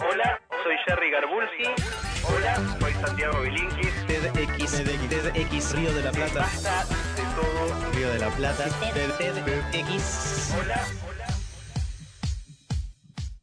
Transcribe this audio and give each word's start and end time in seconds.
Hola, 0.00 0.40
soy 0.62 0.74
Jerry 0.86 1.10
Garbulski. 1.10 1.82
Hola, 2.24 2.78
soy 2.80 2.92
Santiago 2.94 3.40
Bilinkis. 3.42 4.06
TEDx, 4.06 4.84
TEDx 5.32 5.72
Río 5.74 5.92
de 5.94 6.02
la 6.02 6.10
Plata. 6.12 6.40
Basta 6.40 6.84
de 6.84 7.22
todo. 7.34 7.92
Río 7.92 8.08
de 8.10 8.18
la 8.18 8.28
Plata. 8.30 8.64
TEDx. 8.94 10.54
Hola, 10.58 10.84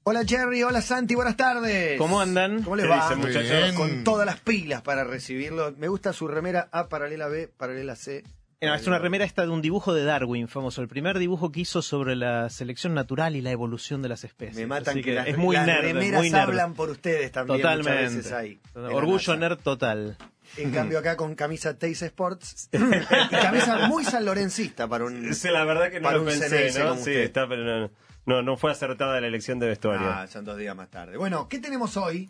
Hola 0.04 0.24
Jerry, 0.26 0.64
hola 0.64 0.82
Santi, 0.82 1.16
buenas 1.16 1.36
tardes. 1.36 1.98
¿Cómo 1.98 2.22
andan? 2.22 2.64
¿Cómo 2.64 2.78
les 2.78 2.86
¿Qué 2.86 2.90
va? 2.90 3.16
muchachos? 3.18 3.44
Bien. 3.44 3.76
Con 3.76 4.04
todas 4.06 4.26
las 4.26 4.40
pilas 4.40 4.82
para 4.82 5.04
recibirlo. 5.04 5.74
Me 5.78 5.90
gusta 5.90 6.14
su 6.14 6.28
remera 6.28 6.70
A 6.72 6.88
paralela 6.88 7.28
B, 7.28 7.50
paralela 7.50 7.96
C. 7.96 8.24
No, 8.60 8.74
es 8.74 8.88
una 8.88 8.98
remera 8.98 9.24
esta 9.24 9.44
de 9.44 9.50
un 9.52 9.62
dibujo 9.62 9.94
de 9.94 10.04
Darwin, 10.04 10.48
famoso, 10.48 10.82
el 10.82 10.88
primer 10.88 11.20
dibujo 11.20 11.52
que 11.52 11.60
hizo 11.60 11.84
sobre 11.84 12.16
la 12.16 12.50
selección 12.50 12.96
natural 12.96 13.36
y 13.36 13.42
la 13.42 13.52
evolución 13.52 14.02
de 14.02 14.10
las 14.10 14.24
especies. 14.24 14.56
Me 14.58 14.66
matan 14.66 14.94
Así 14.96 15.04
que, 15.04 15.14
las, 15.14 15.28
es 15.28 15.38
muy 15.38 15.56
las 15.56 15.68
nerd, 15.68 15.82
remeras 15.84 16.22
muy 16.22 16.32
nerd. 16.32 16.42
hablan 16.42 16.74
por 16.74 16.90
ustedes 16.90 17.32
también 17.32 17.60
muchas 17.60 17.78
Totalmente. 17.78 18.16
veces 18.18 18.32
ahí. 18.32 18.60
Orgullo 18.74 19.36
nerd 19.38 19.60
total. 19.60 20.18
En 20.56 20.72
cambio 20.72 20.98
acá 20.98 21.16
con 21.18 21.36
camisa 21.36 21.78
Tays 21.78 22.02
Sports 22.02 22.70
camisa 23.30 23.88
muy 23.90 24.04
sanlorencista 24.06 24.88
para 24.88 25.06
un... 25.06 25.34
Sí, 25.36 25.50
la 25.50 25.64
verdad 25.64 25.92
que 25.92 26.00
no 26.00 26.06
para 26.06 26.18
lo 26.18 26.24
un 26.24 26.30
pensé, 26.30 26.72
¿no? 26.80 26.94
Sí, 26.96 27.00
usted. 27.02 27.22
está, 27.22 27.48
pero 27.48 27.64
no, 27.64 27.92
no, 28.26 28.42
no 28.42 28.58
fue 28.58 28.72
acertada 28.72 29.22
la 29.22 29.28
elección 29.28 29.60
de 29.60 29.68
vestuario. 29.68 30.08
Ah, 30.10 30.26
son 30.26 30.46
dos 30.46 30.58
días 30.58 30.76
más 30.76 30.90
tarde. 30.90 31.18
Bueno, 31.18 31.48
¿qué 31.48 31.60
tenemos 31.60 31.96
hoy? 31.96 32.28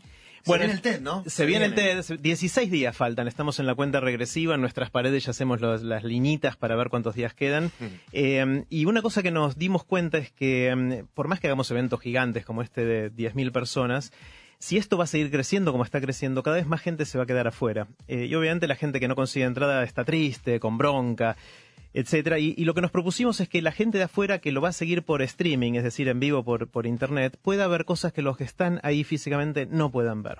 Se 0.47 0.51
Bueno, 0.51 0.63
viene 0.65 0.73
el 0.73 0.81
TED, 0.81 1.01
¿no? 1.01 1.23
Se 1.27 1.45
viene 1.45 1.65
el 1.65 1.75
TED, 1.75 2.19
16 2.19 2.71
días 2.71 2.95
faltan, 2.97 3.27
estamos 3.27 3.59
en 3.59 3.65
la 3.67 3.75
cuenta 3.75 3.99
regresiva, 3.99 4.55
en 4.55 4.61
nuestras 4.61 4.89
paredes 4.89 5.25
ya 5.25 5.31
hacemos 5.31 5.61
los- 5.61 5.83
las 5.83 6.03
liñitas 6.03 6.55
para 6.57 6.75
ver 6.75 6.89
cuántos 6.89 7.15
días 7.15 7.33
quedan. 7.33 7.71
Eh, 8.13 8.63
y 8.69 8.85
una 8.85 9.01
cosa 9.01 9.21
que 9.21 9.31
nos 9.31 9.57
dimos 9.57 9.83
cuenta 9.83 10.17
es 10.17 10.31
que 10.31 10.69
eh, 10.69 11.03
por 11.13 11.27
más 11.27 11.39
que 11.39 11.47
hagamos 11.47 11.69
eventos 11.71 11.99
gigantes 12.01 12.45
como 12.45 12.61
este 12.61 12.83
de 12.85 13.11
10.000 13.11 13.51
personas, 13.51 14.11
si 14.59 14.77
esto 14.77 14.97
va 14.97 15.03
a 15.03 15.07
seguir 15.07 15.29
creciendo 15.29 15.71
como 15.71 15.83
está 15.83 16.01
creciendo, 16.01 16.41
cada 16.41 16.55
vez 16.55 16.65
más 16.65 16.81
gente 16.81 17.05
se 17.05 17.17
va 17.19 17.25
a 17.25 17.27
quedar 17.27 17.47
afuera. 17.47 17.87
Eh, 18.07 18.25
y 18.25 18.33
obviamente 18.33 18.67
la 18.67 18.75
gente 18.75 18.99
que 18.99 19.07
no 19.07 19.15
consigue 19.15 19.45
entrada 19.45 19.83
está 19.83 20.03
triste, 20.03 20.59
con 20.59 20.77
bronca, 20.79 21.37
etcétera. 21.93 22.39
Y, 22.39 22.53
y 22.57 22.65
lo 22.65 22.73
que 22.73 22.81
nos 22.81 22.91
propusimos 22.91 23.39
es 23.39 23.49
que 23.49 23.61
la 23.61 23.71
gente 23.71 23.97
de 23.97 24.05
afuera 24.05 24.39
que 24.39 24.51
lo 24.51 24.61
va 24.61 24.69
a 24.69 24.73
seguir 24.73 25.03
por 25.03 25.21
streaming, 25.21 25.73
es 25.73 25.83
decir, 25.83 26.07
en 26.07 26.19
vivo 26.19 26.43
por, 26.43 26.67
por 26.67 26.85
internet, 26.85 27.37
pueda 27.41 27.67
ver 27.67 27.85
cosas 27.85 28.13
que 28.13 28.21
los 28.21 28.37
que 28.37 28.43
están 28.43 28.79
ahí 28.83 29.03
físicamente 29.03 29.65
no 29.65 29.91
puedan 29.91 30.23
ver. 30.23 30.39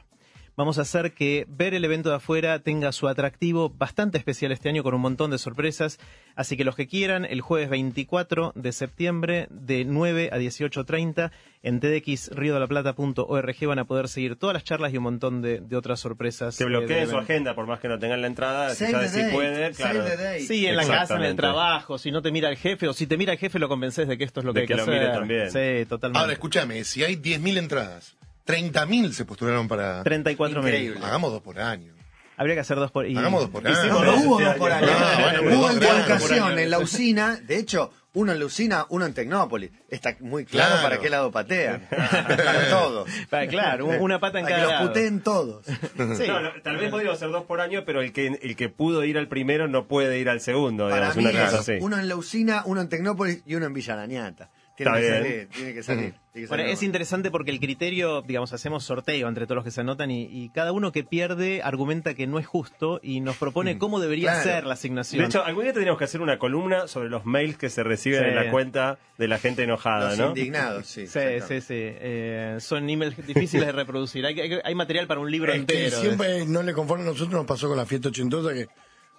Vamos 0.57 0.79
a 0.79 0.81
hacer 0.81 1.13
que 1.13 1.45
ver 1.47 1.75
el 1.75 1.85
evento 1.85 2.09
de 2.09 2.15
afuera 2.15 2.57
tenga 2.57 2.91
su 2.91 3.07
atractivo 3.07 3.69
bastante 3.69 4.17
especial 4.17 4.51
este 4.51 4.69
año 4.69 4.81
con 4.81 4.95
un 4.95 5.01
montón 5.01 5.29
de 5.29 5.37
sorpresas. 5.37 5.99
Así 6.35 6.57
que 6.57 6.63
los 6.63 6.75
que 6.75 6.87
quieran, 6.87 7.25
el 7.25 7.41
jueves 7.41 7.69
24 7.69 8.53
de 8.55 8.71
septiembre 8.71 9.45
de 9.51 9.85
9 9.85 10.31
a 10.33 10.37
18.30 10.39 11.29
en 11.61 11.79
tdxriodelaplata.org 11.79 13.67
van 13.67 13.77
a 13.77 13.85
poder 13.85 14.07
seguir 14.07 14.35
todas 14.35 14.55
las 14.55 14.63
charlas 14.63 14.91
y 14.93 14.97
un 14.97 15.03
montón 15.03 15.43
de, 15.43 15.59
de 15.59 15.75
otras 15.75 15.99
sorpresas. 15.99 16.57
Que 16.57 16.65
bloqueen 16.65 17.07
su 17.07 17.17
agenda, 17.19 17.53
por 17.53 17.67
más 17.67 17.79
que 17.79 17.87
no 17.87 17.99
tengan 17.99 18.21
la 18.21 18.27
entrada, 18.27 18.73
si 18.73 18.85
Save 18.87 19.03
the 19.05 19.09
si 19.09 19.19
date, 19.21 19.33
puede, 19.33 19.71
claro. 19.73 19.99
save 20.03 20.09
the 20.17 20.23
date. 20.23 20.39
Sí, 20.39 20.65
en 20.65 20.75
la 20.75 20.87
casa, 20.87 21.17
en 21.17 21.23
el 21.23 21.35
trabajo, 21.35 21.99
si 21.99 22.09
no 22.09 22.23
te 22.23 22.31
mira 22.31 22.49
el 22.49 22.57
jefe, 22.57 22.87
o 22.87 22.93
si 22.93 23.05
te 23.05 23.15
mira 23.15 23.33
el 23.33 23.37
jefe 23.37 23.59
lo 23.59 23.69
convences 23.69 24.07
de 24.07 24.17
que 24.17 24.23
esto 24.23 24.39
es 24.39 24.45
lo 24.47 24.53
De 24.53 24.65
que 24.65 24.73
hay 24.73 24.79
que 24.79 24.85
que, 24.85 24.91
lo 24.91 24.97
hacer. 24.97 25.01
mire 25.01 25.13
también. 25.13 25.51
Sí, 25.51 25.85
totalmente. 25.87 26.19
Ahora, 26.19 26.33
escúchame, 26.33 26.83
si 26.83 27.03
hay 27.03 27.15
10.000 27.15 27.57
entradas, 27.59 28.16
30.000 28.47 29.11
se 29.11 29.25
postularon 29.25 29.67
para... 29.67 30.03
34 30.03 30.61
mil. 30.63 30.73
Increíble. 30.73 30.99
Hagamos 31.05 31.31
dos 31.31 31.41
por 31.41 31.59
año. 31.59 31.93
Habría 32.39 32.53
que 32.55 32.61
hacer 32.61 32.77
dos 32.77 32.91
por 32.91 33.07
y- 33.07 33.17
Hagamos 33.17 33.41
dos 33.41 33.49
por 33.49 33.65
año. 33.67 33.75
Hicimos 33.77 34.03
No, 34.05 34.11
dos 34.11 34.21
hubo 34.23 34.39
este 34.39 34.45
dos 34.51 34.57
por 34.59 34.71
año. 34.71 34.87
año. 34.87 35.41
Bueno, 35.41 35.59
hubo 35.59 35.71
en 35.71 35.83
educación, 35.83 36.47
año. 36.51 36.57
en 36.59 36.69
la 36.69 36.79
usina. 36.79 37.35
De 37.37 37.57
hecho, 37.57 37.91
uno 38.13 38.31
en 38.31 38.39
la 38.39 38.45
usina, 38.45 38.85
uno 38.89 39.07
en 39.07 39.13
Tecnópolis. 39.15 39.71
Está 39.89 40.15
muy 40.19 40.45
claro, 40.45 40.69
Claro. 40.73 40.83
para 40.83 40.99
qué 41.01 41.09
lado 41.09 41.31
patean. 41.31 41.87
Para 41.89 42.69
todos. 42.69 43.09
Ah, 43.31 43.41
Claro, 43.49 43.87
un- 43.87 43.95
una 44.01 44.19
pata 44.19 44.37
en 44.39 44.45
Para 44.45 44.55
que 44.55 44.61
cada 44.61 44.71
los 44.73 44.81
lado. 44.81 44.87
puteen 44.93 45.21
todos. 45.21 45.65
Sí. 45.65 46.27
No, 46.27 46.39
no, 46.41 46.49
tal 46.63 46.77
vez 46.77 46.91
podríamos 46.91 47.17
hacer 47.17 47.31
dos 47.31 47.43
por 47.45 47.59
año, 47.59 47.83
pero 47.87 48.01
el 48.01 48.13
que, 48.13 48.27
el 48.27 48.55
que 48.55 48.69
pudo 48.69 49.03
ir 49.03 49.17
al 49.17 49.27
primero 49.27 49.67
no 49.67 49.87
puede 49.87 50.19
ir 50.19 50.29
al 50.29 50.39
segundo, 50.39 50.85
Para 50.89 51.11
digamos, 51.11 51.15
mí 51.17 51.23
una 51.25 51.45
cosa 51.45 51.55
es 51.55 51.61
así. 51.61 51.77
uno 51.81 51.97
en 51.97 52.07
la 52.07 52.15
usina, 52.15 52.61
uno 52.65 52.81
en 52.81 52.89
Tecnópolis 52.89 53.41
y 53.47 53.55
uno 53.55 53.65
en 53.65 53.73
Villa 53.73 53.95
Lañata. 53.95 54.51
Tiene 54.83 55.01
que 55.01 55.07
salir, 55.09 55.49
tiene 55.49 55.73
que 55.73 55.83
salir. 55.83 56.13
tiene 56.33 56.47
que 56.47 56.55
Bueno, 56.55 56.63
es 56.65 56.83
interesante 56.83 57.31
porque 57.31 57.49
el 57.49 57.59
criterio, 57.59 58.21
digamos, 58.21 58.53
hacemos 58.53 58.83
sorteo 58.83 59.27
entre 59.27 59.45
todos 59.45 59.55
los 59.55 59.63
que 59.65 59.71
se 59.71 59.81
anotan 59.81 60.11
y, 60.11 60.23
y 60.31 60.49
cada 60.49 60.71
uno 60.71 60.91
que 60.91 61.03
pierde 61.03 61.61
argumenta 61.63 62.13
que 62.13 62.27
no 62.27 62.37
es 62.37 62.45
justo 62.45 62.99
y 63.01 63.21
nos 63.21 63.37
propone 63.37 63.79
cómo 63.79 63.99
debería 63.99 64.33
Claro. 64.33 64.43
ser 64.43 64.65
la 64.65 64.73
asignación. 64.75 65.21
De 65.21 65.27
hecho, 65.27 65.43
algún 65.43 65.63
día 65.63 65.73
tendríamos 65.73 65.97
que 65.97 66.05
hacer 66.05 66.21
una 66.21 66.37
columna 66.37 66.87
sobre 66.87 67.09
los 67.09 67.25
mails 67.25 67.57
que 67.57 67.69
se 67.69 67.81
reciben 67.83 68.21
Sí. 68.21 68.29
en 68.29 68.35
la 68.35 68.51
cuenta 68.51 68.99
de 69.17 69.27
la 69.27 69.39
gente 69.39 69.63
enojada, 69.63 70.09
Los 70.11 70.19
¿no? 70.19 70.27
indignados, 70.29 70.85
sí. 70.85 71.07
sí, 71.07 71.19
sí, 71.47 71.61
sí. 71.61 71.73
Eh, 71.75 72.57
son 72.59 72.87
emails 72.87 73.15
difíciles 73.25 73.65
de 73.65 73.71
reproducir. 73.71 74.25
Hay, 74.27 74.39
hay- 74.39 74.59
hay 74.63 74.75
material 74.75 75.07
para 75.07 75.19
un 75.19 75.31
libro 75.31 75.51
Es 75.53 75.65
que 75.65 75.85
entero. 75.85 76.01
siempre 76.01 76.45
no 76.45 76.61
le 76.61 76.73
conforme 76.73 77.03
a 77.03 77.07
nosotros, 77.07 77.31
nos 77.31 77.45
pasó 77.47 77.67
con 77.67 77.77
la 77.77 77.85
fiesta 77.87 78.09
ochentosa 78.09 78.53
que 78.53 78.67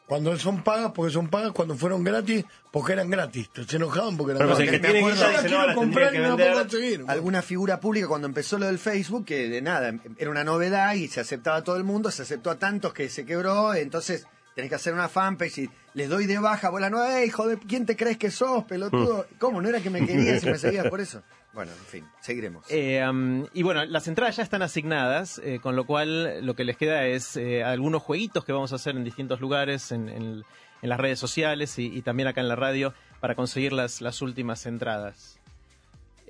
cuando 0.09 0.37
son 0.39 0.65
pagas, 0.65 0.93
porque 0.93 1.13
son 1.13 1.29
pagas, 1.29 1.53
cuando 1.53 1.77
fueron 1.77 2.03
gratis, 2.03 2.45
porque 2.73 2.95
eran 2.95 3.11
gratis. 3.11 3.51
Se 3.69 3.77
enojaban 3.77 4.17
porque 4.17 4.33
eran 4.33 4.39
Pero 4.47 4.57
pues 4.57 4.61
el 4.61 4.67
gratis. 4.67 4.81
que 4.81 4.93
tiene 4.93 5.05
me 5.07 5.13
guita 5.13 5.25
acuerdo- 5.27 5.43
dice, 5.43 5.53
Yo 5.53 5.59
no, 5.59 5.67
la 5.67 5.67
la 5.67 5.75
quiero 5.75 5.81
tendría 5.81 6.09
comprar 6.09 6.11
que 6.11 6.17
y 6.17 6.21
no 6.21 6.23
la 6.25 6.29
vender. 6.37 6.53
puedo 6.53 6.63
conseguir. 6.69 7.05
alguna 7.09 7.43
figura 7.43 7.81
pública 7.81 8.09
cuando 8.09 8.27
empezó 8.27 8.59
lo 8.59 8.67
del 8.67 8.79
Facebook, 8.79 9.25
que 9.27 9.49
de 9.49 9.61
nada, 9.63 9.95
era 10.17 10.31
una 10.31 10.45
novedad 10.45 10.95
y 10.95 11.09
se 11.09 11.21
aceptaba 11.21 11.59
a 11.59 11.65
todo 11.65 11.77
el 11.77 11.85
mundo, 11.85 12.11
se 12.11 12.23
aceptó 12.23 12.51
a 12.51 12.59
tantos 12.59 12.93
que 12.95 13.09
se 13.11 13.27
quebró, 13.27 13.75
entonces 13.75 14.27
tenés 14.55 14.71
que 14.71 14.75
hacer 14.77 14.95
una 14.95 15.09
fanpage 15.09 15.59
y 15.59 15.71
les 15.99 16.09
doy 16.09 16.27
de 16.27 16.39
baja, 16.39 16.71
vos 16.71 16.81
la 16.81 16.91
nueva, 16.91 17.25
hijo 17.25 17.47
de 17.49 17.59
quién 17.59 17.85
te 17.85 17.97
crees 17.97 18.17
que 18.17 18.31
sos, 18.31 18.65
pelotudo? 18.65 19.27
¿Cómo? 19.39 19.61
¿No 19.61 19.69
era 19.69 19.81
que 19.81 19.91
me 19.91 20.07
querías 20.07 20.43
y 20.45 20.47
me 20.47 20.57
seguías 20.59 20.87
por 20.89 21.01
eso? 21.01 21.23
Bueno, 21.53 21.73
en 21.73 21.85
fin, 21.87 22.05
seguiremos. 22.21 22.65
Eh, 22.71 23.05
um, 23.09 23.47
y 23.53 23.63
bueno, 23.65 23.85
las 23.85 24.07
entradas 24.07 24.37
ya 24.37 24.43
están 24.45 24.63
asignadas, 24.63 25.41
eh, 25.45 25.59
con 25.61 25.75
lo 25.77 25.85
cual 25.87 26.45
lo 26.47 26.55
que 26.55 26.63
les 26.65 26.77
queda 26.77 27.05
es 27.07 27.37
eh, 27.37 27.65
algunos 27.65 28.03
jueguitos 28.03 28.45
que 28.45 28.53
vamos 28.53 28.73
a 28.73 28.77
hacer 28.77 28.97
en 28.97 29.03
distintos 29.05 29.41
lugares, 29.41 29.91
en, 29.93 30.09
en- 30.09 30.45
en 30.81 30.89
las 30.91 31.01
redes 31.01 31.19
sociales 31.19 31.77
y, 31.81 31.87
y 31.87 32.03
también 32.03 32.29
acá 32.29 32.41
en 32.41 32.47
la 32.47 32.55
radio, 32.55 32.95
para 33.19 33.35
conseguir 33.35 33.73
las, 33.73 34.01
las 34.01 34.23
últimas 34.23 34.65
entradas. 34.67 35.38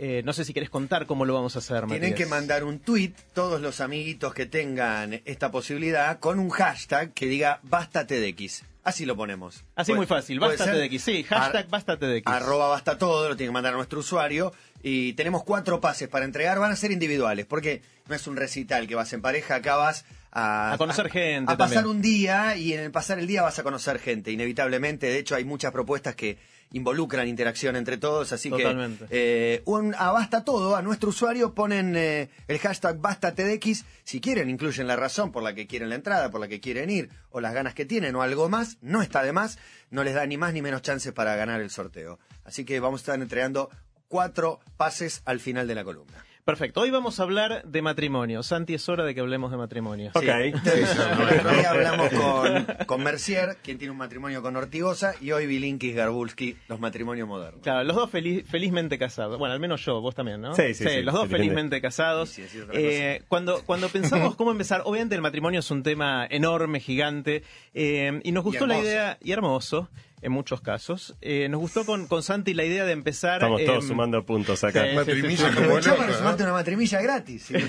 Eh, 0.01 0.23
no 0.25 0.33
sé 0.33 0.45
si 0.45 0.55
querés 0.55 0.71
contar 0.71 1.07
cómo 1.07 1.25
lo 1.25 1.35
vamos 1.35 1.57
a 1.57 1.59
hacer, 1.59 1.85
Tienen 1.87 2.15
que 2.15 2.25
mandar 2.25 2.63
un 2.63 2.79
tweet, 2.79 3.15
todos 3.35 3.61
los 3.61 3.81
amiguitos 3.81 4.33
que 4.33 4.47
tengan 4.47 5.21
esta 5.25 5.51
posibilidad, 5.51 6.21
con 6.21 6.39
un 6.39 6.51
hashtag 6.51 7.13
que 7.13 7.27
diga 7.27 7.59
basta 7.65 8.07
TDX. 8.07 8.63
Así 8.85 9.05
lo 9.07 9.17
ponemos. 9.17 9.65
Así 9.75 9.93
muy 9.93 10.07
fácil, 10.07 10.39
basta 10.39 10.67
TDX. 10.67 11.03
Sí, 11.03 11.25
hashtag 11.25 11.69
basta 11.69 11.99
TDX. 11.99 12.27
Arroba 12.27 12.69
basta 12.69 12.97
todo, 12.97 13.29
lo 13.29 13.37
tienen 13.37 13.51
que 13.51 13.55
mandar 13.55 13.73
a 13.73 13.77
nuestro 13.77 13.99
usuario. 13.99 14.53
Y 14.85 15.15
tenemos 15.15 15.43
cuatro 15.43 15.81
pases 15.81 16.07
para 16.07 16.25
entregar, 16.25 16.61
van 16.61 16.71
a 16.71 16.77
ser 16.77 16.93
individuales, 16.93 17.45
porque 17.47 17.83
no 18.07 18.15
es 18.15 18.25
un 18.29 18.37
recital 18.37 18.87
que 18.87 18.95
vas 18.95 19.13
en 19.13 19.21
pareja, 19.21 19.57
acá 19.57 19.75
vas 19.75 20.05
a, 20.33 20.73
A 20.73 20.79
conocer 20.79 21.11
gente 21.11 21.53
A 21.53 21.57
pasar 21.57 21.87
un 21.87 22.03
día 22.03 22.57
y 22.57 22.73
en 22.73 22.81
el 22.81 22.91
pasar 22.91 23.19
el 23.19 23.27
día 23.27 23.43
vas 23.43 23.59
a 23.59 23.63
conocer 23.63 23.99
gente, 23.99 24.31
inevitablemente. 24.31 25.07
De 25.07 25.19
hecho, 25.19 25.35
hay 25.35 25.45
muchas 25.45 25.73
propuestas 25.73 26.15
que 26.15 26.39
involucran 26.73 27.27
interacción 27.29 27.77
entre 27.77 27.97
todos, 27.97 28.33
así 28.33 28.51
Totalmente. 28.51 29.07
que 29.07 29.55
eh, 29.55 29.63
un, 29.65 29.95
a 29.97 30.11
Basta 30.11 30.45
Todo, 30.45 30.77
a 30.77 30.83
nuestro 30.83 31.11
usuario, 31.11 31.55
ponen 31.55 31.97
eh, 31.97 32.29
el 32.47 32.59
hashtag 32.59 32.99
BastaTDX. 32.99 33.85
Si 34.05 34.21
quieren, 34.21 34.51
incluyen 34.51 34.87
la 34.87 34.97
razón 34.97 35.33
por 35.33 35.43
la 35.43 35.55
que 35.55 35.67
quieren 35.67 35.89
la 35.89 35.95
entrada, 35.95 36.31
por 36.31 36.41
la 36.41 36.49
que 36.49 36.61
quieren 36.61 36.91
ir, 36.91 37.09
o 37.31 37.41
las 37.41 37.55
ganas 37.55 37.75
que 37.75 37.87
tienen, 37.87 38.15
o 38.17 38.23
algo 38.23 38.49
más. 38.49 38.77
No 38.83 39.03
está 39.03 39.23
de 39.23 39.33
más, 39.33 39.59
no 39.91 40.05
les 40.05 40.15
da 40.15 40.27
ni 40.27 40.37
más 40.37 40.53
ni 40.53 40.63
menos 40.63 40.83
chances 40.83 41.13
para 41.13 41.37
ganar 41.37 41.61
el 41.61 41.71
sorteo. 41.71 42.19
Así 42.45 42.65
que 42.65 42.81
vamos 42.81 43.01
a 43.01 43.03
estar 43.03 43.21
entregando 43.21 43.71
cuatro 44.09 44.61
pases 44.77 45.23
al 45.25 45.41
final 45.41 45.67
de 45.67 45.75
la 45.75 45.85
columna. 45.85 46.25
Perfecto, 46.49 46.81
hoy 46.81 46.91
vamos 46.91 47.21
a 47.21 47.25
hablar 47.25 47.63
de 47.67 47.83
matrimonio. 47.83 48.43
Santi, 48.43 48.73
es 48.73 48.89
hora 48.89 49.05
de 49.05 49.15
que 49.15 49.21
hablemos 49.21 49.51
de 49.51 49.59
matrimonio. 49.59 50.13
Ok. 50.15 50.25
Hoy 50.25 51.65
hablamos 51.69 52.09
con, 52.09 52.67
con 52.87 53.03
Mercier, 53.03 53.59
quien 53.63 53.77
tiene 53.77 53.93
un 53.93 53.99
matrimonio 53.99 54.41
con 54.41 54.57
Ortigosa, 54.57 55.13
y 55.21 55.33
hoy 55.33 55.47
Bilinkis 55.47 55.95
Garbulski, 55.95 56.57
los 56.69 56.81
matrimonios 56.81 57.29
modernos. 57.29 57.61
Claro, 57.63 57.85
los 57.85 57.95
dos 57.95 58.11
feliz- 58.11 58.47
felizmente 58.47 58.99
casados. 58.99 59.39
Bueno, 59.39 59.53
al 59.53 59.61
menos 59.61 59.85
yo, 59.85 60.01
vos 60.01 60.15
también, 60.15 60.41
¿no? 60.41 60.55
Sí, 60.55 60.73
sí, 60.73 60.87
sí, 60.89 61.03
los 61.03 61.13
dos 61.13 61.29
felizmente. 61.29 61.83
casados. 61.83 62.31
Sí, 62.31 62.45
sí, 62.49 62.61
Eh, 62.73 63.25
cuando, 63.29 63.63
cuando 63.67 63.91
pensamos 63.91 64.35
cómo 64.35 64.51
empezar, 64.51 64.81
obviamente 64.87 65.15
el 65.17 65.21
matrimonio 65.21 65.61
es 65.61 65.71
un 65.71 65.83
tema 65.83 66.27
enorme, 66.31 66.81
gigante, 66.81 67.43
eh, 67.75 68.23
y 68.25 68.33
nos 68.33 68.43
gustó 68.43 68.67
la 68.67 68.79
idea, 68.79 69.19
y 69.21 69.33
hermoso 69.33 69.91
en 70.23 70.33
muchos 70.33 70.61
casos, 70.61 71.17
eh, 71.21 71.49
nos 71.49 71.61
gustó 71.61 71.85
con, 71.85 72.07
con 72.07 72.23
Santi 72.23 72.55
la 72.55 72.65
idea 72.65 72.85
de 72.85 72.93
empezar... 72.93 73.37
Estamos 73.37 73.65
todos 73.65 73.85
eh, 73.85 73.89
sumando 73.89 74.25
puntos 74.25 74.65
acá. 74.65 74.89
Sí. 74.89 74.97
Matrimilla 74.97 75.53
sumarte 75.53 76.43
una 76.43 76.53
matrimilla 76.53 77.01
gratis. 77.01 77.45
¿sí? 77.45 77.55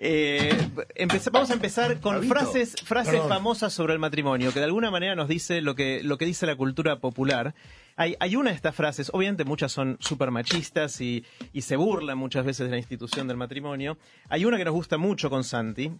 Eh, 0.00 0.56
vamos 1.32 1.50
a 1.50 1.54
empezar 1.54 1.98
con 1.98 2.22
frases, 2.22 2.76
frases 2.84 3.14
Perdón. 3.14 3.28
famosas 3.28 3.72
sobre 3.72 3.94
el 3.94 3.98
matrimonio, 3.98 4.52
que 4.52 4.60
de 4.60 4.66
alguna 4.66 4.92
manera 4.92 5.16
nos 5.16 5.26
dice 5.26 5.60
lo 5.60 5.74
que, 5.74 6.04
lo 6.04 6.18
que 6.18 6.24
dice 6.24 6.46
la 6.46 6.54
cultura 6.54 7.00
popular. 7.00 7.56
Hay, 7.96 8.14
hay 8.20 8.36
una 8.36 8.50
de 8.50 8.56
estas 8.56 8.76
frases, 8.76 9.10
obviamente 9.12 9.44
muchas 9.44 9.72
son 9.72 9.96
súper 9.98 10.30
machistas 10.30 11.00
y, 11.00 11.24
y 11.52 11.62
se 11.62 11.74
burlan 11.74 12.16
muchas 12.16 12.46
veces 12.46 12.66
de 12.66 12.70
la 12.70 12.78
institución 12.78 13.26
del 13.26 13.36
matrimonio. 13.36 13.98
Hay 14.28 14.44
una 14.44 14.56
que 14.56 14.64
nos 14.64 14.74
gusta 14.74 14.98
mucho 14.98 15.30
con 15.30 15.42
Santi, 15.42 15.90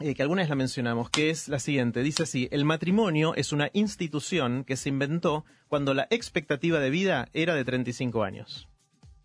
eh, 0.00 0.14
que 0.14 0.22
alguna 0.22 0.42
vez 0.42 0.48
la 0.48 0.54
mencionamos, 0.54 1.10
que 1.10 1.30
es 1.30 1.48
la 1.48 1.58
siguiente. 1.58 2.02
Dice 2.02 2.24
así, 2.24 2.48
el 2.50 2.64
matrimonio 2.64 3.34
es 3.34 3.52
una 3.52 3.70
institución 3.72 4.64
que 4.64 4.76
se 4.76 4.88
inventó 4.88 5.44
cuando 5.68 5.94
la 5.94 6.06
expectativa 6.10 6.78
de 6.80 6.90
vida 6.90 7.28
era 7.32 7.54
de 7.54 7.64
35 7.64 8.22
años. 8.24 8.68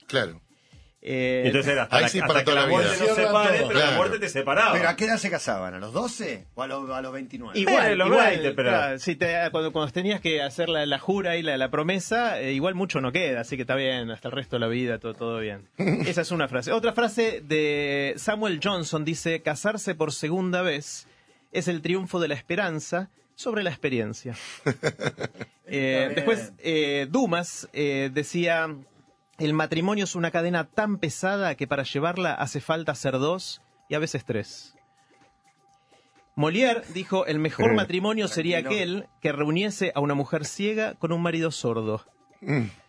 Claro. 0.07 0.41
Eh, 1.09 1.43
entonces 1.45 1.71
era 1.71 1.83
hasta, 1.83 1.95
Ahí 1.95 2.01
la, 2.03 2.09
sí, 2.09 2.19
hasta 2.19 2.27
para 2.27 2.39
que 2.41 2.45
toda 2.45 2.55
la 2.55 2.61
la 2.63 2.67
muerte 2.67 2.95
vida. 2.95 3.05
nos 3.07 3.15
separe, 3.15 3.63
pero 3.65 3.79
la 3.79 3.91
muerte 3.91 4.19
te 4.19 4.27
separaba. 4.27 4.73
¿Pero 4.73 4.89
a 4.89 4.95
qué 4.97 5.05
edad 5.05 5.17
se 5.17 5.29
casaban? 5.29 5.73
¿A 5.73 5.79
los 5.79 5.93
12 5.93 6.47
o 6.55 6.63
a 6.63 6.67
los, 6.67 6.89
a 6.89 7.01
los 7.01 7.13
29? 7.13 7.57
Igual, 7.57 7.91
Eh, 7.91 7.95
los 7.95 8.07
igual, 8.07 8.29
20, 8.31 8.51
pero- 8.51 8.69
claro, 8.69 8.99
sí, 8.99 9.15
te- 9.15 9.49
cuando, 9.51 9.71
cuando 9.71 9.89
tenías 9.93 10.19
que 10.19 10.41
hacer 10.41 10.67
la, 10.67 10.85
la 10.85 10.99
jura 10.99 11.37
y 11.37 11.43
la, 11.43 11.55
la 11.55 11.71
promesa, 11.71 12.41
eh, 12.41 12.51
igual 12.51 12.75
mucho 12.75 12.99
no 12.99 13.13
queda, 13.13 13.39
así 13.39 13.55
que 13.55 13.61
está 13.61 13.75
bien, 13.75 14.11
hasta 14.11 14.27
el 14.27 14.33
resto 14.33 14.57
de 14.57 14.59
la 14.59 14.67
vida, 14.67 14.99
todo, 14.99 15.13
todo 15.13 15.39
bien. 15.39 15.69
Esa 15.77 16.21
es 16.21 16.31
una 16.31 16.49
frase. 16.49 16.73
Otra 16.73 16.91
frase 16.91 17.39
de 17.41 18.13
Samuel 18.17 18.59
Johnson 18.61 19.05
dice, 19.05 19.41
casarse 19.41 19.95
por 19.95 20.11
segunda 20.11 20.61
vez 20.61 21.07
es 21.53 21.69
el 21.69 21.81
triunfo 21.81 22.19
de 22.19 22.27
la 22.27 22.33
esperanza 22.35 23.09
sobre 23.35 23.63
la 23.63 23.69
experiencia. 23.69 24.35
Eh, 25.69 26.11
después, 26.15 26.53
eh, 26.59 27.07
Dumas 27.09 27.67
eh, 27.73 28.09
decía, 28.13 28.73
el 29.37 29.53
matrimonio 29.53 30.03
es 30.05 30.15
una 30.15 30.31
cadena 30.31 30.65
tan 30.65 30.97
pesada 30.97 31.55
que 31.55 31.67
para 31.67 31.83
llevarla 31.83 32.33
hace 32.33 32.59
falta 32.61 32.95
ser 32.95 33.13
dos 33.13 33.61
y 33.89 33.95
a 33.95 33.99
veces 33.99 34.25
tres. 34.25 34.73
Molière 36.35 36.83
dijo, 36.93 37.25
el 37.25 37.39
mejor 37.39 37.73
matrimonio 37.73 38.27
sería 38.27 38.59
aquel 38.59 39.07
que 39.21 39.31
reuniese 39.31 39.91
a 39.95 39.99
una 40.01 40.13
mujer 40.13 40.45
ciega 40.45 40.93
con 40.95 41.11
un 41.11 41.21
marido 41.21 41.49
sordo. 41.51 42.05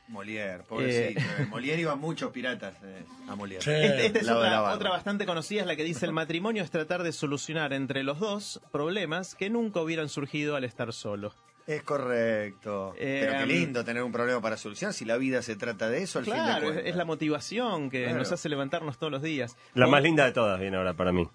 Molière, 0.08 0.62
pobrecito. 0.64 1.20
eh. 1.20 1.46
Molière 1.50 1.80
iba 1.80 1.94
muchos 1.96 2.30
piratas 2.30 2.74
eh, 2.82 3.04
a 3.28 3.34
Molière. 3.36 3.62
Sí. 3.62 3.70
Este- 3.70 4.06
Esta 4.06 4.18
es 4.20 4.28
otra, 4.28 4.72
otra 4.72 4.90
bastante 4.90 5.24
conocida, 5.26 5.62
es 5.62 5.66
la 5.66 5.76
que 5.76 5.84
dice, 5.84 6.04
el 6.06 6.12
matrimonio 6.12 6.62
es 6.62 6.70
tratar 6.70 7.02
de 7.02 7.12
solucionar 7.12 7.72
entre 7.72 8.02
los 8.02 8.18
dos 8.18 8.60
problemas 8.72 9.34
que 9.34 9.48
nunca 9.50 9.80
hubieran 9.80 10.08
surgido 10.10 10.54
al 10.56 10.64
estar 10.64 10.92
solo. 10.92 11.32
Es 11.69 11.82
correcto. 11.82 12.94
Eh, 12.97 13.19
Pero 13.26 13.38
qué 13.38 13.43
um, 13.44 13.49
lindo 13.50 13.85
tener 13.85 14.03
un 14.03 14.11
problema 14.11 14.41
para 14.41 14.56
solucionar 14.56 14.94
si 14.94 15.05
la 15.05 15.19
vida 15.19 15.43
se 15.43 15.55
trata 15.55 15.91
de 15.91 16.03
eso 16.03 16.19
al 16.19 16.25
fin 16.25 16.32
de 16.32 16.41
Claro, 16.41 16.56
es, 16.56 16.62
cuentas. 16.73 16.87
es 16.87 16.97
la 16.97 17.05
motivación 17.05 17.91
que 17.91 18.05
Claro. 18.05 18.19
nos 18.19 18.32
hace 18.32 18.49
levantarnos 18.49 18.97
todos 18.97 19.12
los 19.12 19.20
días. 19.23 19.55
La 19.75 19.85
Pon- 19.85 19.91
más 19.93 20.03
linda 20.03 20.25
de 20.25 20.32
todas 20.32 20.59
viene 20.59 20.79
ahora 20.79 20.94
para 20.94 21.12
mí. 21.12 21.29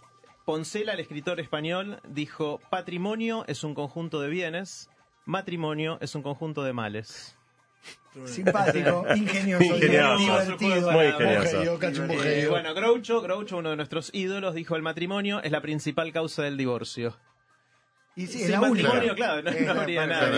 Poncela, 0.43 0.93
el 0.93 0.99
escritor 1.01 1.39
español, 1.39 2.01
dijo, 2.07 2.59
patrimonio 2.71 3.45
es 3.47 3.63
un 3.63 3.75
conjunto 3.75 4.19
de 4.21 4.29
bienes, 4.29 4.89
matrimonio 5.25 5.99
es 6.01 6.15
un 6.15 6.23
conjunto 6.23 6.63
de 6.63 6.73
males. 6.73 7.37
Simpático, 8.25 9.05
ingenioso, 9.15 9.63
Ingenioso. 9.63 10.17
divertido. 10.17 10.91
Muy 10.91 11.11
Bueno, 11.11 11.43
ingenioso. 11.43 12.49
Bueno, 12.49 12.73
Groucho, 12.73 13.21
Groucho, 13.21 13.57
uno 13.57 13.69
de 13.71 13.75
nuestros 13.75 14.09
ídolos, 14.13 14.53
dijo, 14.55 14.75
el 14.75 14.81
matrimonio 14.81 15.41
es 15.43 15.51
la 15.51 15.61
principal 15.61 16.11
causa 16.11 16.43
del 16.43 16.57
divorcio. 16.57 17.15
Y 18.15 18.27
sí, 18.27 18.33
Sin 18.39 18.41
es 18.43 18.49
la 18.51 18.61
única. 18.61 18.89
matrimonio, 18.89 19.15
claro, 19.15 19.41
no- 19.41 19.49
Es 19.49 19.65
no 19.65 19.71
habría 19.81 20.05
nada. 20.05 20.29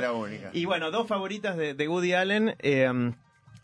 la 0.00 0.12
única. 0.12 0.50
Y 0.52 0.64
bueno, 0.66 0.90
dos 0.90 1.06
favoritas 1.08 1.56
de, 1.56 1.74
de 1.74 1.88
Woody 1.88 2.12
Allen. 2.14 2.54
eh, 2.60 3.12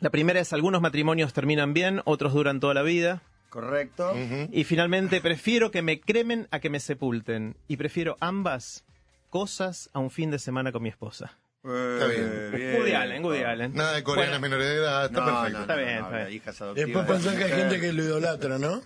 la 0.00 0.10
primera 0.10 0.40
es, 0.40 0.52
algunos 0.52 0.80
matrimonios 0.80 1.32
terminan 1.32 1.72
bien, 1.74 2.00
otros 2.04 2.32
duran 2.32 2.58
toda 2.58 2.74
la 2.74 2.82
vida. 2.82 3.22
Correcto. 3.50 4.14
Y 4.52 4.64
finalmente, 4.64 5.20
prefiero 5.20 5.70
que 5.70 5.82
me 5.82 6.00
cremen 6.00 6.48
a 6.50 6.60
que 6.60 6.70
me 6.70 6.80
sepulten. 6.80 7.56
Y 7.68 7.76
prefiero 7.76 8.16
ambas 8.20 8.84
cosas 9.28 9.90
a 9.92 9.98
un 9.98 10.10
fin 10.10 10.30
de 10.30 10.38
semana 10.38 10.72
con 10.72 10.82
mi 10.82 10.88
esposa. 10.88 11.36
Eh, 11.64 11.98
Está 12.00 12.06
bien. 12.06 12.76
Woody 12.80 12.92
Allen, 12.92 13.24
Woody 13.24 13.42
Allen. 13.42 13.74
Nada 13.74 13.92
de 13.92 14.02
coreanas 14.02 14.40
Bueno, 14.40 14.56
menores 14.56 14.68
de 14.68 14.76
edad, 14.76 15.04
está 15.06 15.20
No, 15.20 15.26
perfecto. 15.26 15.50
no, 15.50 15.58
no, 15.58 15.60
Está 15.60 15.76
bien, 15.76 15.98
no, 16.00 16.04
está 16.06 16.16
bien. 16.24 16.32
hijas 16.32 16.60
adoptivas. 16.62 16.86
Después 16.88 17.06
pensar 17.06 17.36
que 17.38 17.44
hay 17.44 17.60
gente 17.60 17.80
que 17.80 17.92
lo 17.92 18.02
idolatra, 18.02 18.58
¿no? 18.58 18.80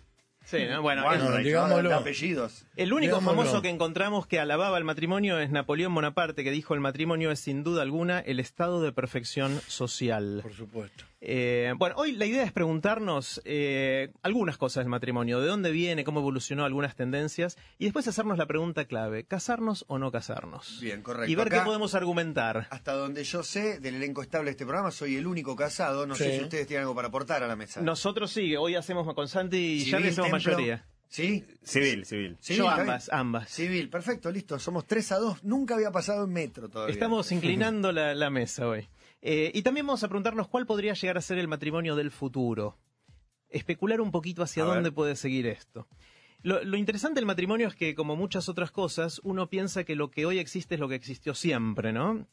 Sí, 0.45 0.59
¿no? 0.69 0.83
Bueno, 0.83 1.05
Bueno, 1.05 1.29
el- 1.31 1.37
hay 1.39 1.45
digámoslo. 1.45 1.89
de 1.89 1.95
apellidos. 1.95 2.67
El 2.77 2.93
único 2.93 3.17
Digámoslo. 3.17 3.43
famoso 3.45 3.63
que 3.63 3.71
encontramos 3.71 4.27
que 4.27 4.39
alababa 4.39 4.77
el 4.79 4.85
matrimonio 4.85 5.39
es 5.41 5.51
Napoleón 5.51 5.95
Bonaparte, 5.95 6.45
que 6.45 6.51
dijo 6.51 6.75
el 6.75 6.81
matrimonio 6.81 7.31
es 7.31 7.41
sin 7.41 7.65
duda 7.65 7.81
alguna 7.83 8.21
el 8.21 8.39
estado 8.41 8.83
de 8.83 8.93
perfección 8.93 9.61
social. 9.67 10.41
Por 10.43 10.53
supuesto. 10.53 11.05
Eh, 11.27 11.73
bueno, 11.79 11.95
hoy 11.97 12.13
la 12.13 12.27
idea 12.27 12.45
es 12.45 12.53
preguntarnos 12.53 13.41
eh, 13.47 14.11
algunas 14.23 14.59
cosas 14.59 14.85
del 14.85 14.91
matrimonio, 14.91 15.41
de 15.41 15.49
dónde 15.49 15.71
viene, 15.71 16.05
cómo 16.05 16.21
evolucionó 16.21 16.67
algunas 16.67 16.97
tendencias, 16.97 17.57
y 17.79 17.85
después 17.85 18.07
hacernos 18.07 18.37
la 18.37 18.45
pregunta 18.45 18.85
clave, 18.85 19.25
¿casarnos 19.25 19.87
o 19.89 19.99
no 19.99 20.13
casarnos? 20.13 20.79
Bien, 20.83 21.01
correcto. 21.01 21.33
Y 21.33 21.35
ver 21.35 21.47
Acá- 21.47 21.61
qué 21.61 21.65
podemos 21.65 21.95
argumentar. 21.95 22.67
Hasta 22.69 22.93
donde 22.93 23.25
yo 23.25 23.43
sé, 23.43 23.81
del 23.81 23.95
elenco 23.95 24.21
estable 24.21 24.47
de 24.47 24.51
este 24.51 24.67
programa, 24.67 24.91
soy 24.91 25.17
el 25.17 25.27
único 25.27 25.57
casado. 25.57 26.07
No 26.07 26.15
sé 26.15 26.37
si 26.37 26.43
ustedes 26.43 26.67
tienen 26.67 26.83
algo 26.83 26.95
para 26.95 27.09
aportar 27.09 27.43
a 27.43 27.49
la 27.49 27.57
mesa. 27.57 27.81
Nosotros 27.81 28.31
sí, 28.31 28.55
hoy 28.55 28.75
hacemos 28.75 29.11
con 29.15 29.27
Santi 29.27 29.57
y 29.57 29.79
Civil, 29.81 29.91
Charlie 29.93 30.09
hacemos 30.11 30.31
templo. 30.31 30.53
mayoría. 30.53 30.85
¿Sí? 31.09 31.45
Civil, 31.63 32.05
civil. 32.05 32.37
Sí, 32.41 32.57
Yo 32.57 32.69
ambas, 32.69 33.09
ambas. 33.11 33.49
Civil, 33.49 33.89
perfecto, 33.89 34.31
listo. 34.31 34.59
Somos 34.59 34.85
3 34.87 35.13
a 35.13 35.19
2. 35.19 35.45
Nunca 35.45 35.75
había 35.77 35.91
pasado 35.93 36.25
en 36.25 36.33
metro 36.33 36.69
todavía. 36.69 36.93
Estamos 36.93 37.31
inclinando 37.33 37.93
la, 37.93 38.15
la 38.15 38.31
mesa 38.31 38.67
hoy. 38.69 38.89
Eh, 39.27 39.51
y 39.55 39.63
también 39.63 39.87
vamos 39.87 40.05
a 40.05 40.09
preguntarnos 40.09 40.49
cuál 40.49 40.67
podría 40.67 40.93
llegar 40.93 41.17
a 41.17 41.23
ser 41.23 41.39
el 41.39 41.49
matrimonio 41.49 41.97
del 41.97 42.11
futuro. 42.11 42.77
Especular 43.49 44.03
un 44.03 44.11
poquito 44.11 44.43
hacia 44.43 44.65
A 44.65 44.67
ver. 44.67 44.75
dónde 44.75 44.93
puede 44.93 45.17
seguir 45.17 45.47
esto. 45.47 45.89
Lo, 46.43 46.63
lo 46.63 46.77
interesante 46.77 47.21
del 47.21 47.27
matrimonio 47.27 47.69
es 47.69 47.75
que, 47.75 47.95
como 47.95 48.17
muchas 48.17 48.51
otras 48.51 48.71
cosas, 48.71 49.23
uno 49.25 49.49
piensa 49.49 49.85
que 49.85 49.97
lo 49.97 50.11
que 50.11 50.27
hoy 50.27 50.39
existe 50.39 50.75
es 50.75 50.81
lo 50.81 50.91
que 50.91 50.95
existió 50.97 51.35
siempre, 51.35 51.91
¿no? 51.91 52.27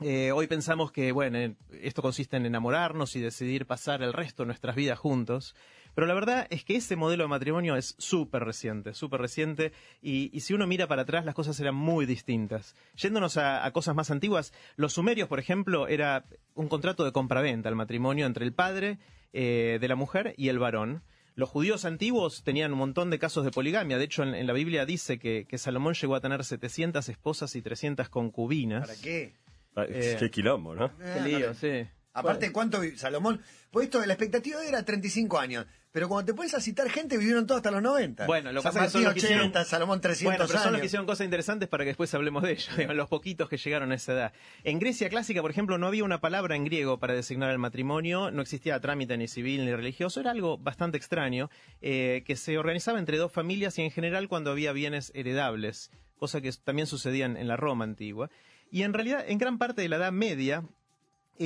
Eh, 0.00 0.32
hoy 0.32 0.48
pensamos 0.48 0.90
que, 0.90 1.12
bueno, 1.12 1.54
esto 1.80 2.02
consiste 2.02 2.36
en 2.36 2.44
enamorarnos 2.44 3.14
y 3.14 3.20
decidir 3.20 3.66
pasar 3.66 4.02
el 4.02 4.12
resto 4.12 4.42
de 4.42 4.48
nuestras 4.48 4.74
vidas 4.74 4.98
juntos. 4.98 5.54
Pero 5.94 6.06
la 6.06 6.14
verdad 6.14 6.46
es 6.50 6.64
que 6.64 6.76
ese 6.76 6.96
modelo 6.96 7.24
de 7.24 7.28
matrimonio 7.28 7.76
es 7.76 7.94
súper 7.98 8.44
reciente, 8.44 8.94
súper 8.94 9.20
reciente. 9.20 9.72
Y, 10.00 10.30
y 10.32 10.40
si 10.40 10.54
uno 10.54 10.66
mira 10.66 10.86
para 10.86 11.02
atrás, 11.02 11.24
las 11.24 11.34
cosas 11.34 11.58
eran 11.60 11.74
muy 11.74 12.06
distintas. 12.06 12.74
Yéndonos 12.96 13.36
a, 13.36 13.64
a 13.64 13.70
cosas 13.72 13.94
más 13.94 14.10
antiguas, 14.10 14.52
los 14.76 14.94
sumerios, 14.94 15.28
por 15.28 15.38
ejemplo, 15.38 15.88
era 15.88 16.24
un 16.54 16.68
contrato 16.68 17.04
de 17.04 17.12
compraventa, 17.12 17.68
el 17.68 17.76
matrimonio 17.76 18.26
entre 18.26 18.44
el 18.44 18.52
padre 18.54 18.98
eh, 19.32 19.78
de 19.80 19.88
la 19.88 19.94
mujer 19.96 20.34
y 20.36 20.48
el 20.48 20.58
varón. 20.58 21.02
Los 21.34 21.48
judíos 21.48 21.86
antiguos 21.86 22.42
tenían 22.44 22.72
un 22.72 22.78
montón 22.78 23.08
de 23.08 23.18
casos 23.18 23.44
de 23.44 23.50
poligamia. 23.50 23.96
De 23.96 24.04
hecho, 24.04 24.22
en, 24.22 24.34
en 24.34 24.46
la 24.46 24.52
Biblia 24.52 24.84
dice 24.84 25.18
que, 25.18 25.46
que 25.48 25.56
Salomón 25.56 25.94
llegó 25.94 26.14
a 26.14 26.20
tener 26.20 26.44
700 26.44 27.08
esposas 27.08 27.56
y 27.56 27.62
300 27.62 28.08
concubinas. 28.10 28.86
¿Para 28.86 29.00
qué? 29.00 29.34
Ah, 29.74 29.84
Eh, 29.88 30.16
Qué 30.18 30.30
quilombo, 30.30 30.74
¿no? 30.74 30.94
Qué 30.98 31.20
lío, 31.22 31.54
sí. 31.54 31.86
Aparte, 32.12 32.52
¿cuánto 32.52 32.82
Salomón? 32.96 33.40
Pues 33.70 33.86
esto, 33.86 34.04
la 34.04 34.12
expectativa 34.12 34.62
era 34.62 34.84
35 34.84 35.38
años. 35.38 35.64
Pero 35.92 36.08
cuando 36.08 36.24
te 36.32 36.34
pones 36.34 36.54
a 36.54 36.60
citar 36.60 36.88
gente, 36.88 37.18
vivieron 37.18 37.46
todos 37.46 37.58
hasta 37.58 37.70
los 37.70 37.82
90. 37.82 38.24
Bueno, 38.26 38.50
lo 38.50 38.62
que 38.62 38.64
pasa 38.64 38.78
es 38.80 38.84
que 38.86 38.90
son 38.92 39.04
los 39.04 39.12
que 39.12 39.20
80, 39.20 39.44
hicieron- 39.46 39.64
Salomón 39.66 40.00
300 40.00 40.24
Bueno, 40.38 40.44
pero 40.46 40.48
son 40.48 40.56
los 40.58 40.66
años. 40.68 40.80
que 40.80 40.86
hicieron 40.86 41.06
cosas 41.06 41.24
interesantes 41.26 41.68
para 41.68 41.84
que 41.84 41.88
después 41.88 42.14
hablemos 42.14 42.42
de 42.42 42.52
ellos, 42.52 42.68
los 42.96 43.08
poquitos 43.08 43.48
que 43.50 43.58
llegaron 43.58 43.92
a 43.92 43.94
esa 43.96 44.12
edad. 44.14 44.32
En 44.64 44.78
Grecia 44.78 45.10
clásica, 45.10 45.42
por 45.42 45.50
ejemplo, 45.50 45.76
no 45.76 45.86
había 45.86 46.02
una 46.04 46.20
palabra 46.22 46.56
en 46.56 46.64
griego 46.64 46.98
para 46.98 47.12
designar 47.12 47.50
el 47.50 47.58
matrimonio, 47.58 48.30
no 48.30 48.40
existía 48.40 48.80
trámite 48.80 49.18
ni 49.18 49.28
civil 49.28 49.66
ni 49.66 49.74
religioso, 49.74 50.18
era 50.20 50.30
algo 50.30 50.56
bastante 50.56 50.96
extraño, 50.96 51.50
eh, 51.82 52.22
que 52.26 52.36
se 52.36 52.56
organizaba 52.56 52.98
entre 52.98 53.18
dos 53.18 53.30
familias 53.30 53.78
y 53.78 53.82
en 53.82 53.90
general 53.90 54.28
cuando 54.28 54.50
había 54.50 54.72
bienes 54.72 55.12
heredables, 55.14 55.90
cosa 56.16 56.40
que 56.40 56.50
también 56.64 56.86
sucedía 56.86 57.26
en 57.26 57.46
la 57.48 57.56
Roma 57.56 57.84
antigua. 57.84 58.30
Y 58.70 58.84
en 58.84 58.94
realidad, 58.94 59.22
en 59.28 59.36
gran 59.36 59.58
parte 59.58 59.82
de 59.82 59.90
la 59.90 59.96
Edad 59.96 60.12
Media, 60.12 60.64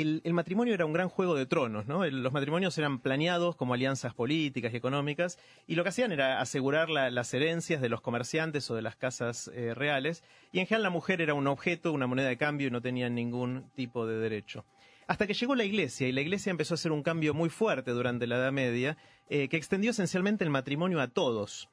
el, 0.00 0.32
matrimonio 0.34 0.74
era 0.74 0.84
un 0.86 0.92
gran 0.92 1.08
juego 1.08 1.34
de 1.34 1.46
tronos, 1.46 1.86
¿no? 1.86 2.04
Los 2.06 2.32
matrimonios 2.32 2.76
eran 2.78 2.98
planeados 2.98 3.56
como 3.56 3.74
alianzas 3.74 4.14
políticas 4.14 4.72
y 4.72 4.76
económicas, 4.76 5.38
y 5.66 5.74
lo 5.74 5.82
que 5.82 5.90
hacían 5.90 6.12
era 6.12 6.40
asegurar 6.40 6.88
la- 6.88 7.10
las 7.10 7.32
herencias 7.34 7.80
de 7.80 7.88
los 7.88 8.00
comerciantes 8.00 8.70
o 8.70 8.74
de 8.74 8.82
las 8.82 8.96
casas 8.96 9.50
eh, 9.54 9.74
reales, 9.74 10.24
y 10.52 10.60
en 10.60 10.66
general 10.66 10.84
la 10.84 10.90
mujer 10.90 11.20
era 11.20 11.34
un 11.34 11.46
objeto, 11.46 11.92
una 11.92 12.06
moneda 12.06 12.28
de 12.28 12.36
cambio 12.36 12.68
y 12.68 12.70
no 12.70 12.80
tenía 12.80 13.08
ningún 13.08 13.70
tipo 13.74 14.06
de 14.06 14.18
derecho. 14.18 14.64
Hasta 15.08 15.26
que 15.26 15.34
llegó 15.34 15.54
la 15.54 15.64
iglesia, 15.64 16.08
y 16.08 16.12
la 16.12 16.20
iglesia 16.20 16.50
empezó 16.50 16.74
a 16.74 16.76
hacer 16.76 16.90
un 16.90 17.02
cambio 17.02 17.32
muy 17.32 17.48
fuerte 17.48 17.92
durante 17.92 18.26
la 18.26 18.36
Edad 18.36 18.52
Media, 18.52 18.96
eh, 19.28 19.48
que 19.48 19.56
extendió 19.56 19.92
esencialmente 19.92 20.42
el 20.44 20.50
matrimonio 20.50 21.00
a 21.00 21.08
todos. 21.08 21.68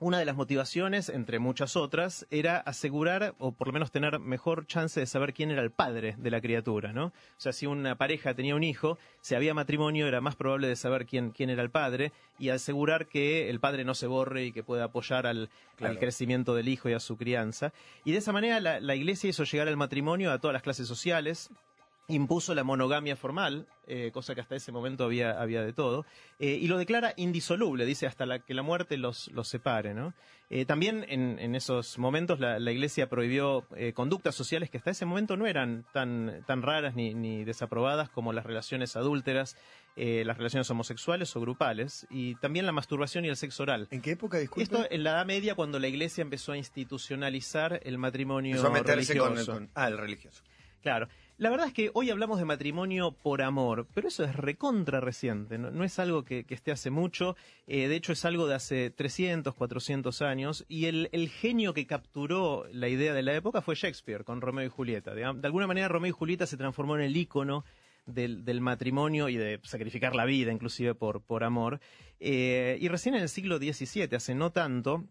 Una 0.00 0.20
de 0.20 0.24
las 0.24 0.36
motivaciones, 0.36 1.08
entre 1.08 1.40
muchas 1.40 1.74
otras, 1.74 2.24
era 2.30 2.58
asegurar, 2.58 3.34
o 3.38 3.50
por 3.50 3.66
lo 3.66 3.72
menos 3.72 3.90
tener 3.90 4.20
mejor 4.20 4.64
chance 4.64 5.00
de 5.00 5.06
saber 5.06 5.34
quién 5.34 5.50
era 5.50 5.60
el 5.60 5.72
padre 5.72 6.14
de 6.18 6.30
la 6.30 6.40
criatura, 6.40 6.92
¿no? 6.92 7.06
O 7.06 7.12
sea, 7.36 7.52
si 7.52 7.66
una 7.66 7.96
pareja 7.98 8.32
tenía 8.34 8.54
un 8.54 8.62
hijo, 8.62 8.96
si 9.20 9.34
había 9.34 9.54
matrimonio, 9.54 10.06
era 10.06 10.20
más 10.20 10.36
probable 10.36 10.68
de 10.68 10.76
saber 10.76 11.04
quién, 11.04 11.32
quién 11.32 11.50
era 11.50 11.62
el 11.62 11.70
padre 11.70 12.12
y 12.38 12.50
asegurar 12.50 13.08
que 13.08 13.50
el 13.50 13.58
padre 13.58 13.84
no 13.84 13.96
se 13.96 14.06
borre 14.06 14.44
y 14.44 14.52
que 14.52 14.62
pueda 14.62 14.84
apoyar 14.84 15.26
al, 15.26 15.50
al 15.80 15.98
crecimiento 15.98 16.54
del 16.54 16.68
hijo 16.68 16.88
y 16.88 16.92
a 16.92 17.00
su 17.00 17.16
crianza. 17.16 17.72
Y 18.04 18.12
de 18.12 18.18
esa 18.18 18.32
manera 18.32 18.60
la, 18.60 18.78
la 18.78 18.94
iglesia 18.94 19.28
hizo 19.28 19.42
llegar 19.42 19.66
el 19.66 19.76
matrimonio 19.76 20.30
a 20.30 20.38
todas 20.38 20.52
las 20.52 20.62
clases 20.62 20.86
sociales, 20.86 21.50
impuso 22.10 22.54
la 22.54 22.64
monogamia 22.64 23.16
formal, 23.16 23.66
eh, 23.86 24.10
cosa 24.12 24.34
que 24.34 24.40
hasta 24.40 24.56
ese 24.56 24.72
momento 24.72 25.04
había, 25.04 25.38
había 25.40 25.62
de 25.62 25.74
todo, 25.74 26.06
eh, 26.38 26.58
y 26.60 26.66
lo 26.66 26.78
declara 26.78 27.12
indisoluble, 27.16 27.84
dice 27.84 28.06
hasta 28.06 28.24
la, 28.24 28.38
que 28.38 28.54
la 28.54 28.62
muerte 28.62 28.96
los, 28.96 29.28
los 29.32 29.46
separe. 29.46 29.92
¿no? 29.92 30.14
Eh, 30.48 30.64
también 30.64 31.04
en, 31.08 31.38
en 31.38 31.54
esos 31.54 31.98
momentos 31.98 32.40
la, 32.40 32.58
la 32.58 32.72
Iglesia 32.72 33.10
prohibió 33.10 33.66
eh, 33.76 33.92
conductas 33.92 34.34
sociales 34.34 34.70
que 34.70 34.78
hasta 34.78 34.90
ese 34.90 35.04
momento 35.04 35.36
no 35.36 35.46
eran 35.46 35.84
tan, 35.92 36.42
tan 36.46 36.62
raras 36.62 36.94
ni, 36.94 37.12
ni 37.12 37.44
desaprobadas 37.44 38.08
como 38.08 38.32
las 38.32 38.46
relaciones 38.46 38.96
adúlteras, 38.96 39.54
eh, 39.96 40.22
las 40.24 40.38
relaciones 40.38 40.70
homosexuales 40.70 41.36
o 41.36 41.40
grupales, 41.42 42.06
y 42.08 42.36
también 42.36 42.64
la 42.64 42.72
masturbación 42.72 43.26
y 43.26 43.28
el 43.28 43.36
sexo 43.36 43.64
oral. 43.64 43.86
¿En 43.90 44.00
qué 44.00 44.12
época, 44.12 44.38
disculpe? 44.38 44.62
Esto 44.62 44.86
en 44.90 45.04
la 45.04 45.10
Edad 45.10 45.26
Media, 45.26 45.54
cuando 45.54 45.78
la 45.78 45.88
Iglesia 45.88 46.22
empezó 46.22 46.52
a 46.52 46.56
institucionalizar 46.56 47.80
el 47.84 47.98
matrimonio 47.98 48.52
Empezó 48.56 48.68
a 48.68 48.70
meterse 48.72 49.18
con, 49.18 49.28
el- 49.28 49.34
religioso. 49.34 49.52
con- 49.52 49.70
Ah, 49.74 49.88
el 49.88 49.98
religioso. 49.98 50.42
Claro. 50.80 51.08
La 51.38 51.50
verdad 51.50 51.68
es 51.68 51.72
que 51.72 51.92
hoy 51.94 52.10
hablamos 52.10 52.40
de 52.40 52.44
matrimonio 52.44 53.12
por 53.12 53.42
amor, 53.42 53.86
pero 53.94 54.08
eso 54.08 54.24
es 54.24 54.34
recontra 54.34 54.98
reciente, 54.98 55.56
no, 55.56 55.84
es 55.84 56.00
algo 56.00 56.24
que, 56.24 56.44
esté 56.48 56.72
hace 56.72 56.90
mucho, 56.90 57.36
eh, 57.68 57.86
de 57.86 57.94
hecho 57.94 58.10
es 58.10 58.24
algo 58.24 58.48
de 58.48 58.56
hace 58.56 58.90
300, 58.90 59.54
400 59.54 60.20
años, 60.22 60.64
y 60.68 60.86
el, 60.86 61.08
genio 61.28 61.74
que 61.74 61.86
capturó 61.86 62.66
la 62.72 62.88
idea 62.88 63.14
de 63.14 63.22
la 63.22 63.36
época 63.36 63.62
fue 63.62 63.76
Shakespeare 63.76 64.24
con 64.24 64.40
Romeo 64.40 64.66
y 64.66 64.68
Julieta. 64.68 65.14
De, 65.14 65.24
alguna 65.24 65.68
manera 65.68 65.86
Romeo 65.86 66.08
y 66.08 66.12
Julieta 66.12 66.44
se 66.44 66.56
transformó 66.56 66.96
en 66.96 67.02
el 67.02 67.16
ícono 67.16 67.64
del, 68.04 68.60
matrimonio 68.60 69.28
y 69.28 69.36
de 69.36 69.60
sacrificar 69.62 70.16
la 70.16 70.24
vida 70.24 70.50
inclusive 70.50 70.96
por, 70.96 71.22
por 71.22 71.44
amor. 71.44 71.78
Eh, 72.18 72.78
y 72.80 72.88
recién 72.88 73.14
en 73.14 73.22
el 73.22 73.28
siglo 73.28 73.58
XVII, 73.58 74.08
hace 74.16 74.34
no 74.34 74.50
tanto, 74.50 75.04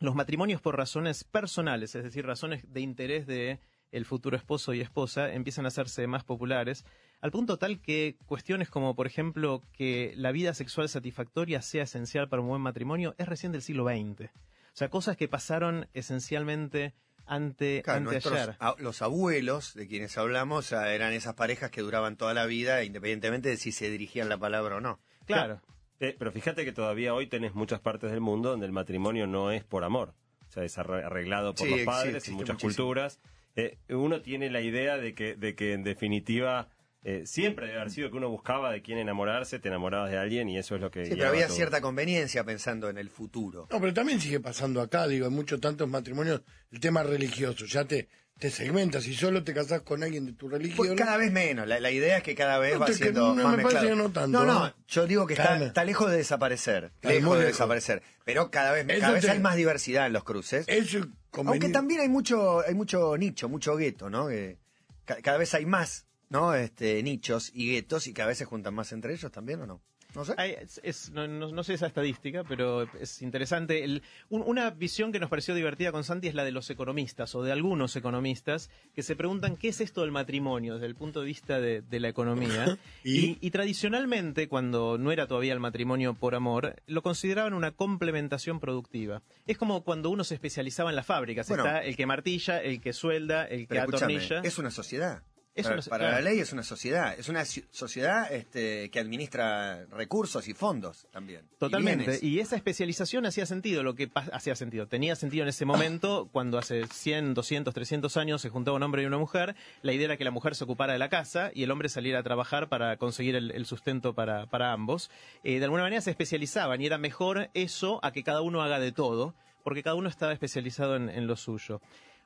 los 0.00 0.16
matrimonios 0.16 0.60
por 0.60 0.76
razones 0.76 1.22
personales, 1.22 1.94
es 1.94 2.02
decir, 2.02 2.26
razones 2.26 2.64
de 2.72 2.80
interés 2.80 3.28
de 3.28 3.60
el 3.92 4.04
futuro 4.04 4.36
esposo 4.36 4.74
y 4.74 4.80
esposa, 4.80 5.32
empiezan 5.32 5.64
a 5.64 5.68
hacerse 5.68 6.06
más 6.06 6.24
populares, 6.24 6.84
al 7.20 7.30
punto 7.30 7.58
tal 7.58 7.80
que 7.80 8.16
cuestiones 8.26 8.68
como, 8.70 8.94
por 8.94 9.06
ejemplo, 9.06 9.62
que 9.72 10.12
la 10.16 10.30
vida 10.32 10.54
sexual 10.54 10.88
satisfactoria 10.88 11.62
sea 11.62 11.84
esencial 11.84 12.28
para 12.28 12.42
un 12.42 12.48
buen 12.48 12.60
matrimonio, 12.62 13.14
es 13.18 13.28
recién 13.28 13.50
del 13.52 13.62
siglo 13.62 13.84
XX. 13.86 14.26
O 14.26 14.76
sea, 14.78 14.88
cosas 14.90 15.16
que 15.16 15.26
pasaron 15.26 15.88
esencialmente 15.94 16.94
ante, 17.26 17.82
Claro, 17.82 17.98
ante 17.98 18.10
nuestros 18.12 18.34
ayer. 18.34 18.56
a- 18.60 18.74
los 18.78 19.02
abuelos 19.02 19.74
de 19.74 19.86
quienes 19.86 20.16
hablamos 20.16 20.72
eran 20.72 21.12
esas 21.12 21.34
parejas 21.34 21.70
que 21.70 21.80
duraban 21.82 22.16
toda 22.16 22.32
la 22.34 22.46
vida, 22.46 22.84
independientemente 22.84 23.48
de 23.50 23.56
si 23.56 23.72
se 23.72 23.90
dirigían 23.90 24.28
la 24.28 24.38
palabra 24.38 24.76
o 24.76 24.80
no. 24.80 24.98
Claro. 25.26 25.60
Eh, 26.00 26.14
pero 26.18 26.30
fíjate 26.32 26.64
que 26.64 26.72
todavía 26.72 27.12
hoy 27.14 27.26
tenés 27.26 27.54
muchas 27.54 27.80
partes 27.80 28.10
del 28.12 28.20
mundo 28.20 28.50
donde 28.50 28.66
el 28.66 28.72
matrimonio 28.72 29.26
no 29.26 29.50
es 29.50 29.64
por 29.64 29.82
amor. 29.84 30.14
O 30.48 30.50
sea, 30.52 30.62
es 30.64 30.78
arre- 30.78 31.04
arreglado 31.04 31.54
por 31.54 31.66
Sí, 31.66 31.70
los 31.70 31.80
sí, 31.80 31.86
padres 31.86 32.14
existe 32.14 32.30
en 32.30 32.36
muchas 32.36 32.54
muchísimo. 32.54 32.86
culturas. 32.86 33.20
Eh, 33.58 33.76
uno 33.88 34.22
tiene 34.22 34.50
la 34.50 34.60
idea 34.60 34.98
de 34.98 35.16
que, 35.16 35.34
de 35.34 35.56
que 35.56 35.72
en 35.72 35.82
definitiva 35.82 36.68
eh, 37.02 37.26
siempre 37.26 37.66
debe 37.66 37.80
haber 37.80 37.90
sido 37.90 38.08
que 38.08 38.16
uno 38.16 38.30
buscaba 38.30 38.70
de 38.70 38.82
quién 38.82 38.98
enamorarse, 38.98 39.58
te 39.58 39.66
enamorabas 39.66 40.12
de 40.12 40.16
alguien 40.16 40.48
y 40.48 40.58
eso 40.58 40.76
es 40.76 40.80
lo 40.80 40.92
que... 40.92 41.06
Sí, 41.06 41.14
pero 41.16 41.28
había 41.28 41.48
todo. 41.48 41.56
cierta 41.56 41.80
conveniencia 41.80 42.44
pensando 42.44 42.88
en 42.88 42.98
el 42.98 43.10
futuro. 43.10 43.66
No, 43.68 43.80
pero 43.80 43.92
también 43.92 44.20
sigue 44.20 44.38
pasando 44.38 44.80
acá, 44.80 45.08
digo, 45.08 45.26
en 45.26 45.32
muchos 45.32 45.60
tantos 45.60 45.88
matrimonios, 45.88 46.42
el 46.70 46.78
tema 46.78 47.02
religioso, 47.02 47.64
ya 47.66 47.84
te, 47.84 48.08
te 48.38 48.50
segmentas 48.50 49.06
y 49.06 49.14
solo 49.14 49.42
te 49.44 49.52
casás 49.52 49.80
con 49.82 50.02
alguien 50.02 50.24
de 50.26 50.32
tu 50.32 50.48
religión. 50.48 50.76
Pues 50.76 50.92
cada 50.98 51.16
vez 51.16 51.32
menos. 51.32 51.66
La, 51.66 51.80
la 51.80 51.90
idea 51.90 52.18
es 52.18 52.22
que 52.22 52.34
cada 52.34 52.58
vez 52.58 52.74
No, 52.74 52.80
va 52.80 52.92
siendo 52.92 53.34
no, 53.34 53.42
más 53.44 53.56
me 53.56 53.62
mezclado. 53.64 53.94
no 53.96 54.10
tanto, 54.10 54.28
No, 54.28 54.44
no, 54.44 54.74
yo 54.86 55.06
digo 55.06 55.26
que 55.26 55.34
está, 55.34 55.56
está 55.64 55.84
lejos 55.84 56.10
de 56.10 56.16
desaparecer. 56.18 56.84
Está 56.96 57.08
lejos 57.10 57.32
de 57.34 57.38
lejos. 57.44 57.52
desaparecer. 57.58 58.02
Pero 58.24 58.50
cada 58.50 58.72
vez, 58.72 58.86
cada 59.00 59.12
vez 59.12 59.24
te- 59.24 59.30
hay 59.30 59.40
más 59.40 59.56
diversidad 59.56 60.06
en 60.06 60.12
los 60.12 60.24
cruces. 60.24 60.64
Eso 60.68 61.00
Aunque 61.32 61.68
también 61.70 62.00
hay 62.00 62.08
mucho, 62.08 62.60
hay 62.66 62.74
mucho 62.74 63.16
nicho, 63.16 63.48
mucho 63.48 63.76
gueto, 63.76 64.08
¿no? 64.10 64.28
Que 64.28 64.58
ca- 65.04 65.18
cada 65.22 65.38
vez 65.38 65.52
hay 65.54 65.66
más, 65.66 66.06
¿no? 66.28 66.54
Este, 66.54 67.02
nichos 67.02 67.50
y 67.54 67.72
guetos 67.72 68.06
y 68.06 68.12
cada 68.12 68.28
vez 68.28 68.38
se 68.38 68.44
juntan 68.44 68.74
más 68.74 68.92
entre 68.92 69.12
ellos 69.14 69.32
también, 69.32 69.60
¿o 69.62 69.66
no? 69.66 69.82
No 70.18 70.24
sé. 70.24 70.34
Hay- 70.36 70.56
es- 70.60 70.80
es- 70.82 71.10
no, 71.10 71.26
no- 71.28 71.50
no 71.52 71.62
sé 71.64 71.74
esa 71.74 71.86
estadística, 71.86 72.42
pero 72.44 72.82
es 73.00 73.22
interesante. 73.22 73.84
El- 73.84 74.02
un- 74.28 74.42
una 74.44 74.70
visión 74.70 75.12
que 75.12 75.20
nos 75.20 75.30
pareció 75.30 75.54
divertida 75.54 75.92
con 75.92 76.02
Santi 76.04 76.28
es 76.28 76.34
la 76.34 76.44
de 76.44 76.50
los 76.52 76.68
economistas, 76.70 77.34
o 77.34 77.42
de 77.42 77.52
algunos 77.52 77.94
economistas, 77.96 78.68
que 78.94 79.02
se 79.02 79.14
preguntan 79.16 79.56
qué 79.56 79.68
es 79.68 79.80
esto 79.80 80.02
del 80.02 80.10
matrimonio 80.10 80.74
desde 80.74 80.86
el 80.86 80.96
punto 80.96 81.20
de 81.20 81.26
vista 81.26 81.60
de, 81.60 81.80
de 81.82 82.00
la 82.00 82.08
economía. 82.08 82.76
¿Y? 83.04 83.18
y, 83.26 83.38
y 83.40 83.50
tradicionalmente, 83.52 84.48
cuando 84.48 84.98
no 84.98 85.12
era 85.12 85.26
todavía 85.26 85.52
el 85.52 85.60
matrimonio 85.60 86.14
por 86.14 86.34
amor, 86.34 86.74
lo 86.86 87.02
consideraban 87.02 87.54
una 87.54 87.70
complementación 87.70 88.60
productiva. 88.60 89.22
Es 89.46 89.56
como 89.56 89.84
cuando 89.84 90.10
uno 90.10 90.24
se 90.24 90.34
especializaba 90.34 90.90
en 90.90 90.96
las 90.96 91.06
fábricas. 91.06 91.48
Bueno. 91.48 91.64
Está 91.64 91.84
el 91.84 91.96
que 91.96 92.06
martilla, 92.06 92.60
el 92.60 92.80
que 92.80 92.92
suelda, 92.92 93.44
el 93.46 93.68
que 93.68 93.78
atornilla. 93.78 94.40
es 94.42 94.58
una 94.58 94.70
sociedad. 94.72 95.22
Es 95.58 95.64
para 95.64 95.74
una 95.74 95.82
so- 95.82 95.90
para 95.90 96.04
claro. 96.08 96.24
la 96.24 96.30
ley 96.30 96.40
es 96.40 96.52
una 96.52 96.62
sociedad. 96.62 97.14
Es 97.18 97.28
una 97.28 97.42
ci- 97.42 97.64
sociedad 97.70 98.32
este, 98.32 98.90
que 98.90 98.98
administra 99.00 99.84
recursos 99.86 100.46
y 100.48 100.54
fondos 100.54 101.06
también. 101.10 101.42
Totalmente. 101.58 102.18
Y, 102.22 102.38
esa 102.38 102.56
especialización 102.56 103.26
hacía 103.26 103.46
sentido, 103.46 103.82
lo 103.82 103.94
que 103.94 104.10
hacía 104.32 104.54
sentido. 104.54 104.86
Tenía 104.86 105.16
sentido 105.16 105.42
en 105.42 105.48
ese 105.48 105.64
momento, 105.64 106.28
cuando 106.32 106.58
hace 106.58 106.86
100, 106.86 107.34
200, 107.34 107.74
300 107.74 108.16
años 108.16 108.40
se 108.40 108.48
juntaba 108.50 108.76
un 108.76 108.82
hombre 108.82 109.02
y 109.02 109.06
una 109.06 109.18
mujer. 109.18 109.56
La 109.82 109.92
idea 109.92 110.06
era 110.06 110.16
que 110.16 110.24
la 110.24 110.30
mujer 110.30 110.54
se 110.54 110.64
ocupara 110.64 110.92
de 110.92 110.98
la 110.98 111.08
casa 111.08 111.50
y 111.54 111.64
el 111.64 111.70
hombre 111.70 111.88
saliera 111.88 112.20
a 112.20 112.22
trabajar 112.22 112.68
para 112.68 112.96
conseguir 112.96 113.34
el, 113.36 113.50
el 113.50 113.66
sustento 113.66 114.14
para, 114.14 114.46
para 114.46 114.72
ambos. 114.72 115.10
Eh, 115.44 115.58
de 115.58 115.64
alguna 115.64 115.82
manera 115.82 116.00
se 116.00 116.10
especializaban 116.10 116.80
y 116.80 116.86
era 116.86 116.98
mejor 116.98 117.50
eso 117.54 117.98
a 118.02 118.12
que 118.12 118.22
cada 118.22 118.40
uno 118.42 118.62
haga 118.62 118.78
de 118.78 118.92
todo, 118.92 119.34
porque 119.64 119.82
cada 119.82 119.96
uno 119.96 120.08
estaba 120.08 120.32
especializado 120.32 120.96
en, 120.96 121.08
en 121.08 121.26
lo 121.26 121.36
suyo. 121.36 121.80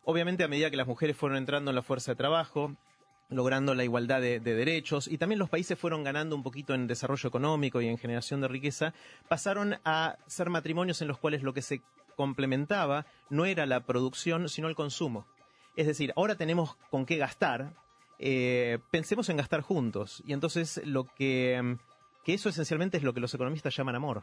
Obviamente, 0.04 0.42
a 0.44 0.48
medida 0.48 0.70
que 0.70 0.76
las 0.76 0.86
mujeres 0.86 1.16
fueron 1.16 1.38
entrando 1.38 1.70
en 1.70 1.76
la 1.76 1.82
fuerza 1.82 2.12
de 2.12 2.16
trabajo, 2.16 2.74
logrando 3.32 3.74
la 3.74 3.84
igualdad 3.84 4.20
de, 4.20 4.40
de 4.40 4.54
derechos 4.54 5.08
y 5.08 5.18
también 5.18 5.38
los 5.38 5.50
países 5.50 5.78
fueron 5.78 6.04
ganando 6.04 6.36
un 6.36 6.42
poquito 6.42 6.74
en 6.74 6.86
desarrollo 6.86 7.28
económico 7.28 7.80
y 7.80 7.88
en 7.88 7.98
generación 7.98 8.40
de 8.40 8.48
riqueza, 8.48 8.94
pasaron 9.28 9.76
a 9.84 10.16
ser 10.26 10.50
matrimonios 10.50 11.02
en 11.02 11.08
los 11.08 11.18
cuales 11.18 11.42
lo 11.42 11.54
que 11.54 11.62
se 11.62 11.82
complementaba 12.16 13.06
no 13.30 13.44
era 13.44 13.66
la 13.66 13.80
producción, 13.80 14.48
sino 14.48 14.68
el 14.68 14.74
consumo. 14.74 15.26
Es 15.76 15.86
decir, 15.86 16.12
ahora 16.16 16.34
tenemos 16.34 16.76
con 16.90 17.06
qué 17.06 17.16
gastar, 17.16 17.74
eh, 18.18 18.78
pensemos 18.90 19.28
en 19.28 19.36
gastar 19.36 19.62
juntos. 19.62 20.22
Y 20.26 20.32
entonces 20.32 20.80
lo 20.84 21.04
que, 21.04 21.76
que 22.24 22.34
eso 22.34 22.48
esencialmente 22.48 22.98
es 22.98 23.02
lo 23.02 23.14
que 23.14 23.20
los 23.20 23.34
economistas 23.34 23.74
llaman 23.74 23.96
amor. 23.96 24.22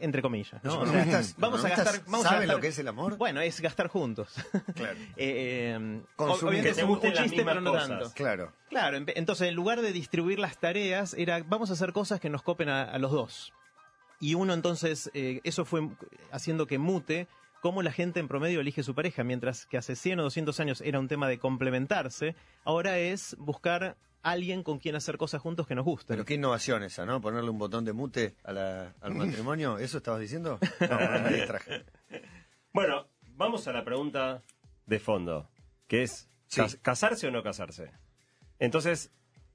Entre 0.00 0.22
comillas, 0.22 0.62
¿no? 0.64 0.76
Los 0.80 0.88
O 0.88 0.92
sea, 0.92 1.04
economistas- 1.04 1.34
vamos 1.38 1.64
a 1.64 1.68
gastar, 1.68 2.00
vamos 2.06 2.26
a 2.26 2.28
¿saben 2.28 2.40
gastar- 2.48 2.56
lo 2.56 2.60
que 2.60 2.68
es 2.68 2.78
el 2.78 2.88
amor? 2.88 3.16
Bueno, 3.16 3.40
es 3.40 3.60
gastar 3.60 3.88
juntos. 3.88 4.34
Claro. 4.74 4.98
Eh, 5.16 6.00
Consumir. 6.16 6.60
obviamente 6.60 6.80
es 6.80 6.86
un, 6.86 7.00
chiste, 7.24 7.44
pero 7.44 7.60
no 7.60 7.72
cosas. 7.72 7.88
tanto. 7.88 8.12
Claro. 8.14 8.52
Claro, 8.70 8.96
en- 8.96 9.06
entonces 9.14 9.48
en 9.48 9.54
lugar 9.54 9.80
de 9.80 9.92
distribuir 9.92 10.38
las 10.38 10.58
tareas, 10.58 11.14
era 11.14 11.42
vamos 11.46 11.70
a 11.70 11.72
hacer 11.74 11.92
cosas 11.92 12.20
que 12.20 12.30
nos 12.30 12.42
copen 12.42 12.68
a, 12.68 12.82
a 12.84 12.98
los 12.98 13.10
dos. 13.12 13.52
Y 14.20 14.34
uno 14.34 14.52
entonces, 14.54 15.10
eh, 15.14 15.40
eso 15.44 15.64
fue 15.64 15.88
haciendo 16.32 16.66
que 16.66 16.78
mute 16.78 17.28
cómo 17.60 17.82
la 17.82 17.92
gente 17.92 18.20
en 18.20 18.28
promedio 18.28 18.60
elige 18.60 18.82
su 18.82 18.94
pareja, 18.94 19.24
mientras 19.24 19.66
que 19.66 19.78
hace 19.78 19.96
100 19.96 20.20
o 20.20 20.22
200 20.24 20.58
años 20.60 20.80
era 20.80 20.98
un 21.00 21.08
tema 21.08 21.28
de 21.28 21.38
complementarse, 21.38 22.34
ahora 22.64 22.98
es 22.98 23.36
buscar 23.38 23.96
alguien 24.30 24.62
con 24.62 24.78
quien 24.78 24.94
hacer 24.96 25.16
cosas 25.18 25.40
juntos 25.40 25.66
que 25.66 25.74
nos 25.74 25.84
gusten. 25.84 26.14
Pero 26.14 26.24
qué 26.24 26.34
innovación 26.34 26.82
esa, 26.82 27.04
¿no? 27.06 27.20
Ponerle 27.20 27.50
un 27.50 27.58
botón 27.58 27.84
de 27.84 27.92
mute 27.92 28.34
a 28.44 28.52
la- 28.52 28.94
al 29.00 29.14
matrimonio. 29.14 29.78
¿Eso 29.78 29.98
estabas 29.98 30.20
diciendo? 30.20 30.58
No, 30.80 30.98
no 31.00 31.20
me 31.22 31.30
distraje. 31.36 31.84
Bueno, 32.72 33.06
vamos 33.36 33.66
a 33.68 33.72
la 33.72 33.84
pregunta 33.84 34.42
de 34.86 34.98
fondo, 34.98 35.48
que 35.86 36.02
es 36.02 36.28
Sí. 36.46 36.60
¿cas- 36.60 36.78
casarse 36.80 37.26
o 37.26 37.30
no 37.30 37.42
casarse. 37.42 37.90
Entonces, 38.58 39.12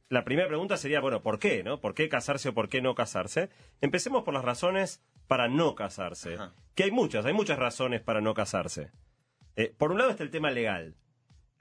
la 0.10 0.24
primera 0.24 0.48
pregunta 0.48 0.78
sería, 0.78 1.00
bueno, 1.02 1.22
¿por 1.24 1.40
qué, 1.40 1.64
no? 1.64 1.80
¿Por 1.82 1.94
qué 1.96 2.08
casarse 2.10 2.50
o 2.50 2.54
por 2.54 2.70
qué 2.70 2.82
no 2.82 2.94
casarse? 2.96 3.50
Empecemos 3.82 4.24
por 4.24 4.34
las 4.34 4.46
razones 4.46 5.02
para 5.28 5.48
no 5.48 5.74
casarse, 5.74 6.36
Ajá. 6.36 6.54
que 6.76 6.84
hay 6.84 6.92
muchas, 6.92 7.26
hay 7.26 7.34
muchas 7.34 7.58
razones 7.58 8.02
para 8.02 8.22
no 8.22 8.34
casarse. 8.34 8.92
Eh, 9.56 9.74
por 9.78 9.92
un 9.92 9.98
lado 9.98 10.12
está 10.12 10.24
el 10.24 10.30
tema 10.32 10.52
legal. 10.52 10.96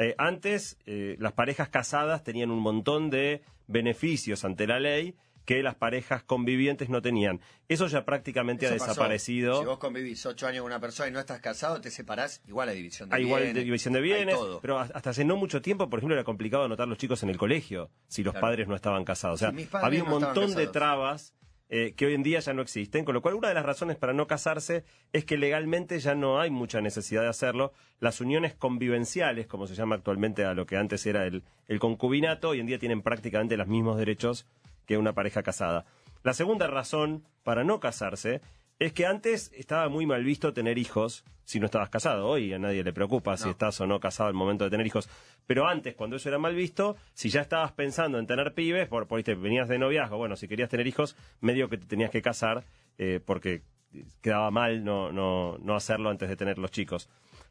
Eh, 0.02 0.14
antes, 0.18 0.78
eh, 0.86 1.16
las 1.18 1.32
parejas 1.32 1.68
casadas 1.68 2.24
tenían 2.24 2.50
un 2.50 2.58
montón 2.60 3.08
de 3.10 3.42
beneficios 3.68 4.44
ante 4.44 4.66
la 4.66 4.80
ley 4.80 5.14
que 5.44 5.60
las 5.62 5.74
parejas 5.74 6.22
convivientes 6.22 6.88
no 6.88 7.02
tenían. 7.02 7.40
Eso 7.68 7.88
ya 7.88 8.04
prácticamente 8.04 8.64
Eso 8.66 8.74
ha 8.74 8.78
pasó. 8.78 8.90
desaparecido. 8.92 9.58
Si 9.58 9.66
vos 9.66 9.78
convivís 9.78 10.24
ocho 10.24 10.46
años 10.46 10.62
con 10.62 10.70
una 10.70 10.78
persona 10.80 11.08
y 11.08 11.12
no 11.12 11.18
estás 11.18 11.40
casado, 11.40 11.80
te 11.80 11.90
separás, 11.90 12.42
igual 12.46 12.68
hay 12.68 12.76
división 12.76 13.08
de 13.08 13.16
Hay 13.16 13.22
igual 13.22 13.42
bienes. 13.42 13.56
de 13.56 13.64
división 13.64 13.92
de 13.94 13.98
hay 13.98 14.04
bienes, 14.04 14.36
pero 14.60 14.78
hasta 14.78 15.10
hace 15.10 15.24
no 15.24 15.36
mucho 15.36 15.60
tiempo, 15.60 15.90
por 15.90 15.98
ejemplo, 15.98 16.14
era 16.14 16.22
complicado 16.22 16.64
anotar 16.64 16.86
los 16.86 16.96
chicos 16.96 17.22
en 17.24 17.30
el 17.30 17.38
colegio 17.38 17.90
si 18.06 18.22
los 18.22 18.34
Claro. 18.34 18.46
padres 18.46 18.68
no 18.68 18.76
estaban 18.76 19.04
casados. 19.04 19.42
O 19.42 19.50
sea, 19.50 19.80
había 19.82 20.04
un 20.04 20.10
no 20.10 20.20
montón 20.20 20.54
de 20.54 20.68
trabas 20.68 21.34
eh, 21.74 21.94
que 21.96 22.04
hoy 22.04 22.12
en 22.12 22.22
día 22.22 22.38
ya 22.40 22.52
no 22.52 22.60
existen, 22.60 23.02
con 23.06 23.14
lo 23.14 23.22
cual 23.22 23.32
una 23.32 23.48
de 23.48 23.54
las 23.54 23.64
razones 23.64 23.96
para 23.96 24.12
no 24.12 24.26
casarse 24.26 24.84
es 25.14 25.24
que 25.24 25.38
legalmente 25.38 25.98
ya 26.00 26.14
no 26.14 26.38
hay 26.38 26.50
mucha 26.50 26.82
necesidad 26.82 27.22
de 27.22 27.28
hacerlo. 27.28 27.72
Las 27.98 28.20
uniones 28.20 28.52
convivenciales, 28.52 29.46
como 29.46 29.66
se 29.66 29.74
llama 29.74 29.94
actualmente 29.94 30.44
a 30.44 30.52
lo 30.52 30.66
que 30.66 30.76
antes 30.76 31.06
era 31.06 31.24
el, 31.24 31.42
el 31.68 31.80
concubinato, 31.80 32.50
hoy 32.50 32.60
en 32.60 32.66
día 32.66 32.78
tienen 32.78 33.00
prácticamente 33.00 33.56
los 33.56 33.68
mismos 33.68 33.96
derechos 33.96 34.44
que 34.84 34.98
una 34.98 35.14
pareja 35.14 35.42
casada. 35.42 35.86
La 36.22 36.34
segunda 36.34 36.66
razón 36.66 37.24
para 37.42 37.64
no 37.64 37.80
casarse 37.80 38.42
es 38.78 38.92
que 38.92 39.06
antes 39.06 39.52
estaba 39.54 39.88
muy 39.88 40.06
mal 40.06 40.24
visto 40.24 40.52
tener 40.52 40.78
hijos 40.78 41.24
si 41.44 41.60
no 41.60 41.66
estabas 41.66 41.90
casado. 41.90 42.28
Hoy 42.28 42.52
a 42.52 42.58
nadie 42.58 42.82
le 42.82 42.92
preocupa 42.92 43.36
si 43.36 43.48
estás 43.50 43.80
o 43.80 43.86
no 43.86 44.00
casado 44.00 44.28
al 44.28 44.34
momento 44.34 44.64
de 44.64 44.70
tener 44.70 44.86
hijos. 44.86 45.08
Pero 45.46 45.66
antes, 45.66 45.94
cuando 45.94 46.16
eso 46.16 46.28
era 46.28 46.38
mal 46.38 46.54
visto, 46.54 46.96
si 47.14 47.28
ya 47.28 47.40
estabas 47.40 47.72
pensando 47.72 48.18
en 48.18 48.26
tener 48.26 48.54
pibes, 48.54 48.88
por, 48.88 49.06
por 49.06 49.18
viste, 49.18 49.34
venías 49.34 49.68
de 49.68 49.78
noviazgo, 49.78 50.16
bueno, 50.16 50.36
si 50.36 50.48
querías 50.48 50.68
tener 50.68 50.86
hijos, 50.86 51.16
medio 51.40 51.68
que 51.68 51.78
te 51.78 51.86
tenías 51.86 52.10
que 52.10 52.22
casar 52.22 52.64
eh, 52.98 53.20
porque 53.24 53.62
quedaba 54.20 54.50
mal 54.50 54.84
no, 54.84 55.12
no, 55.12 55.58
no 55.58 55.74
hacerlo 55.74 56.10
antes 56.10 56.28
de 56.28 56.36
tener 56.36 56.58
los 56.58 56.70
chicos. 56.70 57.08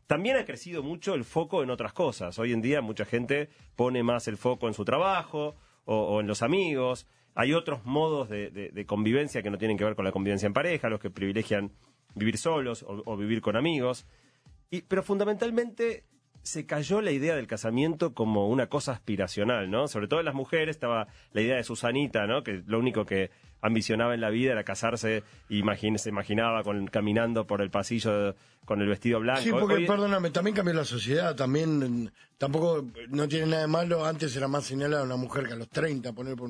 También 0.07 0.35
ha 0.37 0.45
crecido 0.45 0.83
mucho 0.83 1.13
el 1.13 1.23
foco 1.23 1.63
en 1.63 1.69
otras 1.69 1.93
cosas. 1.93 2.37
Hoy 2.39 2.53
en 2.53 2.61
día 2.61 2.81
mucha 2.81 3.05
gente 3.05 3.49
pone 3.75 4.03
más 4.03 4.27
el 4.27 4.37
foco 4.37 4.67
en 4.67 4.73
su 4.73 4.83
trabajo 4.83 5.55
o, 5.85 5.95
o 5.95 6.21
en 6.21 6.27
los 6.27 6.41
amigos. 6.41 7.07
Hay 7.35 7.53
otros 7.53 7.85
modos 7.85 8.29
de, 8.29 8.49
de- 8.51 8.69
de 8.69 8.85
convivencia 8.85 9.41
que 9.41 9.49
no 9.49 9.57
tienen 9.57 9.77
que 9.77 9.83
ver 9.85 9.95
con 9.95 10.05
la 10.05 10.11
convivencia 10.11 10.47
en 10.47 10.53
pareja, 10.53 10.89
los 10.89 10.99
que 10.99 11.09
privilegian 11.09 11.71
vivir 12.15 12.37
solos 12.37 12.83
o, 12.83 13.01
o 13.05 13.17
vivir 13.17 13.41
con 13.41 13.55
amigos. 13.55 14.05
Y, 14.69 14.81
pero 14.83 15.01
fundamentalmente 15.03 16.03
se 16.43 16.65
cayó 16.65 17.01
la 17.01 17.11
idea 17.11 17.35
del 17.35 17.45
casamiento 17.47 18.13
como 18.13 18.47
una 18.49 18.67
cosa 18.67 18.93
aspiracional, 18.93 19.69
¿no? 19.69 19.87
Sobre 19.87 20.07
todo 20.07 20.19
en 20.19 20.25
las 20.25 20.33
mujeres 20.35 20.75
estaba 20.75 21.07
la 21.33 21.41
idea 21.41 21.55
de 21.55 21.63
Susanita, 21.63 22.25
¿no? 22.25 22.41
Que 22.43 22.63
lo 22.65 22.79
único 22.79 23.05
que 23.05 23.29
ambicionaba 23.61 24.15
en 24.15 24.21
la 24.21 24.31
vida 24.31 24.53
era 24.53 24.63
casarse 24.63 25.23
y 25.49 25.61
imagin- 25.61 25.97
se 25.99 26.09
imaginaba 26.09 26.63
con, 26.63 26.87
caminando 26.87 27.45
por 27.45 27.61
el 27.61 27.69
pasillo 27.69 28.35
con 28.65 28.81
el 28.81 28.87
vestido 28.89 29.19
blanco. 29.19 29.41
Sí, 29.43 29.51
porque, 29.51 29.75
Hoy- 29.75 29.85
perdóname, 29.85 30.31
también 30.31 30.55
cambió 30.55 30.73
la 30.73 30.83
sociedad, 30.85 31.35
también 31.35 32.11
tampoco, 32.39 32.87
no 33.09 33.27
tiene 33.27 33.45
nada 33.45 33.61
de 33.61 33.67
malo, 33.67 34.03
antes 34.03 34.35
era 34.35 34.47
más 34.47 34.63
señalada 34.65 35.03
una 35.03 35.17
mujer 35.17 35.45
que 35.45 35.53
a 35.53 35.57
los 35.57 35.69
30, 35.69 36.11
poner 36.13 36.35
por, 36.35 36.49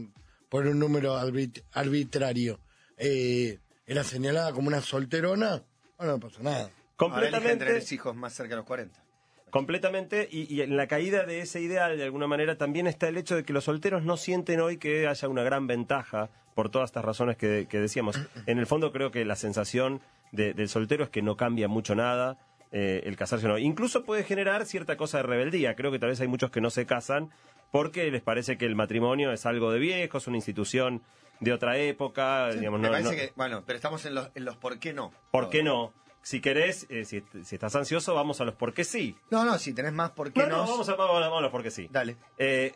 por 0.52 0.68
un 0.68 0.78
número 0.80 1.16
arbit- 1.18 1.64
arbitrario, 1.72 2.60
eh, 2.98 3.60
era 3.88 4.04
señalada 4.04 4.52
como 4.52 4.68
una 4.68 4.82
solterona, 4.82 5.64
bueno, 5.98 6.14
no 6.14 6.20
pasa 6.20 6.44
nada. 6.44 6.58
Ahora 6.64 6.74
completamente 6.98 7.66
tener 7.66 7.84
hijos 7.94 8.14
más 8.16 8.34
cerca 8.34 8.50
de 8.52 8.58
los 8.58 8.66
40. 8.66 9.02
Completamente, 9.50 10.28
y, 10.32 10.54
y 10.54 10.62
en 10.62 10.76
la 10.78 10.88
caída 10.88 11.26
de 11.26 11.40
ese 11.40 11.62
ideal, 11.62 11.98
de 11.98 12.04
alguna 12.04 12.28
manera, 12.28 12.58
también 12.58 12.86
está 12.88 13.08
el 13.08 13.18
hecho 13.18 13.36
de 13.36 13.44
que 13.44 13.54
los 13.54 13.64
solteros 13.64 14.04
no 14.04 14.18
sienten 14.18 14.60
hoy 14.62 14.78
que 14.78 15.08
haya 15.08 15.28
una 15.28 15.44
gran 15.44 15.68
ventaja 15.68 16.30
por 16.54 16.70
todas 16.70 16.90
estas 16.90 17.04
razones 17.06 17.38
que, 17.38 17.68
que 17.70 17.80
decíamos. 17.80 18.20
En 18.46 18.60
el 18.60 18.68
fondo 18.68 18.92
creo 18.92 19.10
que 19.12 19.26
la 19.26 19.36
sensación 19.36 20.02
de- 20.32 20.54
del 20.54 20.70
soltero 20.70 21.04
es 21.06 21.10
que 21.10 21.22
no 21.22 21.36
cambia 21.38 21.68
mucho 21.68 21.96
nada, 21.96 22.38
eh, 22.72 23.02
el 23.06 23.16
casarse 23.18 23.46
o 23.46 23.50
no. 23.50 23.58
Incluso 23.58 24.04
puede 24.04 24.24
generar 24.24 24.66
cierta 24.66 24.98
cosa 24.98 25.18
de 25.18 25.24
rebeldía. 25.24 25.76
Creo 25.76 25.92
que 25.92 26.00
tal 26.00 26.10
vez 26.10 26.22
hay 26.22 26.28
muchos 26.28 26.52
que 26.52 26.62
no 26.62 26.70
se 26.70 26.86
casan 26.86 27.30
porque 27.72 28.10
les 28.12 28.22
parece 28.22 28.58
que 28.58 28.66
el 28.66 28.76
matrimonio 28.76 29.32
es 29.32 29.46
algo 29.46 29.72
de 29.72 29.80
viejos, 29.80 30.28
una 30.28 30.38
institución 30.38 31.02
de 31.40 31.54
otra 31.54 31.78
época, 31.78 32.50
digamos, 32.52 32.80
Me 32.80 32.88
no- 32.88 32.92
parece 32.94 33.10
no- 33.12 33.16
que, 33.18 33.34
bueno, 33.36 33.64
pero 33.66 33.76
estamos 33.78 34.06
en 34.06 34.14
los, 34.16 34.30
en 34.36 34.46
los 34.46 34.56
por 34.58 34.78
qué 34.80 34.94
no. 34.94 35.12
¿Por 35.32 35.50
qué 35.50 35.64
no? 35.64 35.92
Si 36.22 36.40
querés, 36.40 36.86
eh, 36.90 37.04
si, 37.06 37.24
si 37.44 37.56
estás 37.56 37.76
ansioso, 37.76 38.14
vamos 38.14 38.40
a 38.42 38.46
los 38.46 38.54
por 38.54 38.74
qué 38.76 38.84
sí. 38.84 39.16
No, 39.32 39.44
no, 39.44 39.58
si 39.58 39.74
tenés 39.74 39.92
más 39.94 40.12
por 40.12 40.32
qué 40.32 40.42
No, 40.42 40.48
no, 40.50 40.58
vamos 40.68 40.88
a, 40.88 40.96
vamos 40.96 41.16
a- 41.18 41.20
vamos 41.22 41.40
a 41.40 41.42
los 41.42 41.52
por 41.52 41.64
qué 41.64 41.72
sí. 41.72 41.88
Dale. 41.92 42.16
Eh, 42.38 42.74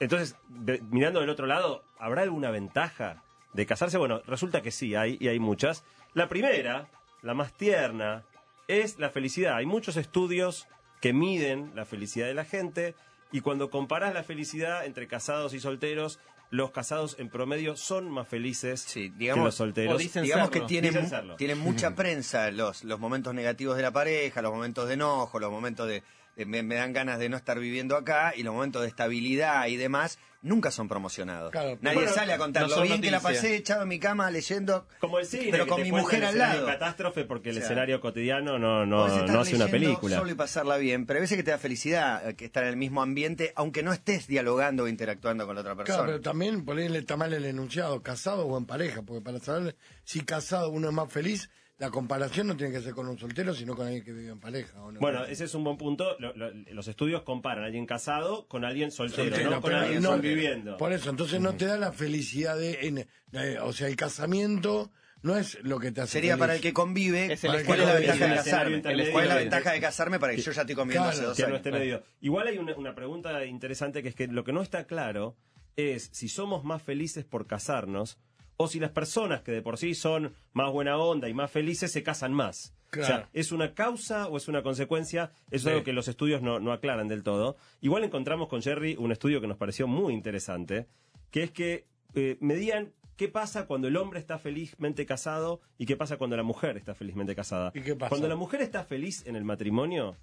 entonces, 0.00 0.34
de- 0.48 0.82
mirando 0.90 1.20
del 1.20 1.30
otro 1.30 1.46
lado, 1.46 1.84
¿habrá 1.98 2.22
alguna 2.22 2.50
ventaja 2.50 3.22
de 3.52 3.66
casarse? 3.66 3.96
Bueno, 3.98 4.22
resulta 4.26 4.60
que 4.62 4.70
sí, 4.72 4.94
hay, 4.96 5.16
y 5.20 5.28
hay 5.28 5.38
muchas. 5.38 5.84
La 6.14 6.28
primera, 6.28 6.88
la 7.22 7.34
más 7.34 7.52
tierna, 7.52 8.24
es 8.70 8.98
la 8.98 9.10
felicidad. 9.10 9.56
Hay 9.56 9.66
muchos 9.66 9.96
estudios 9.96 10.66
que 11.00 11.12
miden 11.12 11.72
la 11.74 11.84
felicidad 11.84 12.26
de 12.26 12.34
la 12.34 12.44
gente 12.44 12.94
y 13.32 13.40
cuando 13.40 13.70
comparas 13.70 14.12
la 14.14 14.22
felicidad 14.22 14.84
entre 14.86 15.06
casados 15.06 15.54
y 15.54 15.60
solteros, 15.60 16.18
los 16.50 16.72
casados 16.72 17.14
en 17.20 17.28
promedio 17.28 17.76
son 17.76 18.10
más 18.10 18.26
felices 18.26 18.80
Sí, 18.80 19.10
que 19.12 19.16
digamos, 19.18 19.44
los 19.44 19.54
solteros. 19.54 19.94
o 19.94 19.98
dicen 19.98 20.24
Digamos 20.24 20.48
serlo. 20.48 20.66
que 20.66 20.68
tienen, 20.68 20.94
Dicen 21.04 21.36
tienen 21.36 21.58
mucha 21.58 21.94
prensa 21.94 22.50
los, 22.50 22.82
los 22.84 22.98
momentos 22.98 23.32
negativos 23.34 23.76
de 23.76 23.82
la 23.82 23.92
pareja, 23.92 24.42
los 24.42 24.52
momentos 24.52 24.88
de 24.88 24.94
enojo, 24.94 25.38
los 25.38 25.50
momentos 25.52 25.86
de 25.86 26.02
me, 26.36 26.62
me 26.62 26.74
dan 26.76 26.92
ganas 26.92 27.18
de 27.18 27.28
no 27.28 27.36
estar 27.36 27.58
viviendo 27.58 27.96
acá 27.96 28.32
y 28.36 28.42
los 28.42 28.54
momentos 28.54 28.82
de 28.82 28.88
estabilidad 28.88 29.66
y 29.66 29.76
demás 29.76 30.18
nunca 30.42 30.70
son 30.70 30.88
promocionados. 30.88 31.50
Claro, 31.52 31.76
Nadie 31.82 31.96
bueno, 31.98 32.12
sale 32.12 32.32
a 32.32 32.38
contar 32.38 32.62
no 32.62 32.68
lo 32.76 32.82
bien 32.82 33.02
que 33.02 33.10
la 33.10 33.20
pasé 33.20 33.56
echado 33.56 33.82
en 33.82 33.88
mi 33.88 33.98
cama 33.98 34.30
leyendo, 34.30 34.86
Como 34.98 35.18
el 35.18 35.26
cine, 35.26 35.48
pero 35.50 35.66
con 35.66 35.82
mi 35.82 35.92
mujer 35.92 36.24
al 36.24 36.38
lado. 36.38 36.64
catástrofe 36.66 37.24
porque 37.24 37.50
el 37.50 37.56
O 37.56 37.58
sea, 37.58 37.66
escenario 37.66 38.00
cotidiano 38.00 38.58
no, 38.58 38.86
no, 38.86 39.26
no 39.26 39.40
hace 39.40 39.56
una 39.56 39.68
película. 39.68 40.16
Solo 40.16 40.30
y 40.30 40.34
pasarla 40.34 40.78
bien, 40.78 41.04
pero 41.04 41.18
hay 41.18 41.22
veces 41.22 41.36
que 41.36 41.42
te 41.42 41.50
da 41.50 41.58
felicidad 41.58 42.26
eh, 42.26 42.36
que 42.36 42.46
estar 42.46 42.62
en 42.62 42.70
el 42.70 42.76
mismo 42.76 43.02
ambiente, 43.02 43.52
aunque 43.54 43.82
no 43.82 43.92
estés 43.92 44.26
dialogando 44.26 44.84
o 44.84 44.88
interactuando 44.88 45.46
con 45.46 45.56
la 45.56 45.60
otra 45.60 45.76
persona. 45.76 45.98
Claro, 45.98 46.12
pero 46.12 46.20
también 46.22 46.64
ponerle 46.64 47.00
está 47.00 47.16
mal 47.18 47.34
el 47.34 47.44
enunciado, 47.44 48.02
casado 48.02 48.46
o 48.46 48.56
en 48.56 48.64
pareja, 48.64 49.02
porque 49.02 49.22
para 49.22 49.40
saber 49.40 49.76
si 50.04 50.20
casado 50.22 50.70
uno 50.70 50.88
es 50.88 50.94
más 50.94 51.12
feliz, 51.12 51.50
la 51.80 51.90
comparación 51.90 52.46
no 52.46 52.56
tiene 52.56 52.72
que 52.74 52.80
ser 52.82 52.92
con 52.94 53.08
un 53.08 53.18
soltero, 53.18 53.52
sino 53.54 53.74
con 53.74 53.86
alguien 53.86 54.04
que 54.04 54.12
vive 54.12 54.30
en 54.30 54.38
pareja. 54.38 54.80
¿o 54.82 54.92
no? 54.92 55.00
Bueno, 55.00 55.24
ese 55.24 55.44
es 55.46 55.54
un 55.54 55.64
buen 55.64 55.76
punto. 55.78 56.14
Lo- 56.20 56.32
lo- 56.36 56.52
los 56.52 56.86
estudios 56.86 57.22
comparan 57.22 57.64
a 57.64 57.66
alguien 57.66 57.86
casado 57.86 58.46
con 58.46 58.64
alguien 58.64 58.90
soltero, 58.90 59.24
Soltero, 59.30 59.50
no 59.50 59.60
con 59.62 59.72
alguien 59.74 60.02
no- 60.02 60.10
conviviendo. 60.10 60.76
Por 60.76 60.92
eso, 60.92 61.10
entonces 61.10 61.40
no 61.40 61.54
te 61.56 61.64
da 61.64 61.76
la 61.78 61.90
felicidad 61.92 62.56
de... 62.58 62.86
en- 62.86 62.98
eh, 63.32 63.58
o 63.62 63.72
sea, 63.72 63.88
el 63.88 63.96
casamiento 63.96 64.90
no 65.22 65.36
es 65.36 65.58
lo 65.62 65.78
que 65.78 65.90
te 65.92 66.02
hace 66.02 66.12
Sería 66.12 66.32
feliz. 66.32 66.40
para 66.40 66.54
el 66.56 66.60
que 66.60 66.72
convive. 66.74 67.32
Es 67.32 67.44
el 67.44 67.64
¿Cuál 67.64 67.80
es 67.80 67.86
la 67.86 67.92
el 67.94 67.98
ventaja 68.06 68.26
de 68.28 68.34
casarme? 68.36 68.76
intermedio 68.76 69.12
¿Cuál 69.12 69.24
es 69.24 69.28
la 69.28 69.34
de- 69.36 69.40
ventaja 69.40 69.72
de 69.72 69.80
casarme 69.80 70.18
para 70.20 70.34
que 70.34 70.40
yo 70.42 70.52
ya 70.52 70.60
estoy 70.60 70.76
conviviendo 70.76 71.08
Claro, 71.10 71.18
hace 71.18 71.26
dos 71.28 71.36
que 71.36 71.42
no 71.42 71.48
años? 71.48 71.58
esté 71.58 71.72
medio. 71.72 72.02
Igual 72.20 72.46
hay 72.48 72.58
una, 72.58 72.76
una 72.76 72.94
pregunta 72.94 73.44
interesante 73.46 74.02
que 74.02 74.10
es 74.10 74.14
que 74.14 74.26
lo 74.26 74.44
que 74.44 74.52
no 74.52 74.60
está 74.62 74.86
claro 74.86 75.36
es 75.76 76.10
si 76.12 76.28
somos 76.28 76.62
más 76.64 76.82
felices 76.82 77.24
por 77.24 77.46
casarnos 77.46 78.18
o 78.62 78.68
si 78.68 78.78
las 78.78 78.90
personas 78.90 79.40
que 79.40 79.52
de 79.52 79.62
por 79.62 79.78
sí 79.78 79.94
son 79.94 80.34
más 80.52 80.70
buena 80.70 80.98
onda 80.98 81.30
y 81.30 81.32
más 81.32 81.50
felices 81.50 81.90
se 81.90 82.02
casan 82.02 82.34
más. 82.34 82.74
O 82.92 83.02
sea, 83.02 83.30
¿es 83.32 83.52
una 83.52 83.72
causa 83.72 84.28
o 84.28 84.36
es 84.36 84.48
una 84.48 84.62
consecuencia? 84.62 85.32
Eso 85.50 85.70
es 85.70 85.72
algo 85.72 85.82
que 85.82 85.94
los 85.94 86.08
estudios 86.08 86.42
no, 86.42 86.60
no 86.60 86.70
aclaran 86.72 87.08
del 87.08 87.22
todo. 87.22 87.56
Igual 87.80 88.04
encontramos 88.04 88.48
con 88.48 88.60
Jerry 88.60 88.96
un 88.98 89.12
estudio 89.12 89.40
que 89.40 89.46
nos 89.46 89.56
pareció 89.56 89.86
muy 89.86 90.12
interesante, 90.12 90.88
que 91.30 91.44
es 91.44 91.50
que 91.52 91.86
eh, 92.14 92.36
medían 92.40 92.92
qué 93.16 93.28
pasa 93.28 93.66
cuando 93.66 93.88
el 93.88 93.96
hombre 93.96 94.20
está 94.20 94.38
felizmente 94.38 95.06
casado 95.06 95.62
y 95.78 95.86
qué 95.86 95.96
pasa 95.96 96.18
cuando 96.18 96.36
la 96.36 96.42
mujer 96.42 96.76
está 96.76 96.94
felizmente 96.94 97.34
casada. 97.34 97.72
¿Y 97.74 97.80
qué 97.80 97.96
pasa? 97.96 98.10
Cuando 98.10 98.28
la 98.28 98.36
mujer 98.36 98.60
está 98.60 98.84
feliz 98.84 99.26
en 99.26 99.36
el 99.36 99.44
matrimonio, 99.44 100.18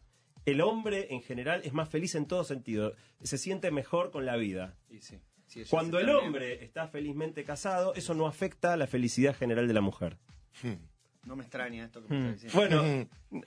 el 0.46 0.62
hombre 0.62 1.08
en 1.10 1.24
general 1.24 1.62
es 1.64 1.74
más 1.74 1.90
feliz 1.90 2.14
en 2.14 2.28
todo 2.28 2.44
sentido, 2.44 2.94
se 3.24 3.40
siente 3.40 3.72
mejor 3.72 4.12
con 4.12 4.28
la 4.28 4.36
vida. 4.36 4.76
Sí, 4.90 5.02
sí. 5.02 5.20
Ellos 5.56 5.70
Cuando 5.70 6.00
el 6.00 6.10
hombre 6.10 6.64
está 6.64 6.88
felizmente 6.88 7.44
casado, 7.44 7.94
eso 7.96 8.14
no 8.14 8.28
afecta 8.28 8.74
a 8.74 8.78
la 8.78 8.88
felicidad 8.88 9.36
general 9.36 9.68
de 9.68 9.74
la 9.74 9.82
mujer. 9.82 10.18
No 11.26 11.36
me 11.36 11.44
extraña 11.44 11.86
esto 11.86 12.02
que 12.06 12.14
me 12.14 12.32
estás 12.32 12.42
diciendo. 12.44 13.08
Bueno, 13.32 13.42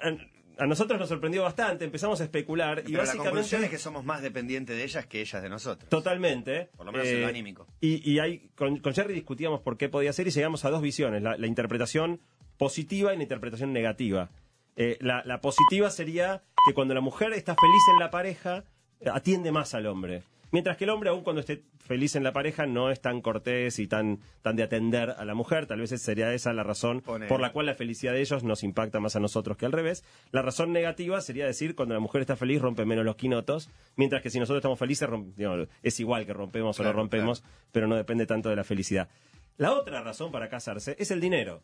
a, 0.58 0.62
a 0.64 0.66
nosotros 0.66 0.98
nos 1.00 1.08
sorprendió 1.08 1.42
bastante, 1.42 1.84
empezamos 1.84 2.20
a 2.20 2.24
especular 2.24 2.80
y 2.80 2.82
Pero 2.82 2.96
la 2.98 2.98
básicamente... 3.00 3.30
conclusión 3.30 3.64
es 3.64 3.70
que 3.70 3.78
somos 3.78 4.04
más 4.04 4.20
dependientes 4.22 4.76
de 4.76 4.84
ellas 4.84 5.06
que 5.06 5.20
ellas 5.20 5.42
de 5.42 5.48
nosotros. 5.48 5.88
Totalmente. 5.88 6.70
Por 6.76 6.86
lo 6.86 6.92
menos 6.92 7.06
en 7.06 7.22
lo 7.22 7.26
anímico. 7.28 7.66
Y, 7.80 8.10
y 8.10 8.18
ahí, 8.18 8.50
con, 8.54 8.78
con 8.78 8.92
Jerry 8.92 9.14
discutíamos 9.14 9.60
por 9.60 9.76
qué 9.78 9.88
podía 9.88 10.12
ser 10.12 10.26
y 10.26 10.30
llegamos 10.30 10.64
a 10.64 10.70
dos 10.70 10.82
visiones, 10.82 11.22
la, 11.22 11.36
la 11.36 11.46
interpretación 11.46 12.20
positiva 12.58 13.14
y 13.14 13.16
la 13.16 13.22
interpretación 13.22 13.72
negativa. 13.72 14.30
Eh, 14.76 14.98
la, 15.00 15.22
la 15.24 15.40
positiva 15.40 15.90
sería 15.90 16.42
que 16.66 16.74
cuando 16.74 16.94
la 16.94 17.00
mujer 17.00 17.32
está 17.32 17.54
feliz 17.54 17.82
en 17.94 17.98
la 17.98 18.10
pareja, 18.10 18.64
eh, 19.00 19.08
atiende 19.12 19.52
más 19.52 19.74
al 19.74 19.86
hombre. 19.86 20.22
Mientras 20.52 20.76
que 20.76 20.84
el 20.84 20.90
hombre, 20.90 21.10
aun 21.10 21.22
cuando 21.22 21.40
esté 21.40 21.62
feliz 21.78 22.16
en 22.16 22.24
la 22.24 22.32
pareja, 22.32 22.66
no 22.66 22.90
es 22.90 23.00
tan 23.00 23.20
cortés 23.20 23.78
y 23.78 23.86
tan, 23.86 24.20
tan 24.42 24.56
de 24.56 24.62
atender 24.62 25.10
a 25.10 25.24
la 25.24 25.34
mujer. 25.34 25.66
Tal 25.66 25.80
vez 25.80 25.90
sería 25.90 26.32
esa 26.34 26.52
la 26.52 26.62
razón 26.62 27.02
por 27.02 27.40
la 27.40 27.52
cual 27.52 27.66
la 27.66 27.74
felicidad 27.74 28.12
de 28.12 28.20
ellos 28.20 28.42
nos 28.42 28.62
impacta 28.64 29.00
más 29.00 29.16
a 29.16 29.20
nosotros 29.20 29.56
que 29.56 29.66
al 29.66 29.72
revés. 29.72 30.04
La 30.32 30.42
razón 30.42 30.72
negativa 30.72 31.20
sería 31.20 31.46
decir, 31.46 31.74
cuando 31.74 31.94
la 31.94 32.00
mujer 32.00 32.20
está 32.22 32.36
feliz, 32.36 32.60
rompe 32.60 32.84
menos 32.84 33.04
los 33.04 33.16
quinotos, 33.16 33.70
mientras 33.96 34.22
que 34.22 34.30
si 34.30 34.38
nosotros 34.38 34.58
estamos 34.58 34.78
felices, 34.78 35.08
digamos, 35.36 35.68
es 35.82 36.00
igual 36.00 36.26
que 36.26 36.32
rompemos 36.32 36.78
o 36.80 36.82
no 36.82 36.92
rompemos, 36.92 37.44
pero 37.72 37.86
no 37.86 37.96
depende 37.96 38.26
tanto 38.26 38.48
de 38.48 38.56
la 38.56 38.64
felicidad. 38.64 39.08
La 39.56 39.72
otra 39.72 40.02
razón 40.02 40.32
para 40.32 40.48
casarse 40.48 40.96
es 40.98 41.10
el 41.10 41.20
dinero. 41.20 41.62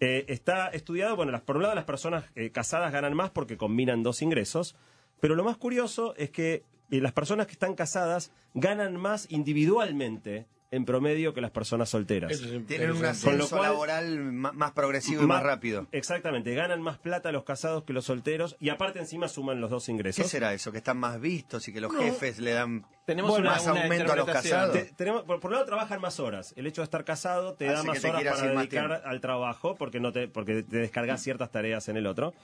Eh, 0.00 0.26
está 0.28 0.68
estudiado, 0.68 1.16
bueno, 1.16 1.32
las, 1.32 1.40
por 1.40 1.56
un 1.56 1.62
lado 1.62 1.74
las 1.74 1.84
personas 1.84 2.24
eh, 2.36 2.50
casadas 2.50 2.92
ganan 2.92 3.14
más 3.14 3.30
porque 3.30 3.56
combinan 3.56 4.04
dos 4.04 4.22
ingresos, 4.22 4.76
pero 5.20 5.34
lo 5.34 5.42
más 5.42 5.56
curioso 5.56 6.14
es 6.16 6.30
que 6.30 6.62
eh, 6.90 7.00
las 7.00 7.12
personas 7.12 7.46
que 7.46 7.52
están 7.52 7.74
casadas 7.74 8.32
ganan 8.54 8.96
más 8.96 9.26
individualmente 9.30 10.46
en 10.70 10.84
promedio 10.84 11.32
que 11.32 11.40
las 11.40 11.50
personas 11.50 11.88
solteras. 11.88 12.30
Es 12.30 12.42
Tienen 12.66 12.90
un 12.90 13.02
ascenso 13.06 13.48
cual- 13.56 13.62
laboral 13.70 14.32
más 14.32 14.72
progresivo 14.72 15.22
y 15.22 15.26
más 15.26 15.42
rápido. 15.42 15.86
Exactamente, 15.92 16.54
ganan 16.54 16.82
más 16.82 16.98
plata 16.98 17.32
los 17.32 17.44
casados 17.44 17.84
que 17.84 17.94
los 17.94 18.04
solteros 18.04 18.54
y 18.60 18.68
aparte 18.68 18.98
encima 18.98 19.28
suman 19.28 19.62
los 19.62 19.70
dos 19.70 19.86
¿Qué 19.86 19.92
ingresos. 19.92 20.26
será 20.26 20.52
eso? 20.52 20.70
Que 20.70 20.76
están 20.78 20.98
más 20.98 21.18
vistos 21.22 21.66
y 21.68 21.72
que 21.72 21.80
los 21.80 21.94
jefes 21.96 22.38
le 22.38 22.50
dan 22.52 22.84
Tenemos 23.06 23.30
Bueno, 23.30 23.48
más 23.48 23.66
una 23.66 23.80
aumento 23.80 24.12
a 24.12 24.16
los 24.16 24.26
casados. 24.26 24.74
Te- 24.74 24.92
tenemos, 24.94 25.22
por, 25.22 25.40
por 25.40 25.48
un 25.50 25.54
lado 25.54 25.64
trabajan 25.64 26.02
más 26.02 26.20
horas. 26.20 26.52
El 26.54 26.66
hecho 26.66 26.82
de 26.82 26.84
estar 26.84 27.02
casado 27.06 27.54
te 27.54 27.64
da 27.64 27.78
Hace 27.78 27.86
más 27.86 28.04
horas 28.04 28.22
para 28.22 28.52
más 28.54 28.68
dedicar 28.68 29.02
al 29.06 29.20
trabajo 29.22 29.74
porque 29.76 30.00
no 30.00 30.12
te 30.12 30.28
porque 30.28 30.62
te 30.64 30.76
descargas 30.76 31.22
ciertas 31.22 31.50
tareas 31.50 31.88
en 31.88 31.96
el 31.96 32.06
otro. 32.06 32.34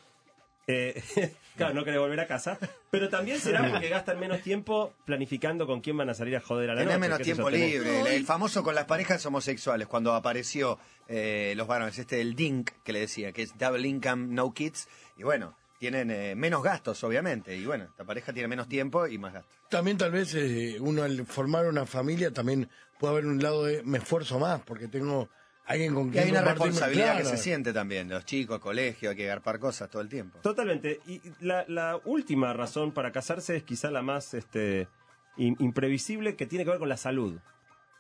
Eh, 0.67 1.03
claro, 1.57 1.75
no 1.75 1.85
querés 1.85 2.01
volver 2.01 2.21
a 2.21 2.27
casa. 2.27 2.59
Pero 2.91 3.09
también 3.09 3.39
será 3.39 3.71
porque 3.71 3.89
gastan 3.89 4.19
menos 4.19 4.41
tiempo 4.43 4.95
planificando 5.05 5.67
con 5.67 5.81
quién 5.81 5.97
van 5.97 6.09
a 6.11 6.15
salir 6.15 6.37
a 6.37 6.41
joder 6.41 6.71
a 6.71 6.75
la 6.75 6.81
Tenés 6.81 6.95
noche. 6.97 7.09
menos 7.09 7.23
tiempo 7.23 7.51
libre. 7.51 8.17
El 8.17 8.25
famoso 8.25 8.63
con 8.63 8.75
las 8.75 8.85
parejas 8.85 9.25
homosexuales, 9.27 9.87
cuando 9.89 10.15
apareció 10.15 10.79
eh, 11.09 11.55
los 11.57 11.67
varones, 11.67 11.99
este 11.99 12.21
el 12.21 12.35
DINK 12.35 12.83
que 12.83 12.93
le 12.93 13.01
decía, 13.01 13.33
que 13.33 13.43
es 13.43 13.57
Double 13.59 13.87
Income 13.87 14.29
No 14.29 14.53
Kids, 14.53 14.89
y 15.19 15.23
bueno, 15.23 15.57
tienen 15.79 16.11
eh, 16.11 16.35
menos 16.35 16.63
gastos, 16.63 17.03
obviamente, 17.05 17.55
y 17.57 17.67
bueno, 17.67 17.85
esta 17.85 18.05
pareja 18.05 18.33
tiene 18.33 18.49
menos 18.49 18.69
tiempo 18.69 19.07
y 19.07 19.19
más 19.19 19.35
gastos. 19.35 19.55
También 19.69 19.99
tal 19.99 20.13
vez 20.13 20.35
eh, 20.35 20.77
uno 20.81 21.03
al 21.03 21.27
formar 21.27 21.67
una 21.67 21.85
familia 21.85 22.33
también 22.33 22.71
puede 22.99 23.13
haber 23.13 23.27
un 23.27 23.43
lado 23.43 23.65
de 23.65 23.83
me 23.83 23.99
esfuerzo 23.99 24.39
más 24.39 24.63
porque 24.63 24.89
tengo 24.89 25.29
alguien 25.67 25.95
con 25.95 26.09
Y 26.09 26.13
quien 26.13 26.25
hay 26.25 26.31
una 26.31 26.43
responsabilidad 26.43 27.17
que 27.19 27.25
se 27.25 27.37
siente 27.37 27.73
también, 27.73 28.09
los 28.09 28.25
chicos, 28.25 28.59
colegio, 28.61 29.11
hay 29.11 29.17
que 29.17 29.27
garpar 29.27 29.59
cosas 29.59 29.89
todo 29.91 30.03
el 30.03 30.09
tiempo. 30.09 30.39
Totalmente. 30.41 31.01
Y 31.07 31.21
la, 31.41 31.65
la 31.69 32.01
última 32.05 32.53
razón 32.53 32.93
para 32.93 33.13
casarse 33.13 33.57
es 33.57 33.63
quizá 33.63 33.91
la 33.91 34.03
más 34.03 34.35
este, 34.35 34.89
im- 35.37 35.57
imprevisible 35.61 36.37
que 36.37 36.47
tiene 36.47 36.65
que 36.65 36.71
ver 36.71 36.79
con 36.79 36.89
la 36.89 36.97
salud. 36.97 37.39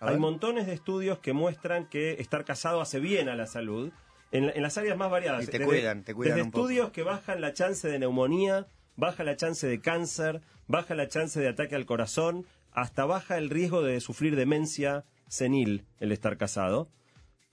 Hay 0.01 0.19
montones 0.19 0.67
de 0.67 0.75
estudios 0.75 1.19
que 1.21 1.33
muestran 1.33 1.89
que 1.89 2.13
estar 2.21 2.45
casado 2.45 2.83
hace 2.83 3.01
bien 3.01 3.31
a 3.31 3.37
la 3.37 3.47
salud 3.47 3.91
en, 4.33 4.47
la- 4.47 4.53
en 4.53 4.63
las 4.63 4.77
áreas 4.77 4.99
más 4.99 5.11
variadas. 5.11 5.45
Y 5.45 5.47
te 5.47 5.61
cuidan, 5.65 6.05
te 6.05 6.13
cuidan 6.15 6.35
desde 6.35 6.45
un 6.45 6.51
poco. 6.51 6.65
estudios 6.69 6.91
que 6.91 7.03
bajan 7.03 7.41
la 7.41 7.53
chance 7.55 7.89
de 7.89 7.99
neumonía 7.99 8.67
baja 8.97 9.25
la 9.25 9.35
chance 9.37 9.67
de 9.67 9.81
cáncer, 9.81 10.41
baja 10.69 10.95
la 10.95 11.09
chance 11.09 11.41
de 11.41 11.49
ataque 11.49 11.75
al 11.75 11.85
corazón, 11.85 12.47
hasta 12.73 13.05
baja 13.07 13.39
el 13.39 13.51
riesgo 13.51 13.83
de 13.83 13.99
sufrir 14.01 14.37
demencia 14.37 15.05
senil 15.27 15.85
el 15.99 16.13
estar 16.13 16.37
casado. 16.37 16.89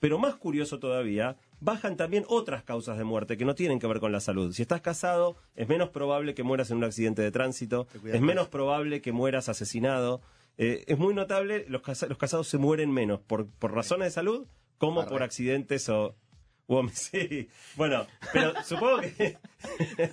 Pero 0.02 0.18
más 0.18 0.34
curioso 0.34 0.80
todavía, 0.80 1.36
bajan 1.60 1.96
también 1.96 2.24
otras 2.26 2.64
causas 2.64 2.98
de 2.98 3.04
muerte 3.04 3.36
que 3.36 3.44
no 3.44 3.54
tienen 3.54 3.78
que 3.78 3.86
ver 3.86 4.00
con 4.00 4.10
la 4.10 4.18
salud. 4.18 4.52
Si 4.52 4.60
estás 4.62 4.80
casado, 4.80 5.36
es 5.54 5.68
menos 5.68 5.90
probable 5.90 6.34
que 6.34 6.42
mueras 6.42 6.72
en 6.72 6.78
un 6.78 6.84
accidente 6.84 7.22
de 7.22 7.30
tránsito, 7.30 7.86
es 8.12 8.20
menos 8.20 8.48
probable 8.48 9.00
que 9.00 9.12
mueras 9.12 9.48
asesinado. 9.48 10.20
Eh, 10.58 10.82
es 10.88 10.98
muy 10.98 11.14
notable, 11.14 11.64
los, 11.68 11.82
los 12.08 12.18
casados 12.18 12.48
se 12.48 12.58
mueren 12.58 12.90
menos 12.90 13.20
por, 13.20 13.46
por 13.46 13.72
razones 13.74 14.06
de 14.08 14.10
salud 14.10 14.44
como 14.76 15.06
por 15.06 15.22
accidentes 15.22 15.88
o... 15.88 16.16
hom- 16.66 16.90
sí. 16.92 17.48
Bueno, 17.76 18.04
pero 18.32 18.54
supongo 18.64 19.02
que... 19.02 19.38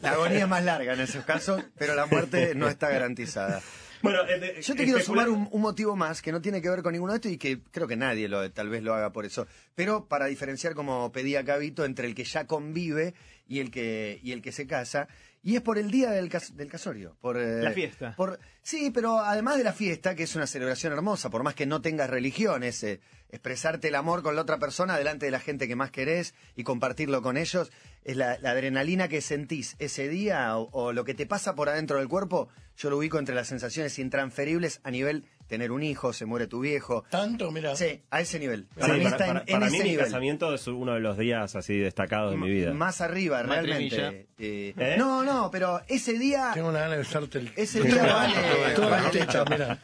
La 0.03 0.11
agonía 0.11 0.43
es 0.43 0.47
más 0.47 0.63
larga 0.63 0.93
en 0.93 0.99
esos 0.99 1.25
casos, 1.25 1.63
pero 1.79 1.95
la 1.95 2.05
muerte 2.05 2.53
no 2.53 2.67
está 2.67 2.89
garantizada. 2.89 3.59
Bueno, 4.01 4.19
eh, 4.27 4.39
de- 4.39 4.61
Yo 4.61 4.75
te 4.75 4.83
quiero 4.83 4.99
sumar 4.99 5.29
un, 5.29 5.47
un 5.51 5.61
motivo 5.61 5.95
más 5.95 6.21
que 6.21 6.31
no 6.31 6.41
tiene 6.41 6.61
que 6.61 6.69
ver 6.69 6.81
con 6.81 6.93
ninguno 6.93 7.13
de 7.13 7.17
estos 7.17 7.31
y 7.31 7.37
que 7.37 7.59
creo 7.71 7.87
que 7.87 7.95
nadie 7.95 8.27
lo, 8.27 8.49
tal 8.51 8.69
vez 8.69 8.83
lo 8.83 8.93
haga 8.93 9.11
por 9.11 9.25
eso. 9.25 9.47
Pero 9.75 10.05
para 10.07 10.25
diferenciar, 10.27 10.73
como 10.75 11.11
pedía 11.11 11.43
Cabito, 11.43 11.85
entre 11.85 12.07
el 12.07 12.15
que 12.15 12.23
ya 12.23 12.45
convive 12.47 13.13
y 13.47 13.59
el 13.59 13.71
que, 13.71 14.19
y 14.23 14.31
el 14.31 14.41
que 14.41 14.51
se 14.51 14.67
casa. 14.67 15.07
Y 15.41 15.55
es 15.55 15.61
por 15.61 15.77
el 15.77 15.89
día 15.89 16.11
del, 16.11 16.27
cas- 16.29 16.55
del 16.57 16.67
casorio. 16.69 17.15
Por, 17.21 17.37
eh, 17.37 17.61
La 17.63 17.71
fiesta. 17.71 18.13
por- 18.17 18.39
sí, 18.61 18.91
pero 18.91 19.19
además 19.19 19.57
de 19.57 19.63
la 19.63 19.71
fiesta, 19.73 20.13
que 20.15 20.23
es 20.23 20.35
una 20.35 20.47
celebración 20.47 20.91
hermosa, 20.91 21.29
por 21.29 21.43
más 21.43 21.55
que 21.55 21.65
no 21.65 21.81
tengas 21.81 22.09
religión, 22.09 22.61
es 22.63 22.83
eh, 22.83 22.99
expresarte 23.29 23.87
el 23.87 23.95
amor 23.95 24.21
con 24.21 24.35
la 24.35 24.41
otra 24.41 24.57
persona 24.59 24.97
delante 24.97 25.25
de 25.27 25.31
la 25.31 25.39
gente 25.39 25.67
que 25.67 25.75
más 25.77 25.91
querés 25.91 26.33
y 26.57 26.63
compartirlo 26.63 27.21
con 27.21 27.37
ellos, 27.37 27.71
es 28.03 28.17
la, 28.17 28.37
la 28.39 28.51
adrenalina 28.51 29.07
que 29.07 29.21
sentís 29.21 29.75
ese 29.79 30.09
día 30.09 30.57
o, 30.57 30.69
o 30.71 30.91
lo 30.93 31.05
que 31.05 31.13
te 31.13 31.25
pasa 31.25 31.55
por 31.55 31.69
adentro 31.69 31.99
del 31.99 32.09
cuerpo, 32.09 32.49
yo 32.75 32.89
lo 32.89 32.97
ubico 32.97 33.17
entre 33.17 33.35
las 33.35 33.47
sensaciones 33.47 33.97
intransferibles 33.97 34.81
a 34.83 34.91
nivel 34.91 35.25
tener 35.49 35.71
un 35.73 35.83
hijo, 35.83 36.13
se 36.13 36.25
muere 36.25 36.47
tu 36.47 36.61
viejo. 36.61 37.03
Tanto, 37.09 37.51
mira. 37.51 37.75
Sí, 37.75 37.99
a 38.11 38.21
ese 38.21 38.39
nivel. 38.39 38.67
Sí, 38.75 38.79
Para 38.79 38.93
mí 38.93 39.03
para, 39.03 39.09
en- 39.09 39.17
para- 39.33 39.43
en, 39.45 39.53
para 39.53 39.67
ese 39.67 39.77
mí 39.77 39.83
mi 39.83 39.89
nivel. 39.89 40.05
casamiento 40.05 40.53
es 40.53 40.67
uno 40.67 40.93
de 40.93 40.99
los 41.01 41.17
días 41.17 41.55
así 41.57 41.77
destacados 41.77 42.31
de 42.31 42.37
mi 42.37 42.49
vida. 42.49 42.71
Más 42.71 43.01
arriba, 43.01 43.43
Matrimilla. 43.43 43.97
realmente. 43.97 44.27
Eh, 44.37 44.73
¿Eh? 44.77 44.95
No, 44.97 45.23
no, 45.23 45.49
pero 45.51 45.81
ese 45.89 46.13
día... 46.17 46.51
Tengo 46.53 46.69
una 46.69 46.79
gana 46.79 46.91
de 46.91 46.97
besarte 46.99 47.39
el. 47.39 47.51
Ese 47.57 47.81
día 47.81 48.03
vale, 48.05 48.33
Toda 48.75 48.89
la 48.89 48.95
vale 49.01 49.05
el 49.07 49.11
teta, 49.11 49.41
hecho. 49.41 49.45
mira. 49.51 49.79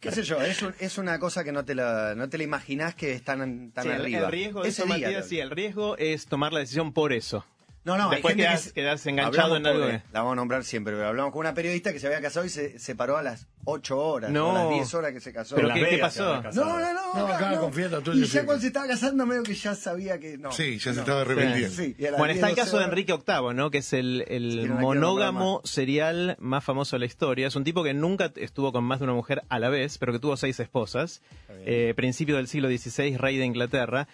qué 0.00 0.10
sé 0.12 0.22
yo, 0.22 0.40
es, 0.40 0.62
un- 0.62 0.74
es 0.78 0.96
una 0.96 1.18
cosa 1.18 1.44
que 1.44 1.52
no 1.52 1.64
te 1.66 1.74
la, 1.74 2.14
no 2.14 2.28
te 2.30 2.38
la 2.38 2.44
imaginás 2.44 2.94
que 2.94 3.12
están 3.12 3.72
tan 3.72 3.84
Sí, 3.84 3.90
el- 3.90 4.00
arriba. 4.00 4.20
el 4.26 4.32
riesgo 4.32 4.62
de 4.62 4.68
Ese 4.70 4.82
eso, 4.84 4.94
día, 4.94 5.06
Matías, 5.08 5.28
sí, 5.28 5.38
el 5.40 5.50
riesgo 5.50 5.96
es 5.98 6.26
tomar 6.26 6.52
la 6.52 6.60
decisión 6.60 6.92
por 6.94 7.12
eso. 7.12 7.44
No, 7.82 7.96
no, 7.96 8.04
hay 8.10 8.16
Después 8.16 8.34
gente 8.34 8.46
quedás- 8.48 8.66
que 8.68 8.72
quedás 8.74 9.06
enganchado 9.06 9.54
hablamos 9.54 9.58
en 9.58 9.66
algo 9.82 10.02
La 10.12 10.20
vamos 10.20 10.32
a 10.32 10.36
nombrar 10.36 10.64
siempre, 10.64 10.92
pero 10.94 11.08
hablamos 11.08 11.32
con 11.32 11.40
una 11.40 11.54
periodista 11.54 11.92
que 11.94 11.98
se 11.98 12.06
había 12.08 12.20
casado 12.20 12.44
y 12.44 12.50
se 12.50 12.78
separó 12.78 13.16
a 13.16 13.22
las 13.22 13.46
8 13.64 13.98
horas, 13.98 14.30
No. 14.30 14.50
a 14.50 14.64
las 14.64 14.70
10 14.74 14.94
horas 14.94 15.12
que 15.12 15.20
se 15.20 15.32
casó. 15.32 15.54
¿Pero 15.56 15.72
qué- 15.72 15.86
se 15.90 15.98
pasó? 15.98 16.40
casado. 16.42 16.64
No, 16.66 16.78
no, 16.78 16.92
no. 16.92 17.00
No, 17.14 17.26
acá 17.26 17.50
no. 17.52 17.60
confiesa, 17.62 18.00
tú 18.00 18.12
Y 18.12 18.24
ya 18.26 18.44
cuando 18.44 18.60
se 18.60 18.66
estaba 18.68 18.86
casando, 18.86 19.24
medio 19.26 19.42
que 19.42 19.54
ya 19.54 19.74
sabía 19.74 20.18
que 20.20 20.36
no. 20.38 20.52
Sí, 20.52 20.74
ya 20.78 20.90
se 20.90 20.96
no. 20.96 21.00
estaba 21.00 21.22
arrepintiendo. 21.22 21.70
Sí, 21.74 21.96
Bueno, 22.18 22.34
está 22.34 22.48
el 22.50 22.54
10, 22.54 22.66
caso 22.66 22.76
de 22.76 22.84
12 22.84 22.90
Enrique 22.90 23.12
VIII, 23.14 23.54
¿no? 23.54 23.70
Que 23.70 23.78
es 23.78 23.92
el, 23.94 24.24
el 24.28 24.60
Sí, 24.62 24.68
no 24.68 24.74
monógamo 24.76 25.60
serial 25.64 26.36
más 26.38 26.62
famoso 26.62 26.96
de 26.96 27.00
la 27.00 27.06
historia. 27.06 27.46
Es 27.46 27.56
un 27.56 27.64
tipo 27.64 27.82
que 27.82 27.94
nunca 27.94 28.30
estuvo 28.36 28.72
con 28.72 28.84
más 28.84 28.98
de 29.00 29.04
una 29.04 29.14
mujer 29.14 29.42
a 29.48 29.58
la 29.58 29.70
vez, 29.70 29.96
pero 29.98 30.12
que 30.12 30.18
tuvo 30.18 30.36
seis 30.36 30.60
esposas. 30.60 31.22
Eh, 31.66 31.92
principio 31.96 32.36
del 32.36 32.46
siglo 32.46 32.68
XVI, 32.68 33.16
rey 33.16 33.36
de 33.38 33.44
Inglaterra. 33.44 34.06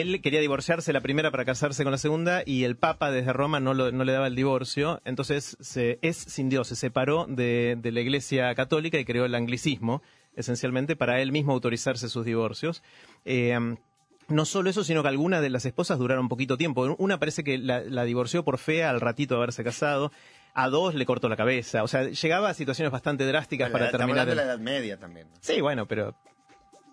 Él 0.00 0.20
quería 0.22 0.40
divorciarse 0.40 0.92
la 0.92 1.00
primera 1.02 1.30
para 1.30 1.44
casarse 1.44 1.82
con 1.84 1.92
la 1.92 1.98
segunda 1.98 2.42
y 2.46 2.64
el 2.64 2.76
Papa 2.76 3.10
desde 3.10 3.32
Roma 3.32 3.60
no, 3.60 3.74
lo- 3.74 3.92
no 3.92 4.04
le 4.04 4.12
daba 4.12 4.26
el 4.26 4.34
divorcio. 4.34 5.00
Entonces 5.04 5.56
se, 5.60 5.98
es 6.02 6.16
sin 6.16 6.48
Dios, 6.48 6.68
se 6.68 6.76
separó 6.76 7.26
de, 7.28 7.76
de 7.78 7.92
la 7.92 8.00
Iglesia 8.00 8.54
Católica 8.54 8.98
y 8.98 9.04
creó 9.04 9.24
el 9.26 9.34
anglicismo, 9.34 10.02
esencialmente 10.34 10.96
para 10.96 11.20
él 11.20 11.30
mismo 11.30 11.52
autorizarse 11.52 12.08
sus 12.08 12.24
divorcios. 12.24 12.82
Eh, 13.24 13.58
no 14.28 14.44
solo 14.46 14.70
eso, 14.70 14.82
sino 14.82 15.02
que 15.02 15.08
algunas 15.08 15.42
de 15.42 15.50
las 15.50 15.66
esposas 15.66 15.98
duraron 15.98 16.28
poquito 16.28 16.56
tiempo. 16.56 16.94
Una 16.98 17.18
parece 17.18 17.44
que 17.44 17.58
la, 17.58 17.80
la 17.80 18.04
divorció 18.04 18.44
por 18.44 18.56
fea 18.58 18.88
al 18.88 19.00
ratito 19.00 19.34
de 19.34 19.38
haberse 19.40 19.62
casado. 19.62 20.10
A 20.54 20.68
dos 20.68 20.94
le 20.94 21.04
cortó 21.04 21.28
la 21.28 21.36
cabeza. 21.36 21.82
O 21.82 21.88
sea, 21.88 22.04
llegaba 22.08 22.48
a 22.50 22.54
situaciones 22.54 22.92
bastante 22.92 23.26
drásticas 23.26 23.70
para 23.70 23.90
terminar. 23.90 24.20
hablando 24.20 24.30
de 24.30 24.36
la 24.36 24.42
el- 24.42 24.48
Edad 24.48 24.58
Media 24.58 24.96
también. 24.98 25.28
¿no? 25.28 25.34
Sí, 25.40 25.60
bueno, 25.60 25.86
pero 25.86 26.14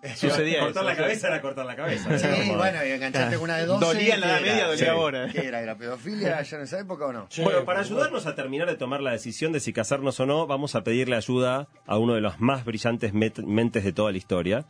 sucedía 0.16 0.60
cortar 0.60 0.82
eso. 0.84 0.90
la 0.90 0.96
cabeza 0.96 1.28
era 1.28 1.40
cortar 1.42 1.66
la 1.66 1.76
cabeza. 1.76 2.18
Sí, 2.18 2.50
bueno, 2.56 2.78
y 2.86 2.90
enganchaste 2.90 3.34
con 3.36 3.44
una 3.44 3.56
de 3.58 3.66
12. 3.66 3.84
Dolía 3.84 4.14
en 4.14 4.20
la 4.20 4.26
Edad 4.28 4.38
¿qué 4.38 4.44
Media, 4.50 4.66
dolía 4.66 4.78
Sí. 4.84 4.90
ahora. 4.90 5.28
¿Qué 5.32 5.46
era? 5.46 5.60
¿Era 5.60 5.76
pedofilia 5.76 6.40
ya 6.42 6.56
en 6.56 6.62
esa 6.62 6.78
época 6.80 7.06
o 7.06 7.12
no? 7.12 7.26
Sí, 7.28 7.42
Bueno, 7.42 7.64
para 7.64 7.80
ayudarnos 7.80 8.26
a 8.26 8.34
terminar 8.34 8.68
de 8.68 8.76
tomar 8.76 9.00
la 9.02 9.12
decisión 9.12 9.52
de 9.52 9.60
si 9.60 9.72
casarnos 9.72 10.18
o 10.20 10.26
no, 10.26 10.46
vamos 10.46 10.74
a 10.74 10.82
pedirle 10.84 11.16
ayuda 11.16 11.68
a 11.86 11.98
uno 11.98 12.14
de 12.14 12.20
los 12.20 12.40
más 12.40 12.64
brillantes 12.64 13.12
mentes 13.12 13.84
de 13.84 13.92
toda 13.92 14.10
la 14.12 14.18
historia. 14.18 14.64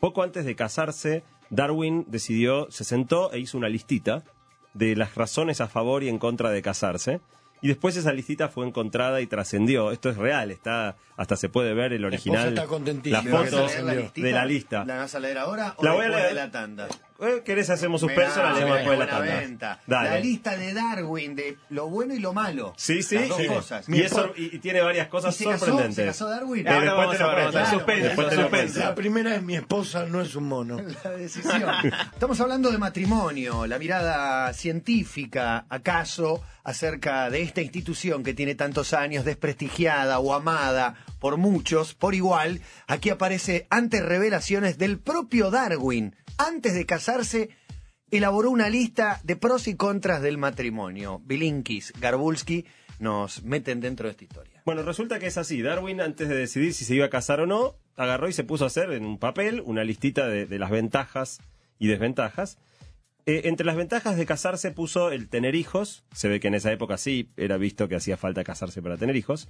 Poco 0.00 0.22
antes 0.22 0.44
de 0.44 0.54
casarse, 0.54 1.22
Darwin 1.50 2.04
decidió, 2.08 2.66
se 2.70 2.84
sentó 2.84 3.32
e 3.32 3.38
hizo 3.38 3.56
una 3.56 3.68
listita 3.68 4.22
de 4.74 4.96
las 4.96 5.14
razones 5.14 5.60
a 5.60 5.68
favor 5.68 6.02
y 6.02 6.08
en 6.08 6.18
contra 6.18 6.50
de 6.50 6.60
casarse. 6.60 7.20
Y 7.64 7.68
después 7.68 7.96
esa 7.96 8.12
listita 8.12 8.50
fue 8.50 8.66
encontrada 8.66 9.22
y 9.22 9.26
trascendió. 9.26 9.90
Esto 9.90 10.10
es 10.10 10.18
real, 10.18 10.50
está 10.50 10.96
hasta 11.16 11.34
se 11.36 11.48
puede 11.48 11.72
ver 11.72 11.94
el 11.94 12.04
original. 12.04 12.48
está. 12.48 12.66
La 13.10 13.22
¿Me 13.22 13.30
vas 13.30 13.46
a 13.46 13.50
foto 13.56 13.66
leer 13.66 13.84
la 13.84 13.94
listita? 13.94 14.26
de 14.26 14.32
la 14.34 14.44
lista. 14.44 14.84
¿La 14.84 14.96
vas 14.98 15.14
a 15.14 15.20
leer 15.20 15.38
ahora 15.38 15.74
o 15.78 15.82
La 15.82 15.92
voy 15.92 16.04
a 16.04 16.08
leer. 16.10 16.28
de 16.28 16.34
la 16.34 16.50
tanda? 16.50 16.88
Eh, 17.20 17.42
¿Querés 17.44 17.70
hacemos 17.70 18.00
suspenso? 18.00 18.42
La 18.42 18.48
Mirá, 18.52 18.58
leemos 18.58 18.76
después 18.78 18.98
de 18.98 19.04
la 19.04 19.10
tanda. 19.10 19.40
venta. 19.40 19.80
Dale. 19.86 20.10
La 20.10 20.18
lista 20.18 20.56
de 20.56 20.74
Darwin 20.74 21.36
de 21.36 21.56
lo 21.70 21.88
bueno 21.88 22.12
y 22.14 22.18
lo 22.18 22.32
malo. 22.32 22.74
Sí, 22.76 23.02
sí. 23.04 23.14
Las 23.14 23.28
dos 23.28 23.38
sí. 23.38 23.46
cosas. 23.46 23.88
Y, 23.88 24.00
eso- 24.02 24.32
y- 24.36 24.56
y 24.56 24.58
tiene 24.58 24.80
varias 24.82 25.06
¿Y 25.06 25.10
cosas 25.10 25.34
se 25.36 25.44
casó? 25.44 25.58
sorprendentes. 25.66 25.96
¿Se 25.96 26.04
casó 26.06 26.28
Darwin? 26.28 26.66
Eh, 26.66 26.70
Ahora 26.70 26.80
después 26.84 26.98
vamos 26.98 27.16
te 27.16 27.22
lo 28.36 28.42
Después. 28.42 28.76
La 28.76 28.94
primera 28.96 29.34
es 29.36 29.42
mi 29.42 29.54
esposa, 29.54 30.06
no 30.06 30.20
es 30.20 30.34
un 30.34 30.44
mono. 30.48 30.76
La 31.04 31.10
decisión. 31.12 31.62
Estamos 32.12 32.40
hablando 32.40 32.70
de 32.72 32.78
matrimonio, 32.78 33.66
la 33.66 33.78
mirada 33.78 34.52
científica, 34.52 35.66
acaso, 35.68 36.42
acerca 36.64 37.30
de 37.30 37.42
esta 37.42 37.60
institución 37.60 38.22
que 38.22 38.34
tiene 38.34 38.54
tantos 38.54 38.92
años, 38.92 39.24
desprestigiada 39.24 40.18
o 40.18 40.34
amada 40.34 40.94
por 41.20 41.36
muchos, 41.36 41.94
por 41.94 42.14
igual. 42.14 42.60
Aquí 42.86 43.10
aparece 43.10 43.66
ante 43.70 44.00
revelaciones 44.02 44.78
del 44.78 44.98
propio 44.98 45.50
Darwin. 45.50 46.14
Antes 46.38 46.74
de 46.74 46.86
casarse, 46.86 47.50
elaboró 48.10 48.50
una 48.50 48.68
lista 48.68 49.20
de 49.24 49.36
pros 49.36 49.68
y 49.68 49.76
contras 49.76 50.22
del 50.22 50.38
matrimonio. 50.38 51.20
Bilinkis, 51.24 51.92
Garbulski 52.00 52.64
nos 52.98 53.42
meten 53.42 53.80
dentro 53.80 54.06
de 54.06 54.12
esta 54.12 54.24
historia. 54.24 54.62
Bueno, 54.64 54.82
resulta 54.82 55.18
que 55.18 55.26
es 55.26 55.38
así. 55.38 55.62
Darwin, 55.62 56.00
antes 56.00 56.28
de 56.28 56.36
decidir 56.36 56.74
si 56.74 56.84
se 56.84 56.94
iba 56.94 57.06
a 57.06 57.10
casar 57.10 57.40
o 57.40 57.46
no, 57.46 57.74
agarró 57.96 58.28
y 58.28 58.32
se 58.32 58.44
puso 58.44 58.64
a 58.64 58.68
hacer 58.68 58.92
en 58.92 59.04
un 59.04 59.18
papel 59.18 59.62
una 59.64 59.84
listita 59.84 60.26
de, 60.28 60.46
de 60.46 60.58
las 60.58 60.70
ventajas 60.70 61.40
y 61.78 61.88
desventajas. 61.88 62.58
Eh, 63.26 63.42
entre 63.44 63.64
las 63.64 63.76
ventajas 63.76 64.16
de 64.16 64.26
casarse 64.26 64.70
puso 64.70 65.10
el 65.10 65.28
tener 65.28 65.54
hijos. 65.54 66.04
Se 66.12 66.28
ve 66.28 66.40
que 66.40 66.48
en 66.48 66.54
esa 66.54 66.72
época 66.72 66.98
sí 66.98 67.30
era 67.36 67.56
visto 67.56 67.88
que 67.88 67.96
hacía 67.96 68.16
falta 68.16 68.44
casarse 68.44 68.82
para 68.82 68.96
tener 68.96 69.16
hijos. 69.16 69.48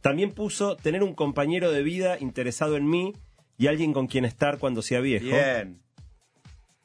También 0.00 0.32
puso 0.32 0.76
tener 0.76 1.02
un 1.02 1.14
compañero 1.14 1.72
de 1.72 1.82
vida 1.82 2.18
interesado 2.20 2.76
en 2.76 2.88
mí 2.88 3.14
y 3.56 3.66
alguien 3.66 3.92
con 3.92 4.06
quien 4.06 4.24
estar 4.24 4.58
cuando 4.58 4.82
sea 4.82 5.00
viejo. 5.00 5.26
Bien. 5.26 5.80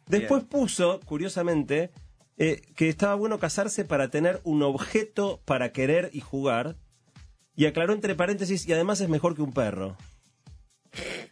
Después 0.07 0.43
puso, 0.43 0.99
curiosamente, 1.05 1.91
eh, 2.37 2.61
que 2.75 2.89
estaba 2.89 3.15
bueno 3.15 3.39
casarse 3.39 3.85
para 3.85 4.09
tener 4.09 4.41
un 4.43 4.63
objeto 4.63 5.41
para 5.45 5.71
querer 5.71 6.09
y 6.13 6.19
jugar. 6.21 6.75
Y 7.55 7.65
aclaró 7.67 7.93
entre 7.93 8.15
paréntesis, 8.15 8.67
y 8.67 8.73
además 8.73 8.99
es 9.01 9.09
mejor 9.09 9.35
que 9.35 9.41
un 9.43 9.53
perro. 9.53 9.95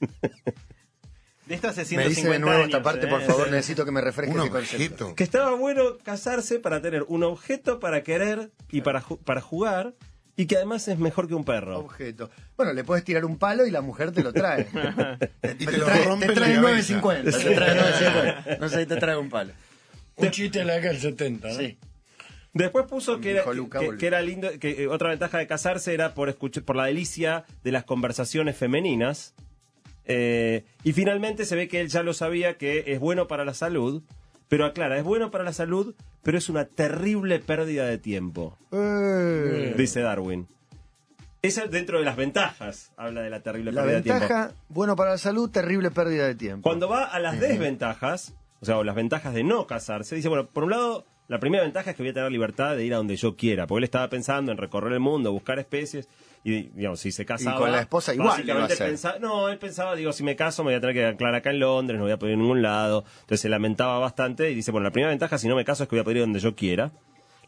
De 1.47 1.55
esto 1.55 1.67
hace 1.67 1.81
Me 1.81 1.87
150 2.07 2.09
dice 2.21 2.29
de 2.29 2.39
nuevo 2.39 2.63
esta 2.63 2.81
parte, 2.83 3.07
¿eh? 3.07 3.09
por 3.09 3.21
favor, 3.23 3.51
necesito 3.51 3.83
que 3.83 3.91
me 3.91 3.99
refresque 3.99 4.33
Un 4.33 4.41
ese 4.41 4.49
concepto. 4.51 5.15
Que 5.15 5.23
estaba 5.23 5.53
bueno 5.55 5.97
casarse 6.03 6.59
para 6.59 6.81
tener 6.81 7.03
un 7.07 7.23
objeto 7.23 7.79
para 7.79 8.03
querer 8.03 8.51
y 8.71 8.81
para, 8.81 9.01
ju- 9.01 9.17
para 9.19 9.41
jugar, 9.41 9.93
y 10.35 10.45
que 10.45 10.55
además 10.55 10.87
es 10.87 10.97
mejor 10.97 11.27
que 11.27 11.33
un 11.35 11.43
perro. 11.43 11.79
objeto. 11.79 12.29
Bueno, 12.57 12.73
le 12.73 12.83
puedes 12.83 13.03
tirar 13.03 13.25
un 13.25 13.37
palo 13.37 13.65
y 13.65 13.71
la 13.71 13.81
mujer 13.81 14.11
te 14.11 14.23
lo 14.23 14.33
trae. 14.33 14.67
Y 15.59 15.65
te 15.65 15.77
lo 15.77 15.85
trae, 15.85 16.05
rompe 16.05 16.27
te 16.27 16.33
trae 16.33 16.55
cabeza. 16.55 17.01
9.50. 17.01 17.43
Te 17.43 17.55
trae 17.55 17.75
9.50. 17.75 18.57
No 18.59 18.69
sé, 18.69 18.85
te 18.85 18.95
trae 18.97 19.17
un 19.17 19.29
palo. 19.29 19.53
Un 20.15 20.31
chiste 20.31 20.59
de 20.59 20.65
la 20.65 20.73
década 20.75 20.93
del 20.93 21.01
70, 21.01 21.47
¿no? 21.47 21.53
Sí. 21.55 21.77
Después 22.53 22.85
puso 22.85 23.19
que 23.21 23.31
era, 23.31 23.41
Dijo 23.41 23.53
Luca 23.53 23.79
que, 23.79 23.85
Volpi. 23.85 23.99
que 23.99 24.07
era 24.07 24.21
lindo, 24.21 24.49
que 24.59 24.83
eh, 24.83 24.87
otra 24.87 25.09
ventaja 25.09 25.37
de 25.37 25.47
casarse 25.47 25.93
era 25.93 26.13
por 26.13 26.27
escuchar, 26.27 26.63
por 26.63 26.75
la 26.75 26.85
delicia 26.85 27.45
de 27.63 27.71
las 27.71 27.85
conversaciones 27.85 28.57
femeninas. 28.57 29.35
Eh, 30.05 30.65
y 30.83 30.91
finalmente 30.93 31.45
se 31.45 31.55
ve 31.55 31.67
que 31.67 31.79
él 31.79 31.87
ya 31.87 32.03
lo 32.03 32.13
sabía 32.13 32.57
que 32.57 32.83
es 32.87 32.99
bueno 32.99 33.27
para 33.27 33.45
la 33.45 33.53
salud, 33.53 34.03
pero 34.51 34.65
aclara, 34.65 34.97
es 34.97 35.05
bueno 35.05 35.31
para 35.31 35.45
la 35.45 35.53
salud, 35.53 35.95
pero 36.23 36.37
es 36.37 36.49
una 36.49 36.65
terrible 36.65 37.39
pérdida 37.39 37.85
de 37.85 37.97
tiempo, 37.97 38.57
Eh, 38.73 39.73
dice 39.77 40.01
Darwin. 40.01 40.45
Esa 41.41 41.67
dentro 41.67 41.99
de 41.99 42.03
las 42.03 42.17
ventajas, 42.17 42.91
habla 42.97 43.21
de 43.21 43.29
la 43.29 43.39
terrible 43.39 43.71
la 43.71 43.83
pérdida 43.83 43.97
de 43.99 44.03
tiempo. 44.03 44.19
ventaja, 44.19 44.51
bueno 44.67 44.97
para 44.97 45.11
la 45.11 45.17
salud, 45.17 45.49
terrible 45.49 45.89
pérdida 45.89 46.27
de 46.27 46.35
tiempo. 46.35 46.63
Cuando 46.63 46.89
va 46.89 47.05
a 47.05 47.17
las 47.21 47.39
desventajas, 47.39 48.33
o 48.59 48.65
sea, 48.65 48.77
o 48.77 48.83
las 48.83 48.93
ventajas 48.95 49.33
de 49.33 49.45
no 49.45 49.65
casarse, 49.67 50.15
dice, 50.17 50.27
bueno, 50.27 50.45
por 50.47 50.65
un 50.65 50.71
lado, 50.71 51.05
la 51.29 51.39
primera 51.39 51.63
ventaja 51.63 51.91
es 51.91 51.95
que 51.95 52.03
voy 52.03 52.09
a 52.09 52.13
tener 52.13 52.29
libertad 52.29 52.75
de 52.75 52.83
ir 52.83 52.93
a 52.93 52.97
donde 52.97 53.15
yo 53.15 53.37
quiera, 53.37 53.67
porque 53.67 53.77
él 53.77 53.83
estaba 53.85 54.09
pensando 54.09 54.51
en 54.51 54.57
recorrer 54.57 54.91
el 54.91 54.99
mundo, 54.99 55.31
buscar 55.31 55.59
especies, 55.59 56.09
y 56.43 56.63
digamos, 56.69 56.99
si 56.99 57.11
se 57.11 57.25
casaba... 57.25 57.57
con 57.57 57.71
la 57.71 57.81
esposa 57.81 58.13
igual 58.13 58.29
básicamente 58.29 58.53
lo 58.53 58.59
va 58.59 58.63
a 58.63 58.73
hacer. 58.73 58.87
pensaba- 58.87 59.19
no, 59.19 59.49
él 59.49 59.57
pensaba, 59.59 59.95
digo, 59.95 60.11
si 60.13 60.23
me 60.23 60.35
caso 60.35 60.63
me 60.63 60.71
voy 60.71 60.75
a 60.75 60.81
tener 60.81 60.95
que 60.95 61.05
anclar 61.05 61.35
acá 61.35 61.51
en 61.51 61.59
Londres, 61.59 61.97
no 61.99 62.05
voy 62.05 62.13
a 62.13 62.17
poder 62.17 62.33
ir 62.33 62.39
a 62.39 62.41
ningún 62.41 62.61
lado, 62.61 63.03
entonces 63.21 63.41
se 63.41 63.49
lamentaba 63.49 63.99
bastante 63.99 64.49
y 64.51 64.55
dice, 64.55 64.71
bueno, 64.71 64.85
la 64.85 64.91
primera 64.91 65.09
ventaja 65.11 65.37
si 65.37 65.47
no 65.47 65.55
me 65.55 65.63
caso 65.65 65.83
es 65.83 65.89
que 65.89 65.95
voy 65.95 66.01
a 66.01 66.03
poder 66.03 66.17
ir 66.17 66.23
donde 66.23 66.39
yo 66.39 66.55
quiera. 66.55 66.91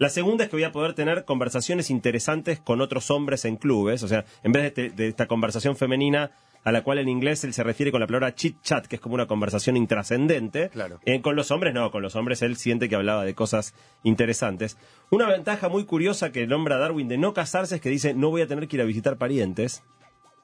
La 0.04 0.10
segunda 0.10 0.44
es 0.44 0.50
que 0.50 0.58
voy 0.58 0.66
a 0.66 0.72
poder 0.74 0.94
tener 0.94 1.24
conversaciones 1.24 1.90
interesantes 1.90 2.60
con 2.60 2.82
otros 2.82 3.10
hombres 3.10 3.46
en 3.46 3.56
clubes, 3.56 4.04
o 4.04 4.08
sea, 4.10 4.26
en 4.44 4.52
vez 4.52 4.62
de, 4.64 4.68
este- 4.68 4.90
de 4.96 5.08
esta 5.08 5.28
conversación 5.28 5.78
femenina 5.78 6.32
a 6.66 6.72
la 6.72 6.82
cual 6.84 6.98
en 6.98 7.08
inglés 7.10 7.44
él 7.46 7.54
se 7.54 7.64
refiere 7.64 7.90
con 7.92 8.00
la 8.02 8.08
palabra 8.08 8.36
chit 8.36 8.58
chat, 8.62 8.86
que 8.88 8.96
es 8.98 9.02
como 9.02 9.16
una 9.16 9.28
conversación 9.28 9.76
intrascendente. 9.78 10.70
Claro. 10.70 11.00
Eh, 11.06 11.22
con 11.22 11.36
los 11.36 11.52
hombres 11.52 11.74
no, 11.74 11.90
con 11.92 12.02
los 12.02 12.16
hombres 12.18 12.42
él 12.42 12.56
siente 12.58 12.88
que 12.90 12.96
hablaba 12.96 13.24
de 13.26 13.34
cosas 13.34 13.74
interesantes. 14.04 14.78
Una 15.10 15.28
ventaja 15.28 15.68
muy 15.70 15.86
curiosa 15.86 16.32
que 16.32 16.48
nombra 16.48 16.78
Darwin 16.78 17.08
de 17.08 17.18
no 17.18 17.34
casarse 17.34 17.76
es 17.76 17.82
que 17.82 17.90
dice 17.90 18.14
no 18.14 18.30
voy 18.30 18.42
a 18.42 18.48
tener 18.48 18.68
que 18.68 18.76
ir 18.78 18.82
a 18.82 18.86
visitar 18.86 19.18
parientes. 19.18 19.84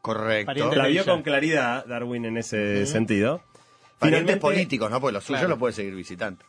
Correcto. 0.01 0.45
Pariente 0.47 0.75
La 0.77 0.87
vio 0.87 1.03
con 1.05 1.21
claridad 1.21 1.85
Darwin 1.85 2.23
en 2.25 2.37
ese 2.37 2.85
sentido. 2.85 3.41
Parientes 3.97 3.99
Finalmente- 3.99 4.37
políticos, 4.41 4.89
¿no? 4.89 5.01
Porque 5.01 5.13
los 5.13 5.23
suyos 5.25 5.39
Claro. 5.41 5.55
lo 5.55 5.59
puede 5.59 5.73
seguir 5.73 5.95
visitando. 5.95 6.43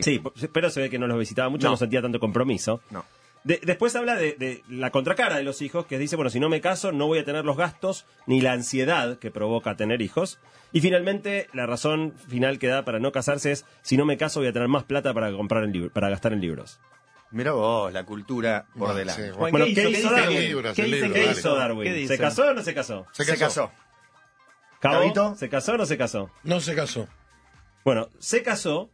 Sí, 0.00 0.22
pero 0.52 0.70
se 0.70 0.80
ve 0.80 0.90
que 0.90 0.98
no 0.98 1.06
los 1.06 1.18
visitaba 1.18 1.48
mucho, 1.48 1.66
no, 1.66 1.72
No. 1.72 1.76
sentía 1.76 2.00
tanto 2.02 2.18
compromiso. 2.20 2.80
No. 2.90 3.04
De- 3.44 3.60
después 3.64 3.94
habla 3.96 4.14
de, 4.14 4.34
de 4.38 4.62
la 4.68 4.90
contracara 4.90 5.36
de 5.36 5.42
los 5.42 5.62
hijos, 5.62 5.84
que 5.86 5.98
dice, 5.98 6.14
bueno, 6.16 6.30
si 6.30 6.38
no 6.38 6.48
me 6.48 6.60
caso, 6.60 6.92
no 6.92 7.06
voy 7.08 7.18
a 7.18 7.24
tener 7.24 7.44
los 7.44 7.56
gastos 7.56 8.06
ni 8.26 8.40
la 8.40 8.52
ansiedad 8.52 9.18
que 9.18 9.30
provoca 9.32 9.76
tener 9.76 10.00
hijos. 10.00 10.38
Y 10.72 10.80
finalmente, 10.80 11.48
la 11.52 11.66
razón 11.66 12.14
final 12.28 12.58
que 12.60 12.68
da 12.68 12.84
para 12.84 13.00
no 13.00 13.10
casarse 13.12 13.50
es, 13.52 13.66
si 13.82 13.96
no 13.96 14.04
me 14.06 14.16
caso, 14.16 14.40
voy 14.40 14.48
a 14.48 14.52
tener 14.52 14.68
más 14.68 14.84
plata 14.84 15.12
para 15.12 15.32
comprar 15.32 15.64
en 15.64 15.72
libros, 15.72 15.92
para 15.92 16.08
gastar 16.08 16.32
en 16.32 16.40
libros. 16.40 16.78
Mira 17.32 17.52
vos, 17.52 17.92
la 17.92 18.04
cultura 18.04 18.66
por 18.78 18.90
No, 18.90 18.94
delante. 18.94 19.32
sí, 19.32 19.36
Bueno, 19.36 19.64
¿qué 19.64 19.74
¿qué 19.74 19.90
hizo? 19.90 19.98
hizo 20.00 20.08
¿Qué 20.10 20.14
Darwin? 20.20 20.40
Libros, 20.40 20.74
¿Qué 20.76 20.82
el 20.82 20.90
dice? 20.92 20.96
libro, 21.02 21.14
¿Qué 21.14 21.20
¿Qué 21.20 21.26
dale. 21.26 21.38
hizo 21.40 21.54
Darwin? 21.56 21.82
¿Qué 21.84 21.92
dice? 21.94 22.16
¿Se 22.16 22.22
casó 22.22 22.48
o 22.48 22.54
no 22.54 22.62
se 22.62 22.74
casó? 22.74 23.06
Se 23.12 23.24
Se 23.24 23.32
casó. 23.32 23.44
casó. 23.44 23.72
¿Cabo? 24.80 24.94
¿Gabito? 25.00 25.34
¿Se 25.36 25.48
casó 25.48 25.72
o 25.72 25.76
no 25.78 25.86
se 25.86 25.96
casó? 25.98 26.30
No 26.44 26.60
se 26.60 26.74
casó. 26.74 27.08
Bueno, 27.84 28.08
se 28.18 28.42
casó. 28.42 28.90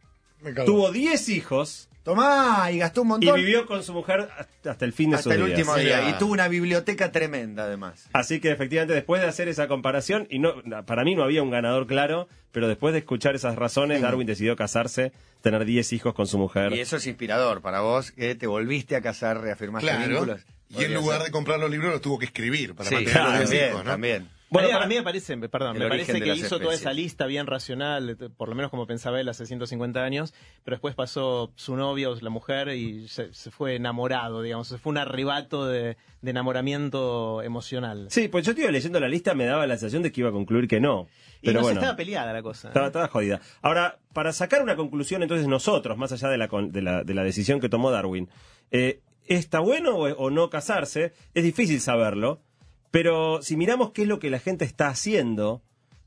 Tuvo 0.65 0.91
10 0.91 1.29
hijos 1.29 1.85
Tomá, 2.03 2.71
y 2.71 2.79
gastó 2.79 3.01
un 3.01 3.07
y 3.07 3.09
montón. 3.09 3.35
vivió 3.35 3.65
con 3.67 3.83
su 3.83 3.93
mujer 3.93 4.29
hasta 4.37 4.71
hasta 4.71 4.85
el 4.85 4.93
fin 4.93 5.09
de 5.11 5.17
hasta 5.17 5.23
sus 5.29 5.33
el 5.33 5.45
días. 5.45 5.59
último 5.59 5.75
Sí, 5.75 5.81
día. 5.81 6.01
ya. 6.01 6.09
Y 6.09 6.13
tuvo 6.13 6.31
una 6.31 6.47
biblioteca 6.47 7.11
tremenda, 7.11 7.65
además. 7.65 8.07
Así 8.13 8.39
que 8.39 8.51
efectivamente 8.51 8.93
después 8.93 9.21
de 9.21 9.27
hacer 9.27 9.47
esa 9.47 9.67
comparación, 9.67 10.25
y 10.29 10.39
no, 10.39 10.55
para 10.85 11.03
mí 11.03 11.13
no 11.13 11.23
había 11.23 11.43
un 11.43 11.51
ganador 11.51 11.85
claro, 11.87 12.27
pero 12.51 12.67
después 12.67 12.93
de 12.93 12.99
escuchar 12.99 13.35
esas 13.35 13.57
razones, 13.57 14.01
Darwin 14.01 14.25
decidió 14.25 14.55
casarse, 14.55 15.11
tener 15.41 15.65
10 15.65 15.93
hijos 15.93 16.13
con 16.15 16.25
su 16.25 16.37
mujer. 16.39 16.71
Y 16.73 16.79
eso 16.79 16.95
es 16.97 17.05
inspirador 17.05 17.61
para 17.61 17.81
vos, 17.81 18.11
que 18.11 18.33
te 18.33 18.47
volviste 18.47 18.95
a 18.95 19.01
casar, 19.01 19.41
reafirmaste 19.41 19.87
Claro. 19.89 20.07
vínculos. 20.07 20.41
Y 20.69 20.83
en 20.85 20.93
lugar 20.93 21.21
de 21.23 21.31
comprar 21.31 21.59
los 21.59 21.69
libros 21.69 21.91
los 21.91 22.01
tuvo 22.01 22.17
que 22.17 22.25
escribir 22.25 22.75
para 22.75 22.89
Sí, 22.89 22.95
mantener 22.95 23.23
los 23.23 23.33
también, 23.41 23.69
hijos, 23.69 23.83
¿no? 23.85 23.91
también. 23.91 24.29
Bueno, 24.51 24.69
para- 24.69 24.87
mí 24.87 24.95
me 24.95 25.03
parece, 25.03 25.37
perdón, 25.37 25.77
me 25.77 25.87
parece 25.87 26.19
que 26.19 26.33
hizo 26.35 26.59
toda 26.59 26.73
esa 26.73 26.91
lista 26.93 27.25
bien 27.27 27.45
racional, 27.47 28.17
t- 28.17 28.29
por 28.29 28.49
lo 28.49 28.55
menos 28.55 28.71
como 28.71 28.87
pensaba 28.87 29.19
él 29.21 29.29
hace 29.29 29.45
150 29.45 30.03
años, 30.03 30.33
pero 30.63 30.75
después 30.75 30.95
pasó 30.95 31.51
su 31.55 31.75
novio, 31.75 32.15
la 32.21 32.29
mujer, 32.29 32.69
y 32.69 33.07
se, 33.07 33.33
se 33.33 33.51
fue 33.51 33.75
enamorado, 33.75 34.41
digamos, 34.41 34.67
se 34.67 34.77
fue 34.77 34.91
un 34.91 34.97
arrebato 34.97 35.67
de, 35.67 35.97
de 36.21 36.31
enamoramiento 36.31 37.41
emocional. 37.41 38.07
Sí, 38.09 38.27
pues 38.27 38.45
yo 38.45 38.51
estuve 38.51 38.71
leyendo 38.71 38.99
la 38.99 39.07
lista, 39.07 39.33
me 39.33 39.45
daba 39.45 39.65
la 39.67 39.75
sensación 39.75 40.03
de 40.03 40.11
que 40.11 40.21
iba 40.21 40.29
a 40.29 40.33
concluir 40.33 40.67
que 40.67 40.79
no. 40.79 41.07
y 41.41 41.47
Pero 41.47 41.59
no 41.59 41.59
se 41.59 41.63
bueno, 41.65 41.79
estaba 41.81 41.97
peleada 41.97 42.33
la 42.33 42.41
cosa. 42.41 42.67
¿eh? 42.67 42.71
estaba, 42.71 42.87
estaba 42.87 43.07
jodida. 43.07 43.41
Ahora, 43.61 43.99
para 44.13 44.33
sacar 44.33 44.61
una 44.61 44.75
conclusión 44.75 45.21
entonces 45.23 45.47
nosotros, 45.47 45.97
más 45.97 46.11
allá 46.11 46.29
de 46.29 46.37
la, 46.37 46.47
de 46.47 46.81
la, 46.81 47.03
de 47.03 47.13
la 47.13 47.23
decisión 47.23 47.59
que 47.59 47.69
tomó 47.69 47.91
Darwin, 47.91 48.29
eh, 48.71 48.99
¿está 49.25 49.59
bueno 49.59 49.95
o, 49.95 50.07
o 50.09 50.29
no 50.29 50.49
casarse? 50.49 51.13
Es 51.33 51.43
difícil 51.43 51.79
saberlo, 51.81 52.41
pero 52.91 53.41
si 53.41 53.55
miramos 53.55 53.91
qué 53.91 54.03
es 54.03 54.07
lo 54.07 54.19
que 54.19 54.29
la 54.29 54.39
gente 54.39 54.65
está 54.65 54.87
haciendo, 54.87 55.61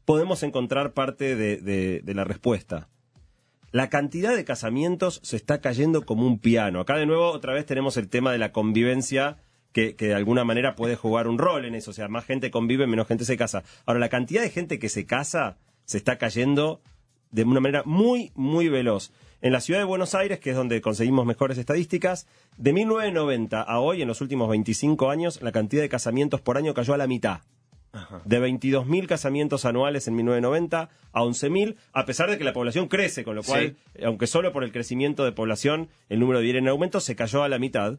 podemos 0.04 0.42
encontrar 0.42 0.92
parte 0.92 1.36
de, 1.36 2.02
la 2.06 2.24
respuesta. 2.24 2.88
La 3.70 3.88
cantidad 3.88 4.36
de 4.36 4.44
casamientos 4.44 5.20
se 5.22 5.36
está 5.36 5.60
cayendo 5.60 6.04
como 6.04 6.26
un 6.26 6.38
piano. 6.38 6.80
Acá 6.80 6.96
de 6.96 7.06
nuevo 7.06 7.30
otra 7.30 7.54
vez 7.54 7.64
tenemos 7.64 7.96
el 7.96 8.08
tema 8.08 8.32
de 8.32 8.38
la 8.38 8.52
convivencia 8.52 9.38
que, 9.72 9.96
que 9.96 10.08
de 10.08 10.14
alguna 10.14 10.44
manera 10.44 10.74
puede 10.74 10.96
jugar 10.96 11.26
un 11.26 11.38
rol 11.38 11.64
en 11.64 11.74
eso. 11.74 11.92
O 11.92 11.94
sea, 11.94 12.08
más 12.08 12.26
gente 12.26 12.50
convive, 12.50 12.86
menos 12.86 13.08
gente 13.08 13.24
se 13.24 13.38
casa. 13.38 13.62
Ahora, 13.86 14.00
la 14.00 14.10
cantidad 14.10 14.42
de 14.42 14.50
gente 14.50 14.78
que 14.78 14.90
se 14.90 15.06
casa 15.06 15.56
se 15.86 15.96
está 15.96 16.18
cayendo 16.18 16.82
de 17.30 17.44
una 17.44 17.60
manera 17.60 17.82
muy, 17.86 18.30
muy 18.34 18.68
veloz. 18.68 19.12
En 19.42 19.52
la 19.52 19.60
ciudad 19.60 19.80
de 19.80 19.84
Buenos 19.84 20.14
Aires, 20.14 20.38
que 20.38 20.50
es 20.50 20.56
donde 20.56 20.80
conseguimos 20.80 21.26
mejores 21.26 21.58
estadísticas, 21.58 22.28
de 22.58 22.72
1990 22.72 23.60
a 23.60 23.80
hoy, 23.80 24.00
en 24.00 24.06
los 24.06 24.20
últimos 24.20 24.48
25 24.48 25.10
años, 25.10 25.42
la 25.42 25.50
cantidad 25.50 25.82
de 25.82 25.88
casamientos 25.88 26.40
por 26.40 26.56
año 26.56 26.74
cayó 26.74 26.94
a 26.94 26.96
la 26.96 27.08
mitad. 27.08 27.40
De 28.24 28.40
22.000 28.40 29.08
casamientos 29.08 29.64
anuales 29.64 30.06
en 30.06 30.14
1990 30.14 30.90
a 31.12 31.22
11.000, 31.22 31.74
a 31.92 32.06
pesar 32.06 32.30
de 32.30 32.38
que 32.38 32.44
la 32.44 32.52
población 32.52 32.86
crece, 32.86 33.24
con 33.24 33.34
lo 33.34 33.42
cual, 33.42 33.74
aunque 34.04 34.28
solo 34.28 34.52
por 34.52 34.62
el 34.62 34.70
crecimiento 34.70 35.24
de 35.24 35.32
población 35.32 35.88
el 36.08 36.20
número 36.20 36.38
de 36.38 36.56
en 36.56 36.68
aumento, 36.68 37.00
se 37.00 37.16
cayó 37.16 37.42
a 37.42 37.48
la 37.48 37.58
mitad. 37.58 37.98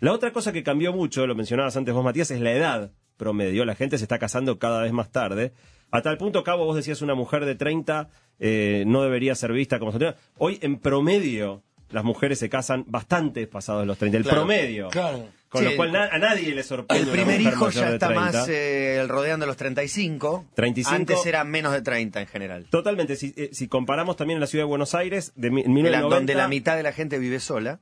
La 0.00 0.14
otra 0.14 0.32
cosa 0.32 0.50
que 0.50 0.62
cambió 0.62 0.94
mucho, 0.94 1.26
lo 1.26 1.34
mencionabas 1.34 1.76
antes 1.76 1.92
vos, 1.92 2.02
Matías, 2.02 2.30
es 2.30 2.40
la 2.40 2.52
edad 2.52 2.90
promedio. 3.20 3.64
La 3.64 3.74
gente 3.76 3.98
se 3.98 4.04
está 4.04 4.18
casando 4.18 4.58
cada 4.58 4.82
vez 4.82 4.92
más 4.92 5.12
tarde. 5.12 5.52
A 5.92 6.02
tal 6.02 6.16
punto, 6.18 6.42
Cabo, 6.42 6.64
vos 6.64 6.74
decías 6.76 7.02
una 7.02 7.14
mujer 7.14 7.44
de 7.44 7.54
30 7.54 8.08
eh, 8.40 8.84
no 8.86 9.02
debería 9.02 9.34
ser 9.34 9.52
vista 9.52 9.78
como 9.78 9.92
soltera. 9.92 10.16
Hoy, 10.38 10.58
en 10.62 10.78
promedio, 10.78 11.62
las 11.90 12.04
mujeres 12.04 12.38
se 12.38 12.48
casan 12.48 12.84
bastante 12.88 13.46
pasados 13.46 13.86
los 13.86 13.98
30. 13.98 14.16
El 14.18 14.24
Claro, 14.24 14.38
promedio. 14.40 14.88
claro. 14.88 15.28
Con 15.50 15.64
Sí, 15.64 15.70
lo 15.70 15.76
cual 15.76 15.90
na- 15.92 16.06
a 16.06 16.18
nadie 16.18 16.54
le 16.54 16.62
sorprende. 16.62 17.02
El 17.04 17.10
primer 17.10 17.40
hijo 17.40 17.70
ya 17.70 17.90
está 17.90 18.06
30. 18.06 18.20
más 18.38 18.48
eh, 18.48 19.04
rodeando 19.08 19.46
los 19.46 19.56
35. 19.56 20.46
35. 20.54 20.94
Antes 20.96 21.26
era 21.26 21.42
menos 21.42 21.72
de 21.72 21.82
30 21.82 22.20
en 22.20 22.26
general. 22.28 22.66
Totalmente. 22.70 23.16
Si, 23.16 23.34
eh, 23.36 23.50
si 23.52 23.66
comparamos 23.66 24.16
también 24.16 24.36
en 24.36 24.40
la 24.42 24.46
ciudad 24.46 24.62
de 24.64 24.68
Buenos 24.68 24.94
Aires, 24.94 25.32
de 25.34 25.50
mi- 25.50 25.62
en 25.62 25.64
Que 25.64 25.68
la- 25.68 25.74
1990, 25.74 26.14
donde 26.16 26.34
la 26.34 26.46
mitad 26.48 26.76
de 26.76 26.84
la 26.84 26.92
gente 26.92 27.18
vive 27.18 27.40
sola. 27.40 27.80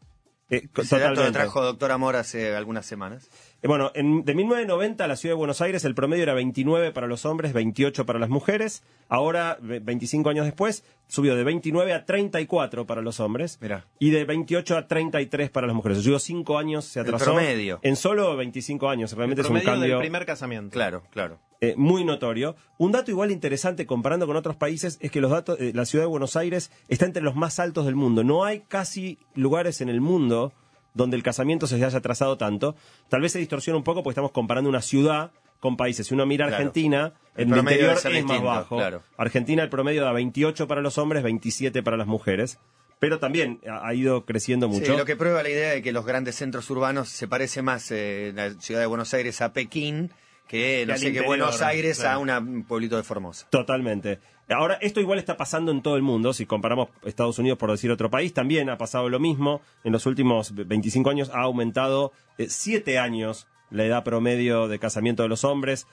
eh, 0.51 0.63
Ese 0.79 0.97
dato 0.97 1.11
lo 1.11 1.15
totalmente. 1.17 1.33
trajo 1.41 1.63
doctor 1.63 1.93
Amor 1.93 2.17
hace 2.17 2.57
algunas 2.57 2.87
semanas. 2.87 3.29
Eh, 3.63 3.67
Bueno, 3.69 3.91
en, 3.95 4.25
de 4.25 4.35
1990 4.35 5.05
a 5.05 5.07
la 5.09 5.17
ciudad 5.17 5.33
de 5.35 5.39
Buenos 5.39 5.61
Aires 5.61 5.85
el 5.85 5.95
promedio 5.95 6.23
era 6.23 6.35
29 6.35 6.93
para 6.93 7.07
los 7.07 7.25
hombres, 7.27 7.53
28 7.53 8.07
para 8.07 8.19
las 8.19 8.29
mujeres. 8.29 8.83
Ahora, 9.09 9.59
ve- 9.61 9.81
25 9.81 10.31
años 10.31 10.45
después, 10.47 10.85
subió 11.09 11.35
de 11.35 11.43
29 11.45 11.93
a 11.93 12.05
34 12.05 12.87
para 12.87 13.03
los 13.03 13.19
hombres. 13.21 13.59
Mirá. 13.61 13.87
Y 13.99 14.11
de 14.11 14.25
28 14.25 14.77
a 14.77 14.87
33 14.87 15.51
para 15.51 15.67
las 15.67 15.75
mujeres. 15.75 15.99
Subió 16.03 16.19
5 16.19 16.59
años, 16.59 16.85
se 16.85 17.01
El 17.01 17.07
atrasó. 17.07 17.25
promedio. 17.33 17.81
En 17.83 17.97
solo 17.97 18.37
25 18.37 18.89
años. 18.89 19.13
Realmente 19.15 19.41
El 19.41 19.47
es 19.47 19.51
un 19.51 19.55
promedio 19.57 19.73
cambio 19.73 19.95
del 19.97 20.01
primer 20.07 20.27
casamiento. 20.27 20.71
Claro, 20.73 21.03
claro. 21.11 21.39
eh, 21.61 21.75
muy 21.77 22.05
notorio. 22.05 22.55
Un 22.77 22.93
dato 22.93 23.11
igual 23.11 23.33
interesante 23.33 23.87
comparando 23.87 24.27
con 24.29 24.37
otros 24.37 24.55
países 24.57 24.99
es 25.01 25.11
que 25.11 25.21
los 25.21 25.31
datos, 25.33 25.59
eh, 25.61 25.73
la 25.75 25.85
ciudad 25.87 26.05
de 26.05 26.09
Buenos 26.09 26.37
Aires 26.37 26.71
está 26.89 27.07
entre 27.07 27.23
los 27.23 27.35
más 27.35 27.59
altos 27.59 27.87
del 27.87 27.97
mundo. 27.97 28.23
No 28.23 28.45
hay 28.45 28.61
casi 28.69 29.19
lugares 29.35 29.81
en 29.81 29.89
el 29.89 30.01
mundo 30.01 30.53
donde 30.95 31.17
el 31.17 31.23
casamiento 31.23 31.67
se 31.67 31.77
haya 31.77 31.89
atrasado 31.97 32.37
tanto. 32.37 32.77
Tal 33.09 33.21
vez 33.21 33.33
se 33.33 33.39
distorsiona 33.39 33.77
un 33.77 33.85
poco 33.85 34.03
porque 34.03 34.13
estamos 34.13 34.33
comparando 34.33 34.69
una 34.71 34.83
ciudad 34.83 35.31
con 35.61 35.77
países. 35.77 36.07
Si 36.07 36.15
uno 36.15 36.25
mira 36.27 36.47
Claro. 36.47 36.57
Argentina, 36.57 37.15
El 37.35 37.49
en 37.49 37.53
el 37.55 37.59
interior 37.61 37.97
es 38.13 38.25
más 38.25 38.43
bajo. 38.43 38.77
claro. 38.77 39.03
Argentina 39.17 39.63
el 39.63 39.69
promedio 39.69 40.05
da 40.05 40.13
28 40.13 40.69
para 40.69 40.81
los 40.81 40.99
hombres, 40.99 41.23
27 41.23 41.83
para 41.83 41.97
las 41.97 42.07
mujeres. 42.07 42.59
Pero 43.01 43.19
también 43.21 43.61
ha 43.71 43.95
ido 43.95 44.25
creciendo 44.25 44.69
mucho. 44.69 44.87
Sí, 44.93 44.97
lo 44.97 45.05
que 45.05 45.15
prueba 45.15 45.43
la 45.43 45.49
idea 45.49 45.71
de 45.71 45.83
que 45.83 45.93
los 45.93 46.05
grandes 46.05 46.35
centros 46.35 46.69
urbanos 46.71 47.09
se 47.09 47.29
parece 47.29 47.63
más 47.63 47.91
eh, 47.93 48.33
la 48.35 48.51
ciudad 48.61 48.81
de 48.81 48.87
Buenos 48.87 49.15
Aires 49.15 49.41
a 49.41 49.53
Pekín 49.53 50.11
que, 50.49 50.85
no 50.87 50.97
sé, 50.97 51.13
que 51.13 51.21
Buenos 51.21 51.61
Aires 51.63 51.99
claro. 52.01 52.33
a 52.33 52.39
un 52.39 52.65
pueblito 52.65 52.97
de 52.97 53.03
Formosa. 53.05 53.47
Totalmente. 53.51 54.19
Ahora, 54.51 54.79
esto 54.81 55.01
igual 55.01 55.19
está 55.19 55.37
pasando 55.37 55.71
en 55.71 55.83
todo 55.83 55.97
el 55.97 56.03
mundo. 56.03 56.33
Si 56.33 56.47
comparamos 56.47 56.89
Estados 57.05 57.39
Unidos, 57.39 57.59
por 57.59 57.71
decir 57.71 57.91
otro 57.91 58.11
país, 58.11 58.33
también 58.33 58.71
ha 58.71 58.79
pasado 58.79 59.09
lo 59.11 59.21
mismo. 59.21 59.61
En 59.85 59.93
los 59.93 60.07
últimos 60.07 60.55
25 60.55 61.11
años 61.11 61.31
ha 61.35 61.43
aumentado 61.43 62.13
7 62.39 62.99
años 62.99 63.47
la 63.71 63.85
edad 63.85 64.05
promedio 64.05 64.67
de 64.67 64.79
casamiento 64.79 65.23
de 65.23 65.29
los 65.29 65.45
hombres, 65.45 65.87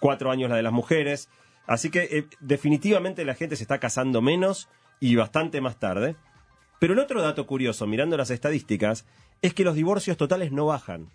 4 0.00 0.30
años 0.30 0.48
la 0.48 0.56
de 0.56 0.62
las 0.62 0.72
mujeres. 0.72 1.28
Así 1.66 1.90
que 1.90 2.08
eh, 2.10 2.26
definitivamente 2.40 3.24
la 3.24 3.34
gente 3.34 3.56
se 3.56 3.62
está 3.62 3.78
casando 3.78 4.22
menos 4.22 4.68
y 4.98 5.16
bastante 5.16 5.60
más 5.60 5.78
tarde. 5.78 6.16
Pero 6.78 6.94
el 6.94 6.98
otro 6.98 7.20
dato 7.20 7.46
curioso, 7.46 7.86
mirando 7.86 8.16
las 8.16 8.30
estadísticas, 8.30 9.04
es 9.42 9.52
que 9.52 9.64
los 9.64 9.74
divorcios 9.74 10.16
totales 10.16 10.50
no 10.50 10.66
bajan. 10.66 11.10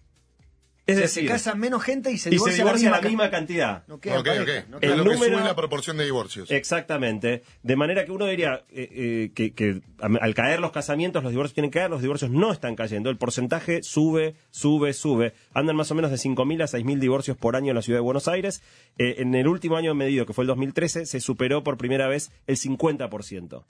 Es 0.87 0.97
decir, 0.97 1.23
se 1.23 1.29
casa 1.29 1.55
menos 1.55 1.81
gente 1.83 2.11
y 2.11 2.17
se 2.19 2.29
y 2.29 2.33
se 2.33 2.35
divorcia, 2.35 2.63
divorcia 2.63 2.91
la 2.91 3.01
misma 3.01 3.31
cantidad. 3.31 3.83
No 3.87 3.99
queda 3.99 4.21
pareja, 4.23 4.65
no 4.69 4.79
queda- 4.79 4.91
El 4.91 4.97
lo 4.99 5.03
que 5.03 5.09
número- 5.15 5.37
sube 5.37 5.43
la 5.47 5.55
proporción 5.55 5.97
de 5.97 6.03
divorcios. 6.05 6.51
Exactamente. 6.51 7.41
De 7.63 7.75
manera 7.75 8.05
que 8.05 8.11
uno 8.11 8.27
diría 8.27 8.63
eh, 8.69 9.31
eh, 9.35 9.51
que, 9.53 9.81
al 9.99 10.33
caer 10.35 10.59
los 10.59 10.71
casamientos, 10.71 11.23
los 11.23 11.31
divorcios 11.31 11.55
tienen 11.55 11.71
que 11.71 11.79
caer, 11.79 11.89
los 11.89 12.01
divorcios 12.03 12.29
no 12.29 12.51
están 12.51 12.75
cayendo. 12.75 13.09
El 13.09 13.17
porcentaje 13.17 13.81
sube, 13.81 14.35
sube, 14.51 14.93
sube. 14.93 15.33
Andan 15.53 15.75
más 15.75 15.89
o 15.89 15.95
menos 15.95 16.11
de 16.11 16.17
5.000 16.17 16.61
a 16.61 16.67
6.000 16.67 16.99
divorcios 16.99 17.35
por 17.35 17.55
año 17.55 17.69
en 17.71 17.75
la 17.75 17.81
ciudad 17.81 17.97
de 17.97 18.03
Buenos 18.03 18.27
Aires. 18.27 18.61
Eh, 18.99 19.15
en 19.19 19.33
el 19.33 19.47
último 19.47 19.77
año 19.77 19.95
medido, 19.95 20.25
que 20.27 20.33
fue 20.33 20.43
el 20.43 20.47
2013, 20.49 21.05
se 21.07 21.19
superó 21.19 21.63
por 21.63 21.77
primera 21.77 22.07
vez 22.07 22.31
el 22.45 22.57
50%. 22.57 23.63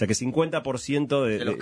Sea 0.00 0.08
que 0.08 0.14
50% 0.14 1.24
de, 1.24 1.38
De 1.38 1.44
los 1.44 1.54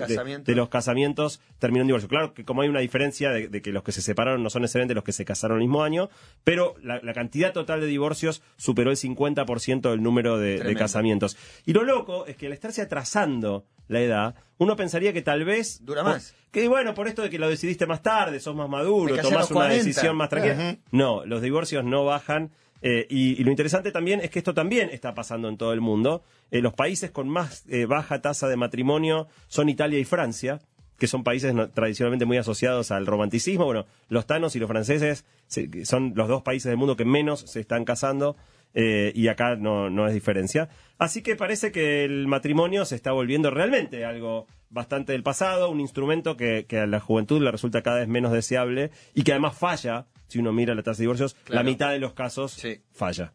de- 0.45 0.55
los 0.55 0.69
casamientos 0.69 1.41
terminó 1.59 1.83
en 1.83 1.89
divorcio. 1.89 2.09
Claro 2.09 2.33
que 2.35 2.45
como 2.45 2.63
hay 2.63 2.69
una 2.69 2.81
diferencia 2.81 3.31
de, 3.31 3.63
que 3.63 3.71
los 3.73 3.83
que 3.83 3.93
se 3.93 4.01
separaron 4.03 4.43
no 4.43 4.51
son 4.51 4.63
necesariamente 4.63 4.95
los 4.95 5.05
que 5.05 5.13
se 5.13 5.25
casaron 5.25 5.59
el 5.59 5.65
mismo 5.65 5.83
año, 5.83 6.09
pero 6.45 6.75
la, 6.83 7.01
la 7.03 7.13
cantidad 7.13 7.53
total 7.53 7.81
de 7.81 7.87
divorcios 7.87 8.43
superó 8.57 8.91
el 8.91 8.97
50% 8.97 9.91
del 9.91 10.03
número 10.03 10.39
de, 10.39 10.75
casamientos. 10.77 11.37
Y 11.67 11.73
lo 11.73 11.83
loco 11.85 12.27
es 12.27 12.37
que 12.37 12.47
al 12.47 12.53
estarse 12.53 12.81
atrasando 12.83 13.65
la 13.89 14.01
edad, 14.01 14.35
uno 14.59 14.77
pensaría 14.77 15.13
que 15.13 15.23
tal 15.23 15.45
vez... 15.45 15.85
Dura 15.85 16.03
por- 16.03 16.13
más. 16.13 16.35
Que 16.51 16.67
bueno, 16.67 16.95
por 16.95 17.09
esto 17.09 17.21
de 17.23 17.29
que 17.29 17.39
lo 17.39 17.49
decidiste 17.49 17.87
más 17.87 18.03
tarde, 18.03 18.41
sos 18.41 18.57
más 18.57 18.71
maduro, 18.71 19.15
tomás 19.17 19.51
una 19.51 19.55
40. 19.61 19.85
decisión 19.85 20.17
más 20.17 20.31
tranquila. 20.31 20.77
No, 20.91 21.25
los 21.27 21.43
divorcios 21.43 21.85
no 21.85 22.07
bajan. 22.07 22.53
Eh, 22.83 23.07
y, 23.11 23.43
lo 23.43 23.51
interesante 23.51 23.91
también 23.91 24.21
es 24.21 24.31
que 24.31 24.39
esto 24.39 24.55
también 24.55 24.91
está 24.91 25.15
pasando 25.15 25.49
en 25.49 25.57
todo 25.57 25.73
el 25.73 25.81
mundo. 25.81 26.23
Eh, 26.51 26.61
los 26.61 26.75
países 26.75 27.11
con 27.11 27.29
más 27.29 27.65
eh, 27.69 27.87
baja 27.87 28.21
tasa 28.23 28.49
de 28.49 28.57
matrimonio 28.57 29.29
son 29.49 29.69
Italia 29.69 29.99
y 29.99 30.05
Francia, 30.05 30.61
que 30.99 31.07
son 31.07 31.23
países 31.25 31.55
tradicionalmente 31.75 32.25
muy 32.25 32.37
asociados 32.39 32.91
al 32.91 33.07
romanticismo. 33.07 33.65
Bueno, 33.65 33.87
los 34.09 34.27
tanos 34.27 34.55
y 34.57 34.59
los 34.59 34.69
franceses 34.69 35.25
se- 35.47 35.85
son 35.85 36.13
los 36.17 36.29
dos 36.29 36.43
países 36.43 36.71
del 36.71 36.77
mundo 36.77 36.97
que 36.97 37.05
menos 37.05 37.41
se 37.41 37.61
están 37.61 37.85
casando. 37.85 38.37
y 38.75 39.27
acá 39.29 39.57
no, 39.57 40.07
es 40.07 40.15
diferencia. 40.15 40.69
Así 40.99 41.23
que 41.23 41.35
parece 41.37 41.73
que 41.73 42.05
el 42.05 42.29
matrimonio 42.29 42.85
se 42.85 42.95
está 42.97 43.11
volviendo 43.13 43.51
realmente 43.51 44.05
algo 44.05 44.47
bastante 44.71 45.13
del 45.13 45.23
pasado, 45.23 45.71
un 45.71 45.81
instrumento 45.81 46.37
que 46.37 46.67
a 46.79 46.87
la 46.87 47.01
juventud 47.01 47.43
le 47.43 47.51
resulta 47.51 47.83
cada 47.83 47.99
vez 48.01 48.09
menos 48.09 48.31
deseable 48.31 48.91
y 49.15 49.23
que 49.23 49.33
además 49.33 49.57
falla, 49.57 50.07
si 50.29 50.39
uno 50.39 50.53
mira 50.53 50.75
la 50.75 50.83
tasa 50.83 50.99
de 50.99 51.03
divorcios, 51.03 51.35
Claro. 51.45 51.65
la 51.65 51.71
mitad 51.71 51.91
de 51.91 51.99
los 51.99 52.13
casos 52.13 52.53
Sí. 52.53 52.81
falla. 52.93 53.33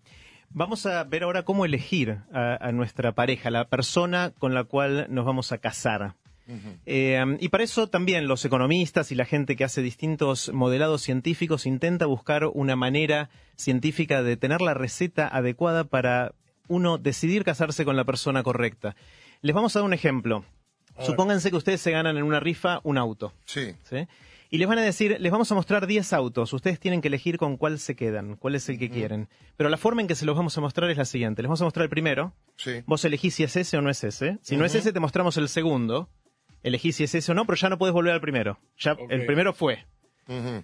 Vamos 0.49 0.85
a 0.85 1.03
ver 1.03 1.23
ahora 1.23 1.43
cómo 1.43 1.65
elegir 1.65 2.19
a, 2.31 2.57
a 2.61 2.71
nuestra 2.71 3.13
pareja, 3.13 3.49
la 3.49 3.67
persona 3.67 4.31
con 4.37 4.53
la 4.53 4.63
cual 4.63 5.07
nos 5.09 5.25
vamos 5.25 5.51
a 5.51 5.57
casar. 5.57 6.15
Eh, 6.85 7.23
y 7.39 7.49
para 7.49 7.63
eso 7.63 7.87
también 7.87 8.27
los 8.27 8.43
economistas 8.43 9.11
y 9.11 9.15
la 9.15 9.23
gente 9.25 9.55
que 9.55 9.63
hace 9.63 9.81
distintos 9.81 10.51
modelados 10.53 11.01
científicos 11.01 11.65
intenta 11.65 12.05
buscar 12.05 12.45
una 12.53 12.75
manera 12.75 13.29
científica 13.55 14.21
de 14.23 14.35
tener 14.37 14.61
la 14.61 14.73
receta 14.73 15.27
adecuada 15.27 15.85
para 15.85 16.33
uno 16.67 16.97
decidir 16.97 17.43
casarse 17.45 17.85
con 17.85 17.95
la 17.95 18.03
persona 18.03 18.43
correcta. 18.43 18.95
Les 19.41 19.55
vamos 19.55 19.75
a 19.75 19.79
dar 19.79 19.85
un 19.85 19.93
ejemplo. 19.93 20.43
Supónganse 20.99 21.49
que 21.49 21.55
ustedes 21.57 21.81
se 21.81 21.91
ganan 21.91 22.17
en 22.17 22.23
una 22.23 22.39
rifa 22.41 22.79
un 22.83 22.97
auto. 22.97 23.33
Sí. 23.45 23.73
¿sí? 23.83 24.05
Y 24.53 24.59
les 24.59 24.67
van 24.67 24.77
a 24.77 24.83
decir, 24.83 25.17
les 25.19 25.31
vamos 25.31 25.51
a 25.51 25.55
mostrar 25.55 25.87
10 25.87 26.13
autos, 26.13 26.53
ustedes 26.53 26.79
tienen 26.79 27.01
que 27.01 27.07
elegir 27.07 27.39
con 27.39 27.57
cuál 27.57 27.79
se 27.79 27.95
quedan, 27.95 28.35
cuál 28.35 28.53
es 28.53 28.69
el 28.69 28.77
que 28.77 28.87
quieren. 28.87 29.27
Pero 29.57 29.67
la 29.67 29.77
forma 29.77 30.01
en 30.03 30.07
que 30.07 30.13
se 30.13 30.27
los 30.27 30.35
vamos 30.37 30.55
a 30.55 30.61
mostrar 30.61 30.91
es 30.91 30.97
la 30.99 31.05
siguiente, 31.05 31.41
les 31.41 31.47
vamos 31.49 31.61
a 31.61 31.63
mostrar 31.63 31.85
el 31.85 31.89
primero, 31.89 32.35
Sí. 32.57 32.83
vos 32.85 33.03
elegís 33.03 33.33
si 33.33 33.41
es 33.43 33.55
ese 33.55 33.77
o 33.77 33.81
no 33.81 33.89
es 33.89 34.03
ese, 34.03 34.37
si 34.43 34.55
no 34.55 34.63
es 34.63 34.75
ese 34.75 34.93
te 34.93 34.99
mostramos 34.99 35.37
el 35.37 35.49
segundo, 35.49 36.07
elegís 36.61 36.97
si 36.97 37.03
es 37.05 37.15
ese 37.15 37.31
o 37.31 37.33
no, 37.35 37.47
pero 37.47 37.55
ya 37.55 37.69
no 37.69 37.79
puedes 37.79 37.95
volver 37.95 38.13
al 38.13 38.21
primero, 38.21 38.59
ya 38.77 38.95
el 39.09 39.25
primero 39.25 39.53
fue. 39.53 39.87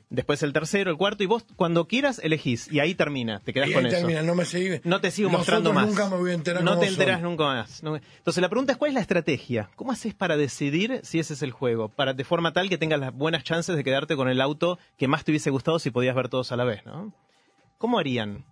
Después 0.10 0.42
el 0.44 0.54
tercero, 0.54 0.90
el 0.90 0.98
cuarto, 0.98 1.22
y 1.24 1.26
vos 1.26 1.46
cuando 1.56 1.88
quieras 1.88 2.20
elegís, 2.24 2.72
y 2.72 2.80
ahí 2.80 2.96
termina, 2.96 3.42
te 3.42 3.52
quedás 3.54 3.70
Y 3.70 3.74
con 3.74 3.86
ahí 3.86 3.92
eso. 3.92 4.00
termina, 4.00 4.24
no 4.24 4.34
me 4.36 4.46
sigue. 4.46 4.80
No 4.86 5.02
te 5.02 5.12
sigo 5.12 5.30
Los 5.30 5.40
mostrando 5.40 5.74
más. 5.74 5.86
nunca 5.88 6.10
me 6.10 6.16
voy 6.18 6.32
a 6.32 6.34
enterar 6.34 6.64
No 6.64 6.80
te 6.80 6.88
enterás 6.88 7.20
son. 7.20 7.30
nunca 7.32 7.44
más. 7.44 7.84
Entonces 7.84 8.42
la 8.42 8.48
pregunta 8.50 8.72
es 8.72 8.78
cuál 8.78 8.90
es 8.92 8.96
la 8.96 9.02
estrategia. 9.02 9.70
¿Cómo 9.76 9.92
haces 9.92 10.14
para 10.14 10.38
decidir 10.38 11.02
si 11.04 11.20
ese 11.20 11.34
es 11.34 11.42
el 11.42 11.52
juego? 11.52 11.90
Para 11.90 12.14
de 12.14 12.24
forma 12.24 12.54
tal 12.54 12.70
que 12.70 12.78
tengas 12.78 13.00
las 13.00 13.14
buenas 13.14 13.44
chances 13.44 13.76
de 13.76 13.84
quedarte 13.84 14.16
con 14.16 14.30
el 14.30 14.40
auto 14.40 14.80
que 14.98 15.08
más 15.10 15.26
te 15.26 15.32
hubiese 15.32 15.50
gustado 15.50 15.78
si 15.80 15.92
podías 15.92 16.16
ver 16.16 16.30
todos 16.30 16.52
a 16.52 16.56
la 16.56 16.64
vez, 16.64 16.86
¿no? 16.86 17.14
¿Cómo 17.78 18.00
harían? 18.00 18.46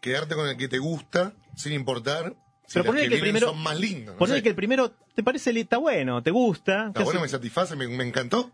Quedarte 0.00 0.34
con 0.34 0.48
el 0.48 0.56
que 0.56 0.68
te 0.68 0.78
gusta, 0.78 1.34
sin 1.56 1.72
importar 1.72 2.34
si 2.66 2.74
Pero 2.80 2.86
ponele 2.86 3.04
que, 3.04 3.08
que 3.10 3.14
el 3.16 3.20
primero- 3.20 3.48
son 3.48 3.62
más 3.62 3.78
lindas. 3.78 4.16
no 4.18 4.26
que 4.42 4.48
el 4.48 4.54
primero 4.54 4.92
te 5.14 5.22
parece 5.22 5.50
está 5.58 5.78
bueno, 5.78 6.22
te 6.22 6.30
gusta, 6.30 6.88
Está 6.88 7.04
bueno, 7.04 7.20
hace- 7.20 7.26
me 7.26 7.28
satisface, 7.28 7.76
me, 7.76 7.86
me 7.88 8.04
encantó. 8.04 8.50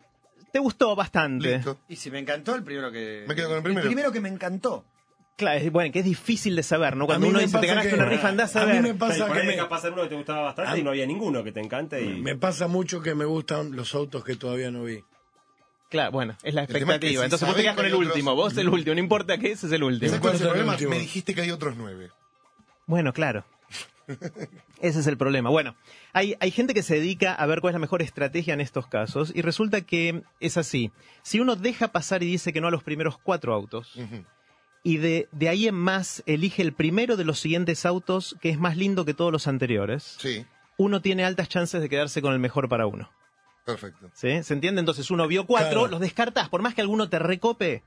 Te 0.53 0.59
gustó 0.61 0.95
bastante. 0.95 1.57
Listo. 1.57 1.79
Y 1.89 1.97
si 1.97 2.11
me 2.11 2.19
encantó, 2.21 2.55
el 2.55 2.63
primero 2.63 2.93
que. 2.93 3.25
Me 3.27 3.35
quedo 3.35 3.49
con 3.49 3.57
el 3.59 3.63
primero. 3.63 3.87
primero 3.87 4.13
que 4.13 4.21
me 4.21 4.29
encantó. 4.29 4.85
Claro, 5.37 5.59
es, 5.59 5.73
bueno, 5.73 5.91
que 5.91 6.01
es 6.01 6.05
difícil 6.05 6.55
de 6.55 6.63
saber, 6.63 6.95
¿no? 6.95 7.07
Cuando 7.07 7.27
uno 7.27 7.39
dice 7.39 7.59
te 7.59 7.67
ganaste 7.67 7.89
que- 7.89 7.95
una 7.97 8.05
rifa, 8.05 8.29
andás 8.29 8.55
a, 8.55 8.63
a 8.63 8.67
mí 8.67 8.73
ver. 8.73 8.83
me 8.83 8.95
pasa 8.95 9.27
por 9.27 9.41
que 9.41 9.47
me- 9.47 9.57
capaz 9.57 9.83
uno 9.89 10.03
que 10.03 10.09
te 10.11 10.15
gustaba 10.15 10.43
bastante 10.43 10.79
y 10.79 10.83
no 10.85 10.91
había 10.91 11.07
ninguno 11.07 11.43
que 11.43 11.53
te 11.53 11.61
encante. 11.61 12.05
Y... 12.05 12.21
Me 12.21 12.37
pasa 12.37 12.69
mucho 12.69 13.01
que 13.01 13.15
me 13.15 13.25
gustan 13.25 13.75
los 13.75 13.95
autos 13.95 14.23
que 14.25 14.37
todavía 14.37 14.71
no 14.71 14.85
vi. 14.85 15.01
Claro, 15.89 16.13
bueno, 16.13 16.37
es 16.43 16.55
la 16.55 16.67
tema 16.67 16.95
es 16.95 17.01
que 17.01 17.07
expectativa. 17.09 17.21
si 17.23 17.25
Entonces 17.25 17.49
vos 17.49 17.57
te 17.57 17.63
quedás 17.63 17.75
que 17.75 17.77
con 17.77 17.87
el 17.87 17.95
otros- 17.95 18.07
último, 18.09 18.35
vos 18.37 18.57
el 18.59 18.69
último, 18.69 18.95
no 18.95 19.01
importa 19.01 19.39
qué, 19.39 19.53
ese 19.53 19.67
es 19.67 19.73
el 19.73 19.83
último. 19.83 20.09
¿Sabes 20.11 20.21
cuál 20.21 20.35
es 20.35 20.41
el 20.43 20.47
el 20.47 20.51
problema? 20.53 20.73
último. 20.75 20.91
Me 20.91 20.99
dijiste 20.99 21.35
que 21.35 21.41
hay 21.41 21.51
otros 21.51 21.77
nueve. 21.77 22.11
Bueno, 22.87 23.13
claro. 23.15 23.45
Ese 24.81 25.01
es 25.01 25.07
el 25.07 25.17
problema. 25.17 25.51
Bueno, 25.51 25.77
hay, 26.13 26.35
hay 26.41 26.51
gente 26.51 26.75
que 26.75 26.83
se 26.83 26.95
dedica 26.97 27.35
a 27.35 27.47
ver 27.47 27.61
cuál 27.61 27.71
es 27.73 27.75
la 27.75 27.79
mejor 27.81 28.03
estrategia 28.03 28.55
en 28.55 28.61
estos 28.61 28.87
casos 28.87 29.33
y 29.35 29.43
resulta 29.43 29.81
que 29.83 30.23
es 30.41 30.57
así. 30.57 30.91
Si 31.23 31.41
uno 31.41 31.57
deja 31.57 31.89
pasar 31.89 32.23
y 32.23 32.27
dice 32.27 32.53
que 32.53 32.61
no 32.61 32.69
a 32.69 32.71
los 32.73 32.83
primeros 32.83 33.19
cuatro 33.19 33.55
autos 33.55 33.95
y 34.83 34.97
de, 34.97 35.29
de 35.33 35.49
ahí 35.49 35.69
en 35.69 35.75
más 35.77 36.23
elige 36.27 36.63
el 36.63 36.73
primero 36.73 37.17
de 37.17 37.25
los 37.25 37.39
siguientes 37.39 37.87
autos 37.87 38.37
que 38.41 38.51
es 38.51 38.59
más 38.59 38.77
lindo 38.77 39.05
que 39.05 39.15
todos 39.15 39.31
los 39.33 39.47
anteriores, 39.47 40.17
Sí, 40.19 40.45
uno 40.77 41.01
tiene 41.01 41.25
altas 41.25 41.49
chances 41.49 41.81
de 41.81 41.89
quedarse 41.89 42.21
con 42.23 42.33
el 42.33 42.41
mejor 42.41 42.69
para 42.69 42.87
uno. 42.87 43.09
perfecto. 43.65 44.11
¿Sí? 44.15 44.43
¿Se 44.43 44.55
entiende? 44.55 44.81
Entonces 44.81 45.11
uno 45.13 45.29
vio 45.29 45.47
cuatro, 45.47 45.71
Claro. 45.83 45.87
los 45.89 46.01
descartás. 46.01 46.49
Por 46.49 46.63
más 46.63 46.75
que 46.75 46.81
alguno 46.81 47.09
te 47.09 47.21
recope, 47.21 47.85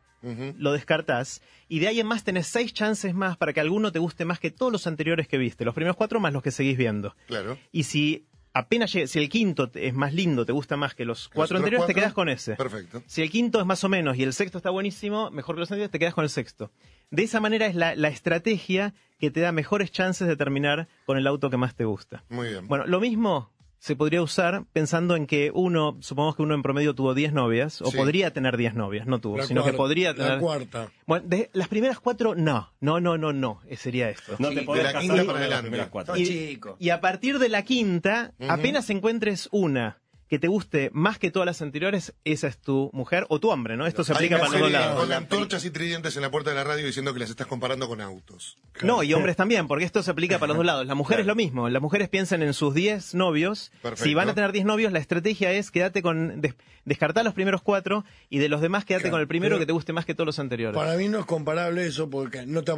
Lo 0.57 0.71
descartás. 0.73 1.41
Y 1.67 1.79
de 1.79 1.87
ahí 1.87 1.99
en 1.99 2.07
más 2.07 2.23
tenés 2.23 2.47
seis 2.47 2.73
chances 2.73 3.13
más 3.13 3.37
para 3.37 3.53
que 3.53 3.59
alguno 3.59 3.91
te 3.91 3.99
guste 3.99 4.25
más 4.25 4.39
que 4.39 4.51
todos 4.51 4.71
los 4.71 4.87
anteriores 4.87 5.27
que 5.27 5.37
viste. 5.37 5.65
Los 5.65 5.75
primeros 5.75 5.95
cuatro 5.95 6.19
más 6.19 6.33
los 6.33 6.41
que 6.43 6.51
seguís 6.51 6.77
viendo. 6.77 7.15
Claro. 7.27 7.57
Y 7.71 7.83
si 7.83 8.25
apenas 8.53 8.93
llegue- 8.93 9.07
si 9.07 9.19
el 9.19 9.27
quinto 9.29 9.69
es 9.73 9.93
más 9.93 10.13
lindo, 10.13 10.45
te 10.45 10.51
gusta 10.53 10.77
más 10.77 10.95
que 10.95 11.03
los 11.05 11.27
cuatro 11.29 11.57
anteriores, 11.57 11.85
te 11.87 11.93
quedas 11.93 12.13
con 12.13 12.29
ese. 12.29 12.55
Perfecto. 12.55 13.03
Si 13.05 13.21
el 13.21 13.29
quinto 13.29 13.59
es 13.59 13.65
más 13.65 13.83
o 13.83 13.89
menos 13.89 14.17
y 14.17 14.23
el 14.23 14.31
sexto 14.33 14.57
está 14.59 14.69
buenísimo, 14.69 15.29
mejor 15.31 15.55
que 15.55 15.59
los 15.59 15.69
anteriores, 15.71 15.91
te 15.91 15.99
quedas 15.99 16.13
con 16.13 16.23
el 16.23 16.29
sexto. 16.29 16.71
De 17.11 17.23
esa 17.23 17.39
manera 17.39 17.65
es 17.67 17.75
la, 17.75 17.95
la 17.95 18.07
estrategia 18.07 18.93
que 19.19 19.29
te 19.29 19.41
da 19.41 19.51
mejores 19.51 19.91
chances 19.91 20.27
de 20.27 20.35
terminar 20.37 20.87
con 21.05 21.17
el 21.17 21.27
auto 21.27 21.49
que 21.49 21.57
más 21.57 21.75
te 21.75 21.85
gusta. 21.85 22.23
Muy 22.29 22.47
bien. 22.49 22.67
Bueno, 22.67 22.85
lo 22.87 22.99
mismo 22.99 23.51
se 23.85 23.95
podría 23.95 24.23
usar 24.23 24.65
pensando 24.73 25.15
en 25.15 25.27
que 25.27 25.51
uno, 25.53 25.95
supongamos 25.99 26.35
que 26.35 26.41
uno 26.41 26.55
en 26.55 26.63
promedio 26.63 26.95
tuvo 26.95 27.13
10 27.13 27.33
novias, 27.33 27.83
o 27.83 27.91
Sí. 27.91 27.97
podría 27.97 28.31
tener 28.33 28.57
10 28.57 28.73
novias, 28.73 29.05
no 29.05 29.19
tuvo, 29.21 29.37
La 29.37 29.45
sino 29.45 29.63
que 29.63 29.73
podría 29.73 30.09
La 30.09 30.15
tener... 30.15 30.39
cuarta. 30.39 30.89
Bueno, 31.05 31.27
de 31.27 31.51
las 31.53 31.67
primeras 31.67 31.99
cuatro, 31.99 32.33
no, 32.33 32.73
no, 32.81 32.99
no, 32.99 33.15
no, 33.19 33.31
no, 33.31 33.61
eh, 33.67 33.77
sería 33.77 34.09
esto. 34.09 34.37
No 34.39 34.49
te 34.49 34.61
Sí, 34.61 34.65
podés 34.65 34.79
de 34.79 34.83
la 34.85 34.93
casar 34.93 35.15
quinta 35.17 35.31
para 35.33 35.47
las 35.47 35.61
primeras 35.61 35.89
cuatro. 35.89 36.15
Y 36.17 36.89
a 36.89 36.99
partir 36.99 37.37
de 37.37 37.47
la 37.49 37.63
quinta, 37.63 38.33
apenas 38.49 38.89
encuentres 38.89 39.49
una 39.51 40.01
que 40.27 40.39
te 40.39 40.47
guste 40.47 40.89
más 40.93 41.19
que 41.19 41.29
todas 41.31 41.45
las 41.45 41.61
anteriores, 41.61 42.13
esa 42.23 42.47
es 42.47 42.57
tu 42.57 42.89
mujer 42.93 43.25
o 43.29 43.39
tu 43.39 43.51
hombre, 43.51 43.77
¿no? 43.77 43.85
Esto 43.85 44.03
se 44.03 44.11
aplica 44.13 44.37
para 44.39 44.51
los 44.51 44.59
dos 44.61 44.71
lados. 44.71 44.99
Con 44.99 45.11
antorchas 45.13 45.63
y 45.65 45.69
tridentes 45.69 46.15
en 46.15 46.23
la 46.23 46.31
puerta 46.31 46.49
de 46.49 46.55
la 46.55 46.63
radio 46.63 46.85
diciendo 46.85 47.13
que 47.13 47.19
las 47.19 47.29
estás 47.29 47.45
comparando 47.47 47.87
con 47.87 48.01
autos. 48.01 48.57
No, 48.81 49.03
y 49.03 49.13
hombres 49.13 49.35
también, 49.35 49.67
porque 49.67 49.85
esto 49.85 50.01
se 50.03 50.11
aplica 50.11 50.39
para 50.39 50.47
los 50.49 50.57
dos 50.57 50.65
lados. 50.65 50.85
Las 50.87 50.97
mujeres 50.97 51.25
lo 51.25 51.35
mismo. 51.35 51.69
Las 51.69 51.81
mujeres 51.81 52.09
piensan 52.09 52.41
en 52.43 52.53
sus 52.53 52.73
10 52.73 53.13
novios. 53.15 53.71
Perfecto. 53.81 54.03
Si 54.03 54.13
van 54.13 54.29
a 54.29 54.33
tener 54.35 54.51
10 54.51 54.65
novios, 54.65 54.91
la 54.91 54.99
estrategia 54.99 55.51
es 55.51 55.69
quédate 55.71 56.01
con. 56.01 56.41
des- 56.41 56.55
descartar 56.85 57.25
los 57.25 57.33
primeros 57.33 57.63
cuatro 57.63 58.05
y 58.29 58.37
de 58.37 58.47
los 58.47 58.61
demás 58.61 58.85
quédate 58.85 59.03
Claro, 59.05 59.13
con 59.15 59.21
el 59.21 59.27
primero 59.27 59.55
pero- 59.55 59.59
que 59.59 59.65
te 59.65 59.71
guste 59.73 59.91
más 59.91 60.05
que 60.05 60.13
todos 60.13 60.27
los 60.27 60.37
anteriores. 60.39 60.77
Para 60.77 60.95
mí 60.97 61.07
no 61.07 61.19
es 61.19 61.25
comparable 61.25 61.83
eso 61.87 62.09
porque 62.11 62.45
no 62.45 62.63
te 62.63 62.73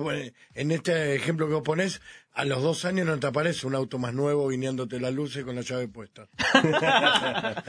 en 0.55 0.71
este 0.71 1.15
ejemplo 1.15 1.45
que 1.47 1.53
vos 1.55 1.63
ponés, 1.63 2.01
a 2.33 2.45
los 2.45 2.61
dos 2.61 2.85
años 2.85 3.07
no 3.07 3.17
te 3.19 3.27
aparece 3.27 3.65
un 3.65 3.73
auto 3.75 3.97
más 3.97 4.13
nuevo 4.13 4.47
viniéndote 4.47 4.99
las 4.99 5.13
luces 5.13 5.43
con 5.43 5.55
la 5.55 5.61
llave 5.61 5.87
puesta. 5.87 6.27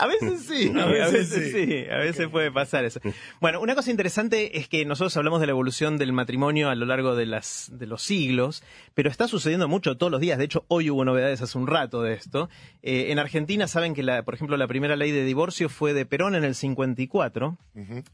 A 0.00 0.06
veces 0.06 0.44
sí, 0.46 0.72
a 0.74 0.84
A 0.84 0.86
veces, 0.86 1.28
sí. 1.28 1.50
sí. 1.52 1.84
a 1.90 1.98
veces 1.98 2.28
puede 2.28 2.50
pasar 2.50 2.84
eso. 2.84 3.00
Bueno, 3.40 3.60
una 3.60 3.74
cosa 3.74 3.90
interesante 3.90 4.58
es 4.58 4.68
que 4.68 4.84
nosotros 4.84 5.16
hablamos 5.16 5.40
de 5.40 5.46
la 5.46 5.52
evolución 5.52 5.98
del 5.98 6.12
matrimonio 6.12 6.70
a 6.70 6.74
lo 6.74 6.86
largo 6.86 7.14
de, 7.14 7.26
las, 7.26 7.70
de 7.72 7.86
los 7.86 8.02
siglos, 8.02 8.62
pero 8.94 9.10
está 9.10 9.28
sucediendo 9.28 9.68
mucho 9.68 9.96
todos 9.96 10.10
los 10.10 10.20
días. 10.20 10.38
De 10.38 10.44
hecho, 10.44 10.64
hoy 10.68 10.90
hubo 10.90 11.04
novedades 11.04 11.42
hace 11.42 11.58
un 11.58 11.66
rato 11.66 12.02
de 12.02 12.14
esto. 12.14 12.48
Eh, 12.82 13.12
en 13.12 13.18
Argentina 13.18 13.66
saben 13.68 13.94
que, 13.94 14.02
la, 14.02 14.24
por 14.24 14.34
ejemplo, 14.34 14.56
la 14.56 14.66
primera 14.66 14.96
ley 14.96 15.10
de 15.10 15.24
divorcio 15.24 15.68
fue 15.68 15.94
de 15.94 16.06
Perón 16.06 16.34
en 16.34 16.44
el 16.44 16.54
54. 16.54 17.58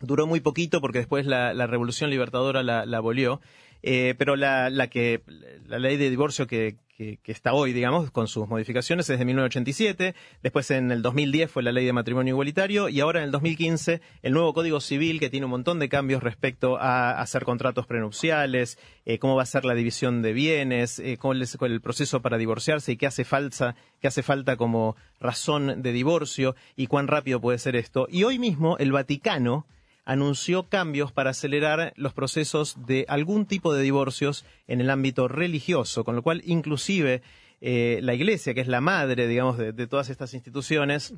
Duró 0.01 0.27
muy 0.27 0.41
poquito 0.41 0.81
porque 0.81 0.99
después 0.99 1.27
la, 1.27 1.55
la 1.55 1.67
Revolución 1.67 2.11
Libertadora 2.11 2.63
la, 2.63 2.87
la 2.87 2.99
abolió. 2.99 3.41
Eh, 3.83 4.15
pero 4.19 4.37
la, 4.37 4.71
la 4.71 4.89
que 4.89 5.23
la 5.67 5.79
ley 5.79 5.97
de 5.97 6.11
divorcio 6.11 6.47
que, 6.47 6.77
que- 6.97 7.19
que 7.23 7.31
está 7.31 7.53
hoy, 7.53 7.73
digamos, 7.73 8.11
con 8.11 8.27
sus 8.27 8.49
modificaciones 8.49 9.09
es 9.09 9.19
de 9.21 9.25
1987, 9.25 10.15
después 10.43 10.69
en 10.73 10.91
el 10.91 11.01
2010 11.01 11.49
fue 11.49 11.63
la 11.63 11.71
ley 11.71 11.87
de 11.87 11.93
matrimonio 11.93 12.33
igualitario 12.33 12.89
y 12.89 12.99
ahora 12.99 13.21
en 13.21 13.27
el 13.27 13.31
2015 13.31 14.01
el 14.23 14.33
nuevo 14.33 14.53
Código 14.53 14.81
Civil 14.81 15.21
que 15.21 15.31
tiene 15.31 15.47
un 15.47 15.51
montón 15.51 15.79
de 15.79 15.89
cambios 15.89 16.25
respecto 16.25 16.77
a 16.77 17.21
hacer 17.21 17.45
contratos 17.45 17.87
prenupciales, 17.87 18.79
eh, 19.05 19.21
cómo 19.21 19.37
va 19.37 19.45
a 19.45 19.47
ser 19.47 19.65
la 19.65 19.75
división 19.75 20.23
de 20.23 20.33
bienes, 20.33 20.99
eh, 20.99 21.19
es 21.41 21.57
el 21.61 21.81
proceso 21.81 22.21
para 22.21 22.37
divorciarse 22.37 22.91
y 22.93 22.97
qué 22.97 23.07
hace 23.07 23.25
falta, 23.25 23.77
qué 24.01 24.09
hace 24.09 24.25
falta 24.25 24.57
como 24.57 24.97
razón 25.21 25.83
de 25.83 25.93
divorcio 25.93 26.57
y 26.75 26.89
cuán 26.89 27.07
rápido 27.07 27.41
puede 27.41 27.59
ser 27.59 27.77
esto. 27.77 28.09
Y 28.11 28.25
hoy 28.25 28.41
mismo 28.41 28.77
el 28.79 28.91
Vaticano 28.91 29.67
anunció 30.09 30.71
cambios 30.71 31.13
para 31.13 31.31
acelerar 31.31 31.93
los 31.97 32.15
procesos 32.15 32.79
de 32.87 33.05
algún 33.09 33.45
tipo 33.45 33.75
de 33.75 33.83
divorcios 33.83 34.47
en 34.67 34.81
el 34.81 34.89
ámbito 34.89 35.29
religioso, 35.29 36.03
con 36.03 36.17
lo 36.17 36.23
cual 36.23 36.41
inclusive 36.47 37.21
eh, 37.61 38.01
la 38.03 38.15
Iglesia, 38.15 38.55
que 38.55 38.63
es 38.63 38.69
la 38.69 38.81
madre, 38.81 39.29
digamos, 39.29 39.59
de, 39.59 39.87
todas 39.87 40.09
estas 40.09 40.33
instituciones, 40.33 41.13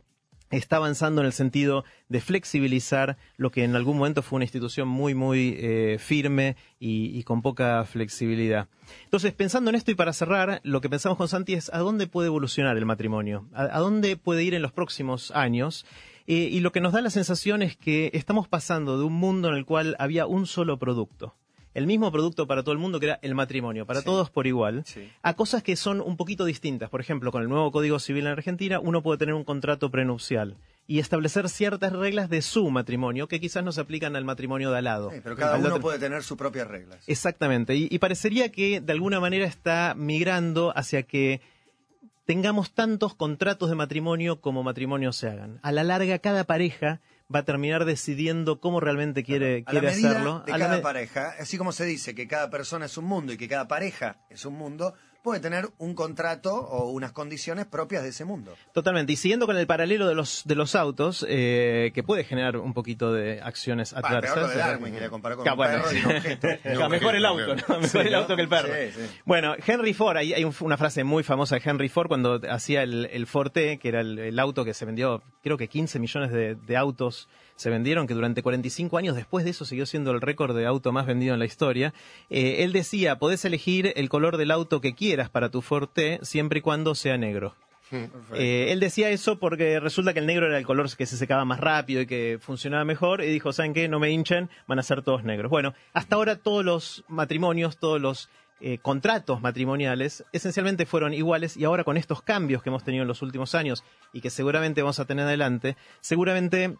está 0.51 0.79
avanzando 0.79 1.21
en 1.21 1.29
el 1.29 1.33
sentido 1.33 1.85
de 2.09 2.21
flexibilizar 2.21 3.17
lo 3.37 3.53
que 3.53 3.63
en 3.63 3.77
algún 3.77 3.97
momento 3.97 4.23
fue 4.23 4.39
una 4.39 4.45
institución 4.45 4.89
muy, 4.89 5.15
muy 5.15 5.57
eh, 5.61 5.99
firme 6.01 6.57
y, 6.81 7.23
con 7.23 7.43
poca 7.43 7.85
flexibilidad. 7.85 8.67
Entonces, 9.05 9.33
pensando 9.33 9.71
en 9.71 9.77
esto 9.77 9.93
y 9.93 9.95
para 9.95 10.13
cerrar, 10.13 10.61
lo 10.65 10.81
que 10.81 10.91
pensamos 10.91 11.17
con 11.17 11.29
Santi 11.29 11.55
es 11.55 11.73
a 11.73 11.79
dónde 11.79 12.09
puede 12.09 12.27
evolucionar 12.27 12.77
el 12.77 12.87
matrimonio, 12.87 13.47
a 13.55 13.79
dónde 13.79 14.17
puede 14.17 14.43
ir 14.43 14.55
en 14.55 14.63
los 14.63 14.73
próximos 14.73 15.31
años. 15.31 15.87
Eh, 16.33 16.49
y 16.53 16.61
lo 16.61 16.71
que 16.71 16.81
nos 16.81 16.93
da 16.93 17.01
la 17.01 17.11
sensación 17.11 17.61
es 17.61 17.77
que 17.77 18.11
estamos 18.15 18.47
pasando 18.47 18.97
de 18.97 19.03
un 19.05 19.15
mundo 19.15 19.49
en 19.49 19.57
el 19.57 19.65
cual 19.65 19.97
había 19.99 20.27
un 20.27 20.47
solo 20.47 20.79
producto, 20.79 21.35
el 21.75 21.89
mismo 21.89 22.13
producto 22.13 22.47
para 22.47 22.63
todo 22.63 22.73
el 22.73 22.79
mundo 22.79 23.01
que 23.01 23.07
era 23.07 23.19
el 23.23 23.35
matrimonio, 23.35 23.85
para 23.85 23.99
Sí. 23.99 24.05
todos 24.07 24.31
por 24.31 24.47
igual, 24.47 24.85
Sí. 24.87 25.09
a 25.23 25.35
cosas 25.35 25.65
que 25.65 25.75
son 25.75 26.01
un 26.01 26.17
poquito 26.17 26.45
distintas. 26.45 26.89
Por 26.89 27.01
ejemplo, 27.01 27.33
con 27.33 27.43
el 27.43 27.49
nuevo 27.49 27.73
Código 27.73 27.99
Civil 27.99 28.27
en 28.27 28.33
Argentina, 28.33 28.79
uno 28.79 29.03
puede 29.03 29.19
tener 29.19 29.35
un 29.35 29.43
contrato 29.43 29.91
prenupcial 29.91 30.57
y 30.87 31.01
establecer 31.01 31.49
ciertas 31.49 31.93
reglas 31.93 32.29
de 32.31 32.43
su 32.43 32.71
matrimonio 32.71 33.27
que 33.27 33.41
quizás 33.41 33.65
no 33.65 33.73
se 33.73 33.81
aplican 33.81 34.15
al 34.15 34.25
matrimonio 34.25 34.71
de 34.71 34.79
al 34.79 34.85
lado. 34.85 35.11
Sí, 35.11 35.17
pero 35.25 35.35
cada 35.35 35.55
Al 35.55 35.61
uno 35.63 35.69
otro- 35.71 35.83
puede 35.83 35.99
tener 35.99 36.23
sus 36.23 36.37
propias 36.39 36.69
reglas. 36.69 37.03
Exactamente, 37.09 37.75
y, 37.75 37.89
y 37.91 37.99
parecería 37.99 38.53
que 38.53 38.81
de 38.81 38.93
alguna 38.93 39.19
manera 39.19 39.47
está 39.47 39.95
migrando 39.97 40.73
hacia 40.77 41.03
que 41.03 41.41
tengamos 42.31 42.73
tantos 42.73 43.17
contratos 43.17 43.71
de 43.71 43.75
matrimonio 43.75 44.41
como 44.41 44.63
matrimonios 44.63 45.17
se 45.17 45.29
hagan. 45.29 45.59
A 45.65 45.73
la 45.73 45.83
larga, 45.83 46.21
cada 46.21 46.45
pareja 46.45 47.01
va 47.35 47.41
a 47.41 47.45
terminar 47.45 47.85
decidiendo 47.85 48.61
cómo 48.61 48.79
realmente 48.79 49.25
quiere, 49.25 49.65
a 49.67 49.71
quiere 49.71 49.89
hacerlo. 49.89 50.45
de 50.47 50.53
A 50.53 50.59
cada 50.59 50.81
pareja, 50.81 51.35
así 51.41 51.59
como 51.59 51.73
se 51.73 51.85
dice 51.87 52.15
que 52.15 52.29
cada 52.29 52.49
persona 52.49 52.87
es 52.87 52.97
un 52.97 53.07
mundo 53.07 53.33
y 53.33 53.37
que 53.37 53.49
cada 53.49 53.67
pareja 53.67 54.19
es 54.31 54.45
un 54.45 54.55
mundo, 54.55 54.95
puede 55.23 55.41
tener 55.41 55.69
un 55.79 55.95
contrato 55.95 56.55
o 56.55 56.91
unas 56.91 57.13
condiciones 57.13 57.67
propias 57.67 58.03
de 58.03 58.09
ese 58.11 58.25
mundo. 58.25 58.55
Totalmente. 58.73 59.13
Y 59.13 59.17
siguiendo 59.17 59.47
con 59.47 59.57
el 59.57 59.67
paralelo 59.67 60.09
de 60.09 60.15
los, 60.15 60.43
de 60.45 60.55
los 60.55 60.75
autos, 60.75 61.25
eh, 61.29 61.91
que 61.95 62.03
puede 62.03 62.25
generar 62.25 62.57
un 62.57 62.73
poquito 62.75 63.13
de 63.13 63.41
acciones 63.43 63.93
adversas. 63.93 64.35
peor 64.35 64.47
lo 64.47 64.49
de 64.49 64.57
Darwin, 64.57 64.95
que 64.95 65.01
le 65.01 65.11
comparó 65.11 65.37
con 65.37 65.49
un 65.49 65.57
bueno. 65.57 65.83
perro 65.83 65.97
y 65.97 66.05
un 66.05 66.17
objeto. 66.17 66.49
Claro, 66.63 66.89
mejor 66.89 67.15
el 67.17 67.25
auto, 67.27 67.57
¿no? 67.57 67.81
Mejor 67.81 68.07
el 68.07 68.15
auto 68.15 68.37
que 68.37 68.43
el 68.43 68.49
perro. 68.49 68.69
Sí, 68.75 68.93
sí. 68.95 69.21
Bueno, 69.25 69.55
Henry 69.67 69.95
Ford, 69.95 70.17
hay, 70.17 70.33
hay 70.33 70.45
un- 70.45 70.55
una 70.61 70.77
frase 70.77 71.05
muy 71.05 71.23
famosa 71.23 71.57
de 71.57 71.63
Henry 71.65 71.89
Ford 71.89 72.09
cuando 72.09 72.41
hacía 72.51 72.83
el, 72.83 73.07
el 73.13 73.27
Forte, 73.27 73.79
que 73.79 73.89
era 73.89 74.01
el, 74.01 74.19
el 74.19 74.39
auto 74.39 74.65
que 74.65 74.75
se 74.75 74.85
vendió, 74.85 75.23
creo 75.43 75.57
que 75.57 75.69
15 75.69 75.99
millones 75.99 76.31
de, 76.33 76.55
de 76.55 76.77
autos 76.77 77.29
se 77.61 77.69
vendieron, 77.69 78.07
que 78.07 78.15
durante 78.15 78.43
45 78.43 78.97
años 78.97 79.15
después 79.15 79.45
de 79.45 79.51
eso 79.51 79.67
siguió 79.67 79.85
siendo 79.85 80.13
el 80.13 80.23
récord 80.23 80.57
de 80.57 80.65
auto 80.65 80.93
más 80.93 81.05
vendido 81.05 81.35
en 81.35 81.41
la 81.41 81.45
historia. 81.45 81.93
Eh, 82.31 82.65
él 82.65 82.73
decía, 82.73 83.19
podés 83.19 83.45
elegir 83.45 83.93
el 83.97 84.09
color 84.09 84.39
del 84.39 84.51
auto 84.51 84.81
que 84.81 84.95
quieras 84.95 85.29
para 85.29 85.51
tu 85.51 85.61
Forte 85.61 86.21
siempre 86.23 86.61
y 86.61 86.63
cuando 86.63 86.95
sea 86.95 87.19
negro. 87.19 87.55
Eh, 88.33 88.69
él 88.71 88.81
decía 88.81 89.11
eso 89.11 89.39
porque 89.39 89.79
resulta 89.79 90.15
que 90.15 90.21
el 90.21 90.27
negro 90.27 90.47
era 90.47 90.57
el 90.57 90.65
color 90.65 90.89
que 90.97 91.05
se 91.05 91.19
secaba 91.19 91.45
más 91.45 91.61
rápido 91.61 92.01
y 92.01 92.07
que 92.07 92.39
funcionaba 92.41 92.87
mejor. 92.87 93.23
Y 93.23 93.27
dijo, 93.27 93.53
¿saben 93.53 93.75
qué? 93.75 93.89
No 93.89 94.01
me 94.01 94.11
hinchen, 94.11 94.49
van 94.67 94.79
a 94.79 94.83
ser 94.83 95.03
todos 95.03 95.23
negros. 95.23 95.51
Bueno, 95.51 95.75
hasta 95.93 96.17
ahora 96.17 96.37
todos 96.37 96.65
los 96.65 97.05
matrimonios, 97.09 97.77
todos 97.77 98.01
los 98.01 98.31
eh, 98.63 98.79
contratos 98.79 99.41
matrimoniales 99.41 100.25
esencialmente 100.33 100.85
fueron 100.85 101.15
iguales 101.15 101.57
y 101.57 101.65
ahora 101.65 101.83
con 101.83 101.97
estos 101.97 102.21
cambios 102.23 102.63
que 102.63 102.69
hemos 102.69 102.85
tenido 102.85 103.03
en 103.03 103.09
los 103.09 103.23
últimos 103.23 103.55
años 103.55 103.85
y 104.13 104.21
que 104.21 104.29
seguramente 104.29 104.83
vamos 104.83 105.01
a 105.01 105.07
tener 105.07 105.27
adelante, 105.27 105.77
seguramente 106.01 106.77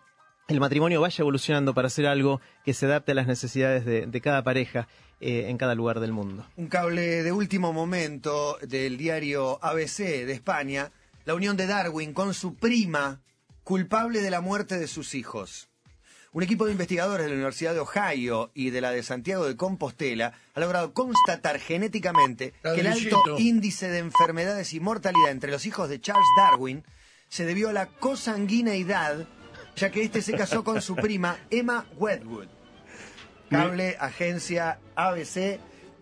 el 0.51 0.61
matrimonio 0.61 1.01
vaya 1.01 1.23
evolucionando 1.23 1.75
para 1.75 1.89
ser 1.91 2.07
algo 2.07 2.41
que 2.65 2.75
se 2.75 2.87
adapte 2.87 3.13
a 3.13 3.15
las 3.15 3.27
necesidades 3.27 3.85
de, 3.85 4.07
de 4.07 4.21
cada 4.21 4.43
pareja 4.43 4.89
eh, 5.21 5.47
en 5.49 5.59
cada 5.59 5.75
lugar 5.75 6.01
del 6.01 6.13
mundo. 6.13 6.47
Un 6.57 6.69
cable 6.69 7.23
de 7.23 7.33
último 7.33 7.73
momento 7.73 8.59
del 8.63 8.97
diario 8.97 9.63
ABC 9.63 9.99
de 9.99 10.33
España, 10.33 10.93
la 11.25 11.35
unión 11.35 11.57
de 11.57 11.67
Darwin 11.67 12.13
con 12.13 12.35
su 12.35 12.55
prima, 12.55 13.21
culpable 13.63 14.23
de 14.23 14.31
la 14.31 14.41
muerte 14.41 14.79
de 14.79 14.87
sus 14.87 15.15
hijos. 15.15 15.69
Un 16.33 16.45
equipo 16.45 16.65
de 16.65 16.73
investigadores 16.73 17.25
de 17.25 17.31
la 17.31 17.35
Universidad 17.35 17.75
de 17.75 17.81
Ohio 17.81 18.53
y 18.55 18.71
de 18.71 18.81
la 18.81 18.93
de 18.93 19.03
Santiago 19.03 19.47
de 19.47 19.57
Compostela 19.57 20.33
ha 20.55 20.61
logrado 20.61 20.95
constatar 20.95 21.59
genéticamente 21.59 22.55
que 22.63 22.81
el 22.81 22.87
alto 22.87 23.37
índice 23.39 23.89
de 23.89 23.99
enfermedades 23.99 24.73
y 24.73 24.81
mortalidad 24.81 25.33
entre 25.33 25.51
los 25.51 25.67
hijos 25.67 25.89
de 25.89 26.01
Charles 26.01 26.29
Darwin 26.37 26.85
se 27.29 27.45
debió 27.45 27.69
a 27.69 27.73
la 27.73 27.87
cosanguineidad, 27.87 29.27
ya 29.77 29.91
que 29.91 30.03
este 30.03 30.23
se 30.23 30.33
casó 30.37 30.63
con 30.65 30.81
su 30.83 30.95
prima 30.97 31.37
Emma 31.51 31.87
Wedgwood. 31.97 32.49
Cable, 33.51 33.97
agencia, 33.99 34.79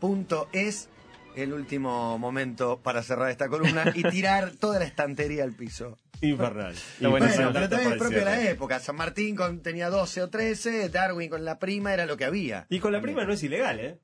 abc.es. 0.01 0.89
El 1.37 1.53
último 1.53 2.19
momento 2.19 2.81
para 2.83 3.03
cerrar 3.03 3.31
esta 3.31 3.49
columna 3.49 3.85
y 3.95 4.03
tirar 4.05 4.51
toda 4.57 4.81
la 4.81 4.85
estantería 4.87 5.45
al 5.45 5.53
piso. 5.53 5.97
Infernal. 6.21 6.75
Bueno, 7.01 7.27
Infernal. 7.27 7.53
pero 7.53 7.69
también 7.69 7.93
es 7.93 7.99
propio 7.99 8.19
de 8.19 8.25
la 8.25 8.43
época. 8.51 8.81
San 8.81 8.97
Martín 8.97 9.37
con- 9.37 9.61
tenía 9.62 9.89
12 9.89 10.23
o 10.23 10.29
13, 10.31 10.89
Darwin 10.89 11.31
con 11.31 11.45
la 11.45 11.61
prima 11.61 11.95
era 11.95 12.07
lo 12.07 12.16
que 12.16 12.25
había. 12.25 12.66
Y 12.71 12.81
con 12.81 12.93
la 12.93 13.01
prima 13.01 13.25
no 13.25 13.33
es 13.33 13.43
ilegal, 13.45 13.79
¿eh? 13.79 13.99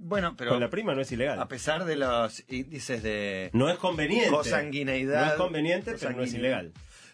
Bueno, 0.00 0.34
pero 0.36 0.52
Con 0.52 0.60
la 0.60 0.70
prima 0.70 0.94
no 0.94 1.02
es 1.02 1.12
ilegal. 1.12 1.38
a 1.40 1.48
pesar 1.48 1.84
de 1.84 1.96
los 1.96 2.42
índices 2.48 3.02
de 3.02 3.50
No 3.52 3.68
es 3.68 3.76
conveniente. 3.78 4.30
Cosanguineidad. 4.30 5.26
No 5.26 5.32
es 5.32 5.36
conveniente, 5.36 5.94
pero 6.00 6.12
no 6.12 6.22
es 6.22 6.32
ilegal. 6.32 6.72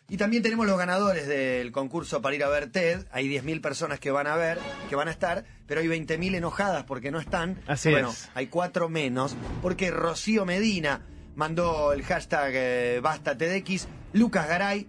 Y 0.08 0.18
también 0.18 0.42
tenemos 0.42 0.66
los 0.66 0.76
ganadores 0.76 1.26
del 1.26 1.72
concurso 1.72 2.20
para 2.20 2.36
ir 2.36 2.44
a 2.44 2.48
ver 2.48 2.70
TED. 2.70 3.06
Hay 3.10 3.26
10.000 3.28 3.60
personas 3.62 4.00
que 4.00 4.10
van 4.10 4.26
a 4.26 4.36
ver, 4.36 4.58
que 4.88 4.96
van 4.96 5.08
a 5.08 5.10
estar, 5.10 5.44
pero 5.66 5.80
hay 5.80 5.86
20.000 5.86 6.36
enojadas 6.36 6.84
porque 6.84 7.10
no 7.10 7.18
están. 7.18 7.60
Así 7.66 7.90
bueno, 7.90 8.10
es. 8.10 8.28
hay 8.34 8.48
cuatro 8.48 8.88
menos, 8.88 9.34
porque 9.62 9.90
Rocío 9.90 10.44
Medina 10.44 11.00
mandó 11.36 11.92
el 11.92 12.02
hashtag 12.02 12.52
eh, 12.54 13.00
Basta 13.02 13.36
TEDx, 13.36 13.88
Lucas 14.12 14.46
Garay, 14.46 14.86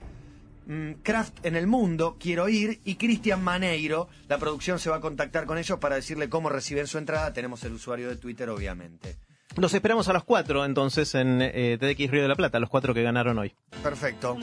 mm, 0.67 0.91
Craft 1.01 1.45
en 1.45 1.55
el 1.55 1.65
mundo, 1.65 2.17
quiero 2.19 2.49
ir, 2.49 2.81
y 2.83 2.95
Cristian 2.95 3.41
Maneiro. 3.41 4.09
La 4.27 4.37
producción 4.37 4.79
se 4.79 4.89
va 4.89 4.97
a 4.97 5.01
contactar 5.01 5.45
con 5.45 5.57
ellos 5.57 5.79
para 5.79 5.95
decirle 5.95 6.27
cómo 6.27 6.49
reciben 6.49 6.87
su 6.87 6.97
entrada. 6.97 7.31
Tenemos 7.31 7.63
el 7.63 7.71
usuario 7.71 8.09
de 8.09 8.17
Twitter, 8.17 8.49
obviamente. 8.49 9.15
Los 9.55 9.73
esperamos 9.73 10.09
a 10.09 10.13
los 10.13 10.25
cuatro 10.25 10.65
entonces 10.65 11.15
en 11.15 11.41
eh, 11.41 11.77
TDX 11.79 12.11
Río 12.11 12.21
de 12.23 12.27
la 12.27 12.35
Plata, 12.35 12.59
los 12.59 12.69
cuatro 12.69 12.93
que 12.93 13.03
ganaron 13.03 13.39
hoy. 13.39 13.55
Perfecto. 13.81 14.37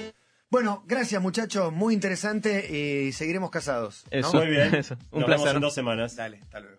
Bueno, 0.53 0.85
gracias 0.87 1.23
muchachos, 1.23 1.73
muy 1.73 1.95
interesante 1.95 2.69
y 3.07 3.13
seguiremos 3.13 3.51
casados. 3.51 4.05
¿no? 4.13 4.19
Eso. 4.19 4.37
Muy 4.37 4.49
bien. 4.49 4.75
Eso. 4.75 4.99
Un 5.11 5.21
Nos 5.21 5.31
vemos 5.31 5.49
en 5.49 5.61
dos 5.63 5.73
semanas. 5.73 6.15
Dale, 6.15 6.41
hasta 6.43 6.61
luego. 6.61 6.77